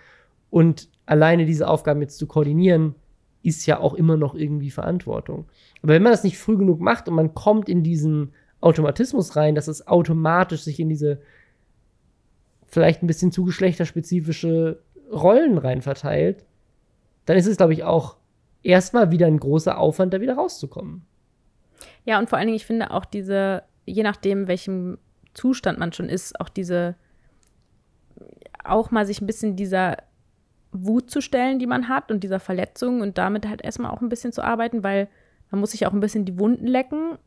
[0.50, 2.96] Und alleine diese Aufgaben jetzt zu koordinieren,
[3.42, 5.46] ist ja auch immer noch irgendwie Verantwortung.
[5.82, 8.32] Aber wenn man das nicht früh genug macht und man kommt in diesen
[8.62, 11.20] Automatismus rein, dass es automatisch sich in diese
[12.74, 14.80] vielleicht ein bisschen zu geschlechterspezifische
[15.12, 16.46] Rollen rein verteilt,
[17.26, 18.18] dann ist es, glaube ich, auch
[18.64, 21.06] erstmal wieder ein großer Aufwand, da wieder rauszukommen.
[22.06, 24.98] Ja, und vor allen Dingen, ich finde auch diese je nachdem, welchem
[25.34, 26.96] Zustand man schon ist, auch diese,
[28.64, 29.98] auch mal sich ein bisschen dieser
[30.72, 34.10] Wut zu stellen, die man hat und dieser Verletzung und damit halt erstmal auch ein
[34.10, 35.08] bisschen zu arbeiten, weil
[35.52, 37.18] man muss sich auch ein bisschen die Wunden lecken,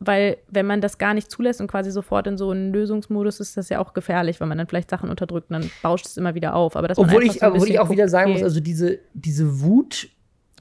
[0.00, 3.56] weil wenn man das gar nicht zulässt und quasi sofort in so einen Lösungsmodus ist,
[3.56, 6.34] das ja auch gefährlich, weil man dann vielleicht Sachen unterdrückt und dann bauscht es immer
[6.34, 6.74] wieder auf.
[6.74, 9.62] Aber dass obwohl ich, so obwohl ich auch guckt, wieder sagen muss, also diese, diese
[9.62, 10.08] Wut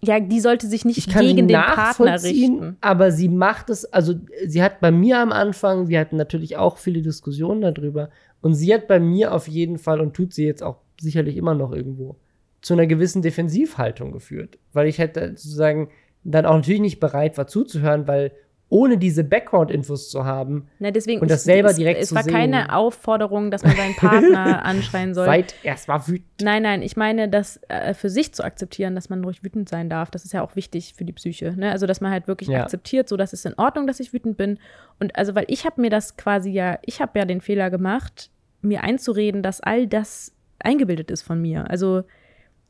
[0.02, 2.78] ja, die sollte sich nicht gegen den Partner richten.
[2.80, 4.14] Aber sie macht es, also
[4.46, 8.10] sie hat bei mir am Anfang, wir hatten natürlich auch viele Diskussionen darüber,
[8.42, 11.54] und sie hat bei mir auf jeden Fall und tut sie jetzt auch sicherlich immer
[11.54, 12.16] noch irgendwo
[12.62, 15.90] zu einer gewissen Defensivhaltung geführt, weil ich hätte sozusagen
[16.24, 18.32] dann auch natürlich nicht bereit war zuzuhören, weil
[18.70, 22.24] ohne diese Background-Infos zu haben Na, deswegen, und das selber direkt es, zu Es war
[22.24, 22.34] sehen.
[22.34, 25.26] keine Aufforderung, dass man seinen Partner anschreien soll.
[25.26, 26.42] Seid erstmal wütend.
[26.42, 29.90] Nein, nein, ich meine, das äh, für sich zu akzeptieren, dass man ruhig wütend sein
[29.90, 31.54] darf, das ist ja auch wichtig für die Psyche.
[31.58, 31.72] Ne?
[31.72, 32.62] Also, dass man halt wirklich ja.
[32.62, 34.60] akzeptiert, so dass es in Ordnung, dass ich wütend bin.
[35.00, 38.30] Und also, weil ich habe mir das quasi ja, ich habe ja den Fehler gemacht,
[38.62, 41.68] mir einzureden, dass all das eingebildet ist von mir.
[41.70, 42.04] Also,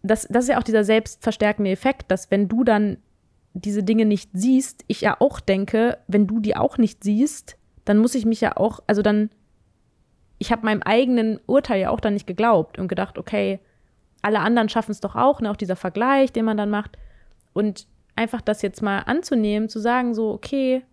[0.02, 3.00] das, das ist ja auch dieser selbstverstärkende Effekt, dass wenn du dann
[3.54, 7.98] diese Dinge nicht siehst, ich ja auch denke, wenn du die auch nicht siehst, dann
[7.98, 9.30] muss ich mich ja auch, also dann,
[10.38, 13.60] ich habe meinem eigenen Urteil ja auch dann nicht geglaubt und gedacht, okay,
[14.22, 16.98] alle anderen schaffen es doch auch, ne, auch dieser Vergleich, den man dann macht.
[17.54, 20.84] Und einfach das jetzt mal anzunehmen, zu sagen, so, okay,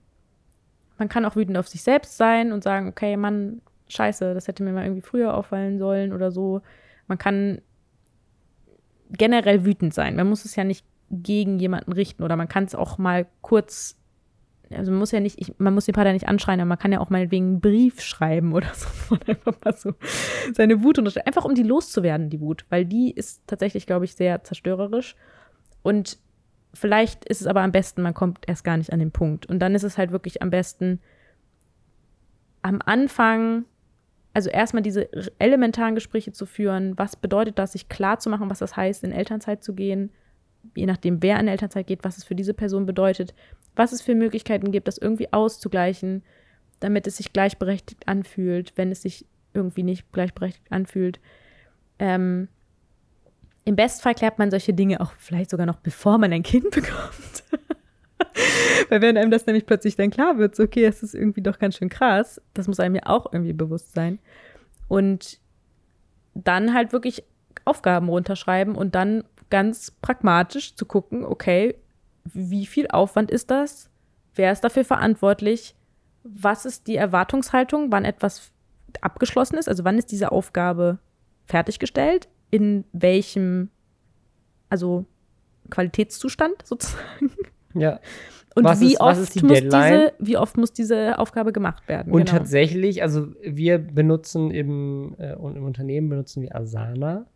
[0.98, 4.62] man kann auch wütend auf sich selbst sein und sagen, okay, Mann, scheiße, das hätte
[4.62, 6.62] mir mal irgendwie früher auffallen sollen oder so.
[7.08, 7.60] Man kann
[9.10, 10.16] generell wütend sein.
[10.16, 12.22] Man muss es ja nicht gegen jemanden richten.
[12.22, 13.96] Oder man kann es auch mal kurz,
[14.70, 16.92] also man muss ja nicht, ich, man muss den Partner nicht anschreien, aber man kann
[16.92, 19.94] ja auch mal wegen einen Brief schreiben oder so einfach mal so
[20.52, 24.14] seine Wut unterstellen, einfach um die loszuwerden, die Wut, weil die ist tatsächlich, glaube ich,
[24.14, 25.16] sehr zerstörerisch.
[25.82, 26.18] Und
[26.74, 29.46] vielleicht ist es aber am besten, man kommt erst gar nicht an den Punkt.
[29.46, 31.00] Und dann ist es halt wirklich am besten
[32.62, 33.64] am Anfang
[34.36, 35.08] also erstmal diese
[35.38, 39.10] elementaren Gespräche zu führen, was bedeutet das, sich klar zu machen, was das heißt, in
[39.10, 40.10] Elternzeit zu gehen,
[40.74, 43.34] je nachdem, wer in Elternzeit geht, was es für diese Person bedeutet,
[43.74, 46.22] was es für Möglichkeiten gibt, das irgendwie auszugleichen,
[46.80, 51.20] damit es sich gleichberechtigt anfühlt, wenn es sich irgendwie nicht gleichberechtigt anfühlt.
[51.98, 52.48] Ähm,
[53.64, 57.44] Im Bestfall klärt man solche Dinge auch vielleicht sogar noch, bevor man ein Kind bekommt.
[58.88, 61.58] Weil wenn einem das nämlich plötzlich dann klar wird, so, okay, es ist irgendwie doch
[61.58, 64.18] ganz schön krass, das muss einem ja auch irgendwie bewusst sein.
[64.88, 65.40] Und
[66.34, 67.24] dann halt wirklich
[67.64, 71.76] Aufgaben runterschreiben und dann ganz pragmatisch zu gucken, okay,
[72.24, 73.90] wie viel Aufwand ist das?
[74.34, 75.74] Wer ist dafür verantwortlich?
[76.24, 78.52] Was ist die Erwartungshaltung, wann etwas
[79.00, 79.68] abgeschlossen ist?
[79.68, 80.98] Also wann ist diese Aufgabe
[81.46, 82.28] fertiggestellt?
[82.50, 83.70] In welchem,
[84.68, 85.04] also
[85.70, 87.30] Qualitätszustand sozusagen?
[87.74, 88.00] Ja.
[88.54, 92.10] Und was wie, ist, oft die muss diese, wie oft muss diese Aufgabe gemacht werden?
[92.10, 92.38] Und genau.
[92.38, 97.26] tatsächlich, also wir benutzen im, äh, im Unternehmen benutzen wir Asana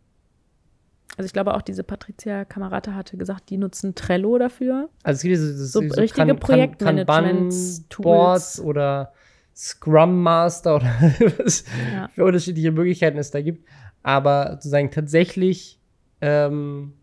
[1.17, 4.87] Also ich glaube auch diese Patricia Kamerata hatte gesagt, die nutzen Trello dafür.
[5.03, 9.11] Also es gibt so, so, so richtige Projektmanagement-Boards oder
[9.55, 10.85] Scrum Master oder
[11.37, 12.07] was ja.
[12.09, 13.67] für unterschiedliche Möglichkeiten es da gibt.
[14.03, 15.79] Aber sozusagen tatsächlich
[16.21, 16.93] ähm,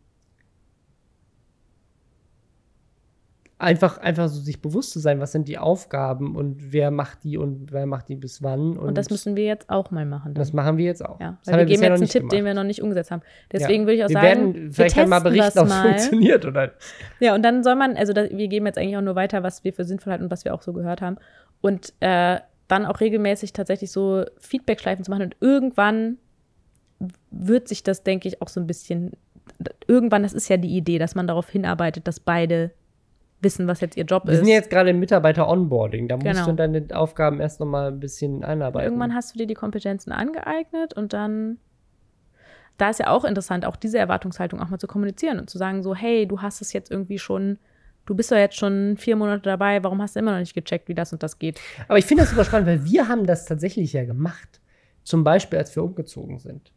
[3.58, 7.36] einfach, einfach so sich bewusst zu sein, was sind die Aufgaben und wer macht die
[7.36, 8.76] und wer macht die bis wann.
[8.76, 10.34] Und, und das müssen wir jetzt auch mal machen.
[10.34, 10.40] Dann.
[10.40, 11.20] Das machen wir jetzt auch.
[11.20, 12.32] Ja, weil wir geben jetzt einen Tipp, gemacht.
[12.32, 13.22] den wir noch nicht umgesetzt haben.
[13.52, 13.86] Deswegen ja.
[13.88, 16.72] würde ich auch wir sagen, werden vielleicht wir mal berichten, ob es funktioniert oder.
[17.18, 19.64] Ja, und dann soll man, also das, wir geben jetzt eigentlich auch nur weiter, was
[19.64, 21.16] wir für sinnvoll halten und was wir auch so gehört haben.
[21.60, 26.18] Und äh, dann auch regelmäßig tatsächlich so Feedback-Schleifen zu machen und irgendwann
[27.30, 29.12] wird sich das, denke ich, auch so ein bisschen,
[29.86, 32.72] irgendwann, das ist ja die Idee, dass man darauf hinarbeitet, dass beide
[33.40, 34.30] wissen, was jetzt ihr Job ist.
[34.30, 36.08] Wir sind jetzt gerade im Mitarbeiter-Onboarding.
[36.08, 36.46] Da musst genau.
[36.46, 38.86] du deine Aufgaben erst noch mal ein bisschen einarbeiten.
[38.86, 41.58] Irgendwann hast du dir die Kompetenzen angeeignet und dann
[42.78, 45.82] da ist ja auch interessant, auch diese Erwartungshaltung auch mal zu kommunizieren und zu sagen
[45.82, 47.58] so, hey, du hast es jetzt irgendwie schon,
[48.06, 50.88] du bist ja jetzt schon vier Monate dabei, warum hast du immer noch nicht gecheckt,
[50.88, 51.60] wie das und das geht?
[51.88, 54.60] Aber ich finde das super spannend, weil wir haben das tatsächlich ja gemacht.
[55.02, 56.72] Zum Beispiel, als wir umgezogen sind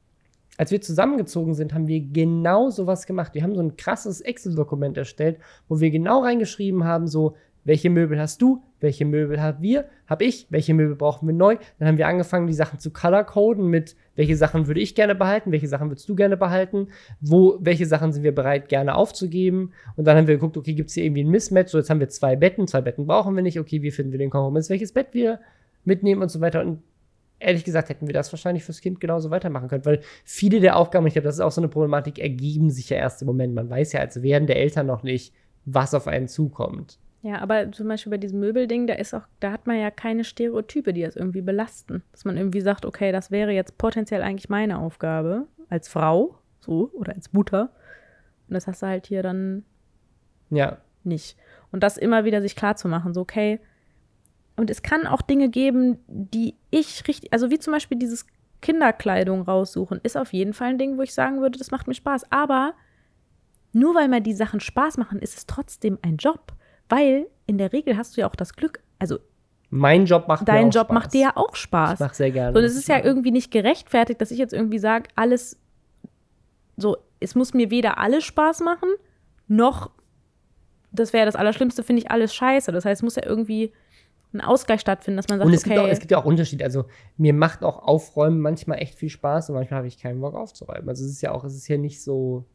[0.61, 3.33] als wir zusammengezogen sind, haben wir genau sowas gemacht.
[3.33, 8.19] Wir haben so ein krasses Excel-Dokument erstellt, wo wir genau reingeschrieben haben, so, welche Möbel
[8.19, 11.57] hast du, welche Möbel haben wir, habe ich, welche Möbel brauchen wir neu.
[11.79, 15.51] Dann haben wir angefangen, die Sachen zu color-coden mit, welche Sachen würde ich gerne behalten,
[15.51, 16.89] welche Sachen würdest du gerne behalten,
[17.21, 19.71] wo, welche Sachen sind wir bereit, gerne aufzugeben.
[19.95, 21.71] Und dann haben wir geguckt, okay, gibt es hier irgendwie ein Mismatch?
[21.71, 24.19] So, jetzt haben wir zwei Betten, zwei Betten brauchen wir nicht, okay, wie finden wir
[24.19, 25.39] den Kompromiss, welches Bett wir
[25.85, 26.61] mitnehmen und so weiter.
[26.61, 26.83] Und
[27.41, 31.07] ehrlich gesagt hätten wir das wahrscheinlich fürs Kind genauso weitermachen können, weil viele der Aufgaben,
[31.07, 33.53] ich glaube, das ist auch so eine Problematik, ergeben sich ja erst im Moment.
[33.53, 35.33] Man weiß ja als Werden der Eltern noch nicht,
[35.65, 36.99] was auf einen zukommt.
[37.23, 40.23] Ja, aber zum Beispiel bei diesem Möbelding, da ist auch, da hat man ja keine
[40.23, 42.03] Stereotype, die das irgendwie belasten.
[42.11, 46.89] Dass man irgendwie sagt, okay, das wäre jetzt potenziell eigentlich meine Aufgabe als Frau, so,
[46.93, 47.71] oder als Mutter.
[48.47, 49.63] Und das hast du halt hier dann
[50.49, 50.77] ja.
[51.03, 51.37] nicht.
[51.71, 53.59] Und das immer wieder sich klar zu machen, so, okay,
[54.55, 58.25] und es kann auch Dinge geben, die ich richtig, also wie zum Beispiel dieses
[58.61, 61.93] Kinderkleidung raussuchen, ist auf jeden Fall ein Ding, wo ich sagen würde, das macht mir
[61.93, 62.31] Spaß.
[62.31, 62.73] Aber
[63.73, 66.53] nur weil mir die Sachen Spaß machen, ist es trotzdem ein Job.
[66.89, 69.19] Weil in der Regel hast du ja auch das Glück, also
[69.73, 70.93] mein Job macht Dein Job Spaß.
[70.93, 71.93] macht dir ja auch Spaß.
[71.93, 72.57] Ich mach sehr gerne.
[72.57, 75.57] Und es ist ja irgendwie nicht gerechtfertigt, dass ich jetzt irgendwie sage, alles
[76.75, 78.89] so, es muss mir weder alles Spaß machen,
[79.47, 79.91] noch,
[80.91, 82.71] das wäre das Allerschlimmste, finde ich alles scheiße.
[82.73, 83.71] Das heißt, es muss ja irgendwie
[84.33, 85.75] ein Ausgleich stattfinden, dass man sagt, und es okay.
[85.75, 86.63] Gibt auch, es gibt ja auch Unterschiede.
[86.63, 86.85] Also
[87.17, 90.87] mir macht auch Aufräumen manchmal echt viel Spaß und manchmal habe ich keinen Bock aufzuräumen.
[90.87, 92.45] Also es ist ja auch, es ist ja nicht so.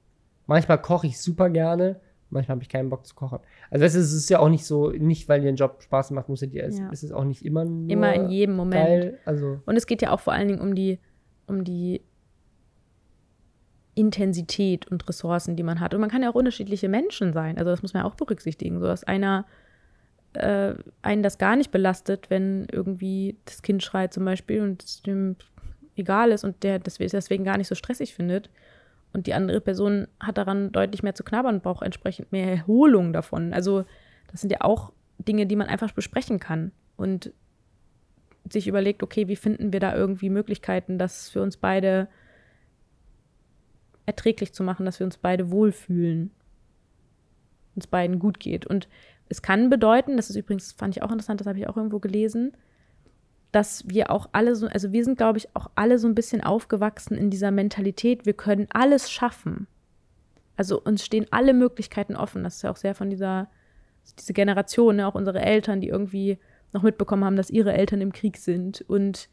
[0.46, 2.00] Manchmal koche ich super gerne,
[2.30, 3.40] manchmal habe ich keinen Bock zu kochen.
[3.70, 6.40] Also es ist ja auch nicht so, nicht weil dir ein Job Spaß macht, muss
[6.40, 6.88] dir, es, ja.
[6.90, 8.86] ist es auch nicht immer nur Immer in jedem Moment.
[8.86, 9.18] Geil.
[9.24, 11.00] Also und es geht ja auch vor allen Dingen um die,
[11.46, 12.02] um die
[13.96, 15.94] Intensität und Ressourcen, die man hat.
[15.94, 17.58] Und man kann ja auch unterschiedliche Menschen sein.
[17.58, 18.78] Also das muss man ja auch berücksichtigen.
[18.78, 19.46] So dass einer
[20.34, 25.02] äh, einen das gar nicht belastet, wenn irgendwie das Kind schreit zum Beispiel und es
[25.02, 25.36] dem
[25.96, 28.50] egal ist und der das deswegen gar nicht so stressig findet.
[29.12, 33.12] Und die andere Person hat daran deutlich mehr zu knabbern und braucht entsprechend mehr Erholung
[33.12, 33.54] davon.
[33.54, 33.84] Also
[34.30, 37.32] das sind ja auch Dinge, die man einfach besprechen kann und
[38.52, 42.08] sich überlegt, okay, wie finden wir da irgendwie Möglichkeiten, das für uns beide
[44.04, 46.30] erträglich zu machen, dass wir uns beide wohlfühlen,
[47.74, 48.66] uns beiden gut geht.
[48.66, 48.88] Und
[49.28, 51.98] es kann bedeuten, das ist übrigens, fand ich auch interessant, das habe ich auch irgendwo
[51.98, 52.56] gelesen,
[53.52, 56.42] dass wir auch alle so, also wir sind, glaube ich, auch alle so ein bisschen
[56.42, 59.66] aufgewachsen in dieser Mentalität, wir können alles schaffen.
[60.56, 62.42] Also uns stehen alle Möglichkeiten offen.
[62.42, 63.48] Das ist ja auch sehr von dieser,
[64.18, 66.38] diese Generation, ne, auch unsere Eltern, die irgendwie
[66.72, 69.28] noch mitbekommen haben, dass ihre Eltern im Krieg sind und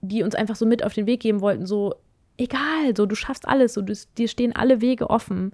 [0.00, 1.94] die uns einfach so mit auf den Weg geben wollten, so,
[2.36, 5.52] egal, so, du schaffst alles, so, du, dir stehen alle Wege offen.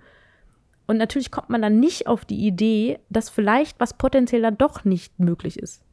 [0.86, 4.84] Und natürlich kommt man dann nicht auf die Idee, dass vielleicht was potenziell dann doch
[4.84, 5.84] nicht möglich ist.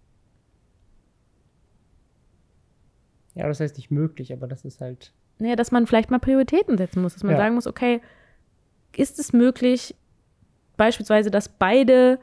[3.36, 5.14] Ja, das heißt nicht möglich, aber das ist halt.
[5.38, 7.38] Naja, dass man vielleicht mal Prioritäten setzen muss, dass man ja.
[7.38, 8.02] sagen muss, okay,
[8.98, 9.95] ist es möglich,
[10.76, 12.20] beispielsweise, dass beide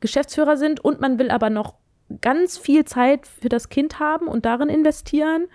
[0.00, 1.74] Geschäftsführer sind und man will aber noch
[2.20, 5.46] ganz viel Zeit für das Kind haben und darin investieren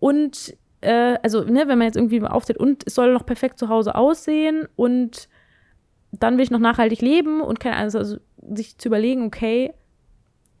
[0.00, 3.68] und äh, also, ne, wenn man jetzt irgendwie auftritt und es soll noch perfekt zu
[3.68, 5.28] Hause aussehen und
[6.12, 8.16] dann will ich noch nachhaltig leben und keine Ahnung, also
[8.54, 9.72] sich zu überlegen, okay,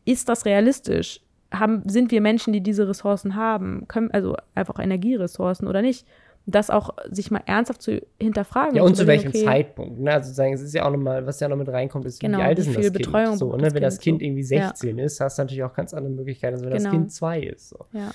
[0.04, 1.20] ist das realistisch?
[1.52, 3.86] Haben, sind wir Menschen, die diese Ressourcen haben?
[3.88, 6.06] Können, also einfach Energieressourcen oder nicht?
[6.46, 8.76] Das auch sich mal ernsthaft zu hinterfragen.
[8.76, 10.00] Ja, und zu welchem okay, Zeitpunkt.
[10.00, 10.12] Ne?
[10.12, 12.42] Also sagen, es ist ja auch nochmal, was ja noch mit reinkommt, ist, genau, wie
[12.42, 12.92] alt ist das Kind?
[12.94, 13.72] Betreuung so, ne?
[13.72, 14.24] Wenn das Kind so.
[14.24, 15.04] irgendwie 16 ja.
[15.04, 16.84] ist, hast du natürlich auch ganz andere Möglichkeiten, als wenn genau.
[16.84, 17.68] das Kind zwei ist.
[17.68, 17.78] So.
[17.92, 18.12] Ja.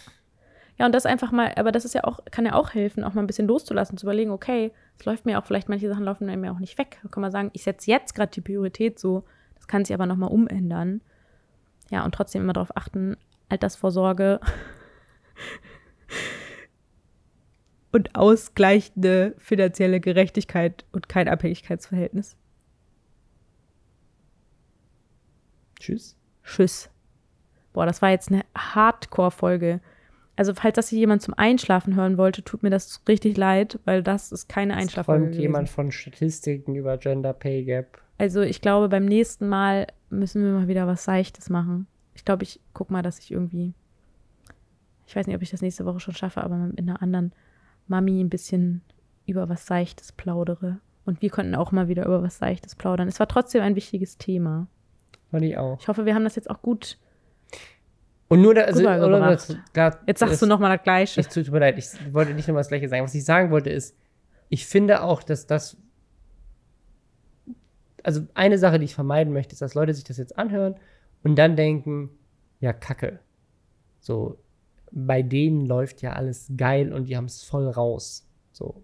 [0.80, 3.14] Ja, und das einfach mal, aber das ist ja auch, kann ja auch helfen, auch
[3.14, 6.26] mal ein bisschen loszulassen, zu überlegen, okay, es läuft mir auch, vielleicht manche Sachen laufen
[6.26, 6.98] mir auch nicht weg.
[7.04, 9.24] Da kann man sagen, ich setze jetzt gerade die Priorität so,
[9.56, 11.02] das kann sich aber nochmal umändern.
[11.92, 13.18] Ja, und trotzdem immer darauf achten,
[13.50, 14.40] Altersvorsorge
[17.92, 22.36] und ausgleichende finanzielle Gerechtigkeit und kein Abhängigkeitsverhältnis.
[25.80, 26.18] Tschüss.
[26.44, 26.90] Tschüss.
[27.74, 29.82] Boah, das war jetzt eine Hardcore-Folge.
[30.36, 34.02] Also, falls das hier jemand zum Einschlafen hören wollte, tut mir das richtig leid, weil
[34.02, 35.26] das ist keine Einschlaffolge.
[35.26, 38.02] Kommt jemand von Statistiken über Gender Pay Gap.
[38.18, 41.88] Also, ich glaube, beim nächsten Mal müssen wir mal wieder was Seichtes machen.
[42.16, 43.74] Ich glaube, ich guck mal, dass ich irgendwie.
[45.06, 47.34] Ich weiß nicht, ob ich das nächste Woche schon schaffe, aber mit einer anderen
[47.88, 48.82] Mami ein bisschen
[49.28, 50.80] über was Seichtes plaudere.
[51.06, 53.08] Und wir konnten auch mal wieder über was Seichtes plaudern.
[53.08, 54.68] Es war trotzdem ein wichtiges Thema.
[55.30, 55.80] Fand ich auch.
[55.80, 56.98] Ich hoffe, wir haben das jetzt auch gut
[58.34, 61.20] und nur da, also, oder das, da, Jetzt sagst das, du nochmal das Gleiche.
[61.20, 63.04] Es tut mir leid, ich wollte nicht nochmal das Gleiche sagen.
[63.04, 63.96] Was ich sagen wollte ist,
[64.50, 65.78] ich finde auch, dass das.
[68.02, 70.76] Also eine Sache, die ich vermeiden möchte, ist, dass Leute sich das jetzt anhören
[71.24, 72.10] und dann denken,
[72.60, 73.20] ja, Kacke.
[74.00, 74.38] So,
[74.92, 78.28] bei denen läuft ja alles geil und die haben es voll raus.
[78.52, 78.84] So.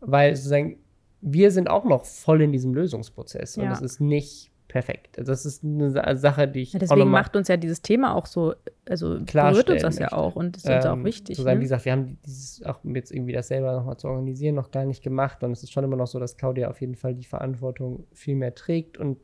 [0.00, 0.78] Weil sozusagen,
[1.20, 3.64] wir sind auch noch voll in diesem Lösungsprozess ja.
[3.64, 5.18] und es ist nicht perfekt.
[5.18, 6.72] Also das ist eine Sache, die ich.
[6.72, 8.54] Ja, deswegen macht uns ja dieses Thema auch so,
[8.88, 11.36] also berührt uns das ja auch und ist uns ähm, auch wichtig.
[11.36, 11.60] Sozusagen, ne?
[11.60, 14.86] Wie gesagt, wir haben dieses auch jetzt irgendwie das selber nochmal zu organisieren noch gar
[14.86, 17.24] nicht gemacht und es ist schon immer noch so, dass Claudia auf jeden Fall die
[17.24, 19.18] Verantwortung viel mehr trägt und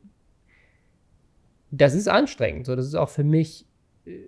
[1.70, 2.66] das ist anstrengend.
[2.66, 3.66] So, das ist auch für mich.
[4.04, 4.20] Äh,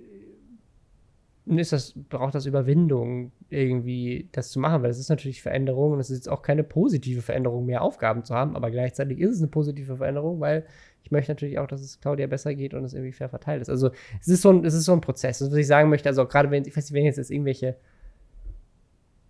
[1.47, 6.01] ist das, braucht das Überwindung, irgendwie das zu machen, weil es ist natürlich Veränderung und
[6.01, 9.39] es ist jetzt auch keine positive Veränderung, mehr Aufgaben zu haben, aber gleichzeitig ist es
[9.39, 10.65] eine positive Veränderung, weil
[11.03, 13.71] ich möchte natürlich auch, dass es Claudia besser geht und es irgendwie fair verteilt ist.
[13.71, 13.91] Also
[14.21, 15.39] es ist so ein, es ist so ein Prozess.
[15.39, 17.77] Das, was ich sagen möchte, also gerade wenn, ich weiß nicht, wenn jetzt, jetzt irgendwelche,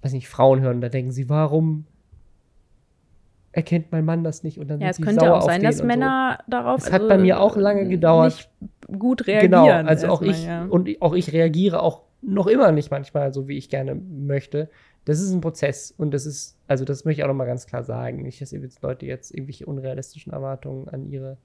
[0.03, 1.87] weiß nicht, Frauen hören, da denken sie, warum
[3.53, 6.51] erkennt mein Mann das nicht und dann ja, es könnte auch sein, dass Männer so.
[6.51, 6.79] darauf.
[6.81, 8.49] Es also hat bei mir auch lange gedauert.
[8.87, 9.51] gut reagieren.
[9.51, 10.65] Genau, also auch ich ja.
[10.67, 14.71] und auch ich reagiere auch noch immer nicht manchmal so, wie ich gerne möchte.
[15.05, 17.67] Das ist ein Prozess und das ist, also das möchte ich auch noch mal ganz
[17.67, 18.23] klar sagen.
[18.23, 21.39] Nicht, dass jetzt Leute jetzt irgendwelche unrealistischen Erwartungen an ihre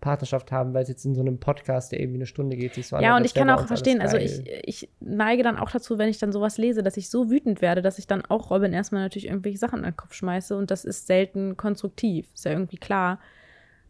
[0.00, 2.86] Partnerschaft haben, weil es jetzt in so einem Podcast, der irgendwie eine Stunde geht, sich
[2.88, 6.08] so Ja, und ich kann auch verstehen, also ich, ich neige dann auch dazu, wenn
[6.08, 9.02] ich dann sowas lese, dass ich so wütend werde, dass ich dann auch Robin erstmal
[9.02, 12.76] natürlich irgendwelche Sachen an den Kopf schmeiße und das ist selten konstruktiv, ist ja irgendwie
[12.76, 13.18] klar.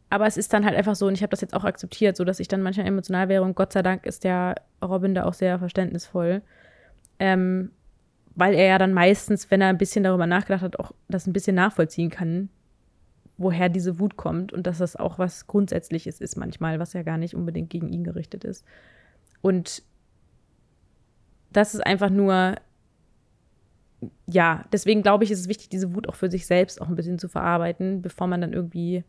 [0.08, 2.24] Aber es ist dann halt einfach so, und ich habe das jetzt auch akzeptiert, so
[2.24, 5.34] dass ich dann manchmal emotional wäre und Gott sei Dank ist der Robin da auch
[5.34, 6.42] sehr verständnisvoll.
[7.18, 7.70] Ähm,
[8.36, 11.32] weil er ja dann meistens, wenn er ein bisschen darüber nachgedacht hat, auch das ein
[11.32, 12.50] bisschen nachvollziehen kann,
[13.38, 17.18] woher diese Wut kommt und dass das auch was Grundsätzliches ist manchmal, was ja gar
[17.18, 18.64] nicht unbedingt gegen ihn gerichtet ist.
[19.42, 19.82] Und
[21.52, 22.56] das ist einfach nur,
[24.26, 26.96] ja, deswegen glaube ich, ist es wichtig, diese Wut auch für sich selbst auch ein
[26.96, 29.04] bisschen zu verarbeiten, bevor man dann irgendwie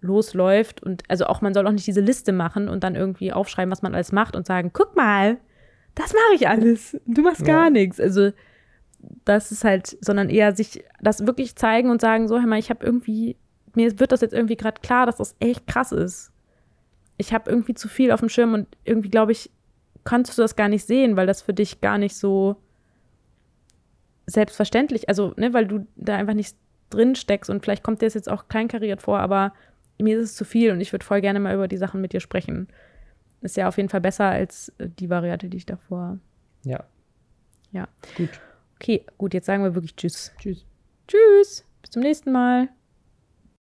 [0.00, 0.82] losläuft.
[0.82, 3.82] Und also auch, man soll auch nicht diese Liste machen und dann irgendwie aufschreiben, was
[3.82, 5.38] man alles macht und sagen, guck mal,
[5.94, 6.96] das mache ich alles.
[7.06, 7.46] Du machst ja.
[7.46, 7.98] gar nichts.
[8.00, 8.30] Also
[9.24, 12.70] das ist halt, sondern eher sich das wirklich zeigen und sagen, so, hör mal, ich
[12.70, 13.36] habe irgendwie
[13.76, 16.32] mir wird das jetzt irgendwie gerade klar, dass das echt krass ist.
[17.16, 19.50] Ich habe irgendwie zu viel auf dem Schirm und irgendwie glaube ich,
[20.04, 22.56] kannst du das gar nicht sehen, weil das für dich gar nicht so
[24.26, 26.56] selbstverständlich, also, ne, weil du da einfach nicht
[26.90, 29.52] drin steckst und vielleicht kommt dir das jetzt auch kleinkariert vor, aber
[29.98, 32.12] mir ist es zu viel und ich würde voll gerne mal über die Sachen mit
[32.12, 32.68] dir sprechen.
[33.42, 36.18] Ist ja auf jeden Fall besser als die Variante, die ich davor.
[36.64, 36.84] Ja.
[37.72, 37.88] Ja.
[38.16, 38.30] Gut.
[38.76, 40.32] Okay, gut, jetzt sagen wir wirklich Tschüss.
[40.38, 40.64] Tschüss.
[41.06, 41.64] Tschüss.
[41.82, 42.68] Bis zum nächsten Mal.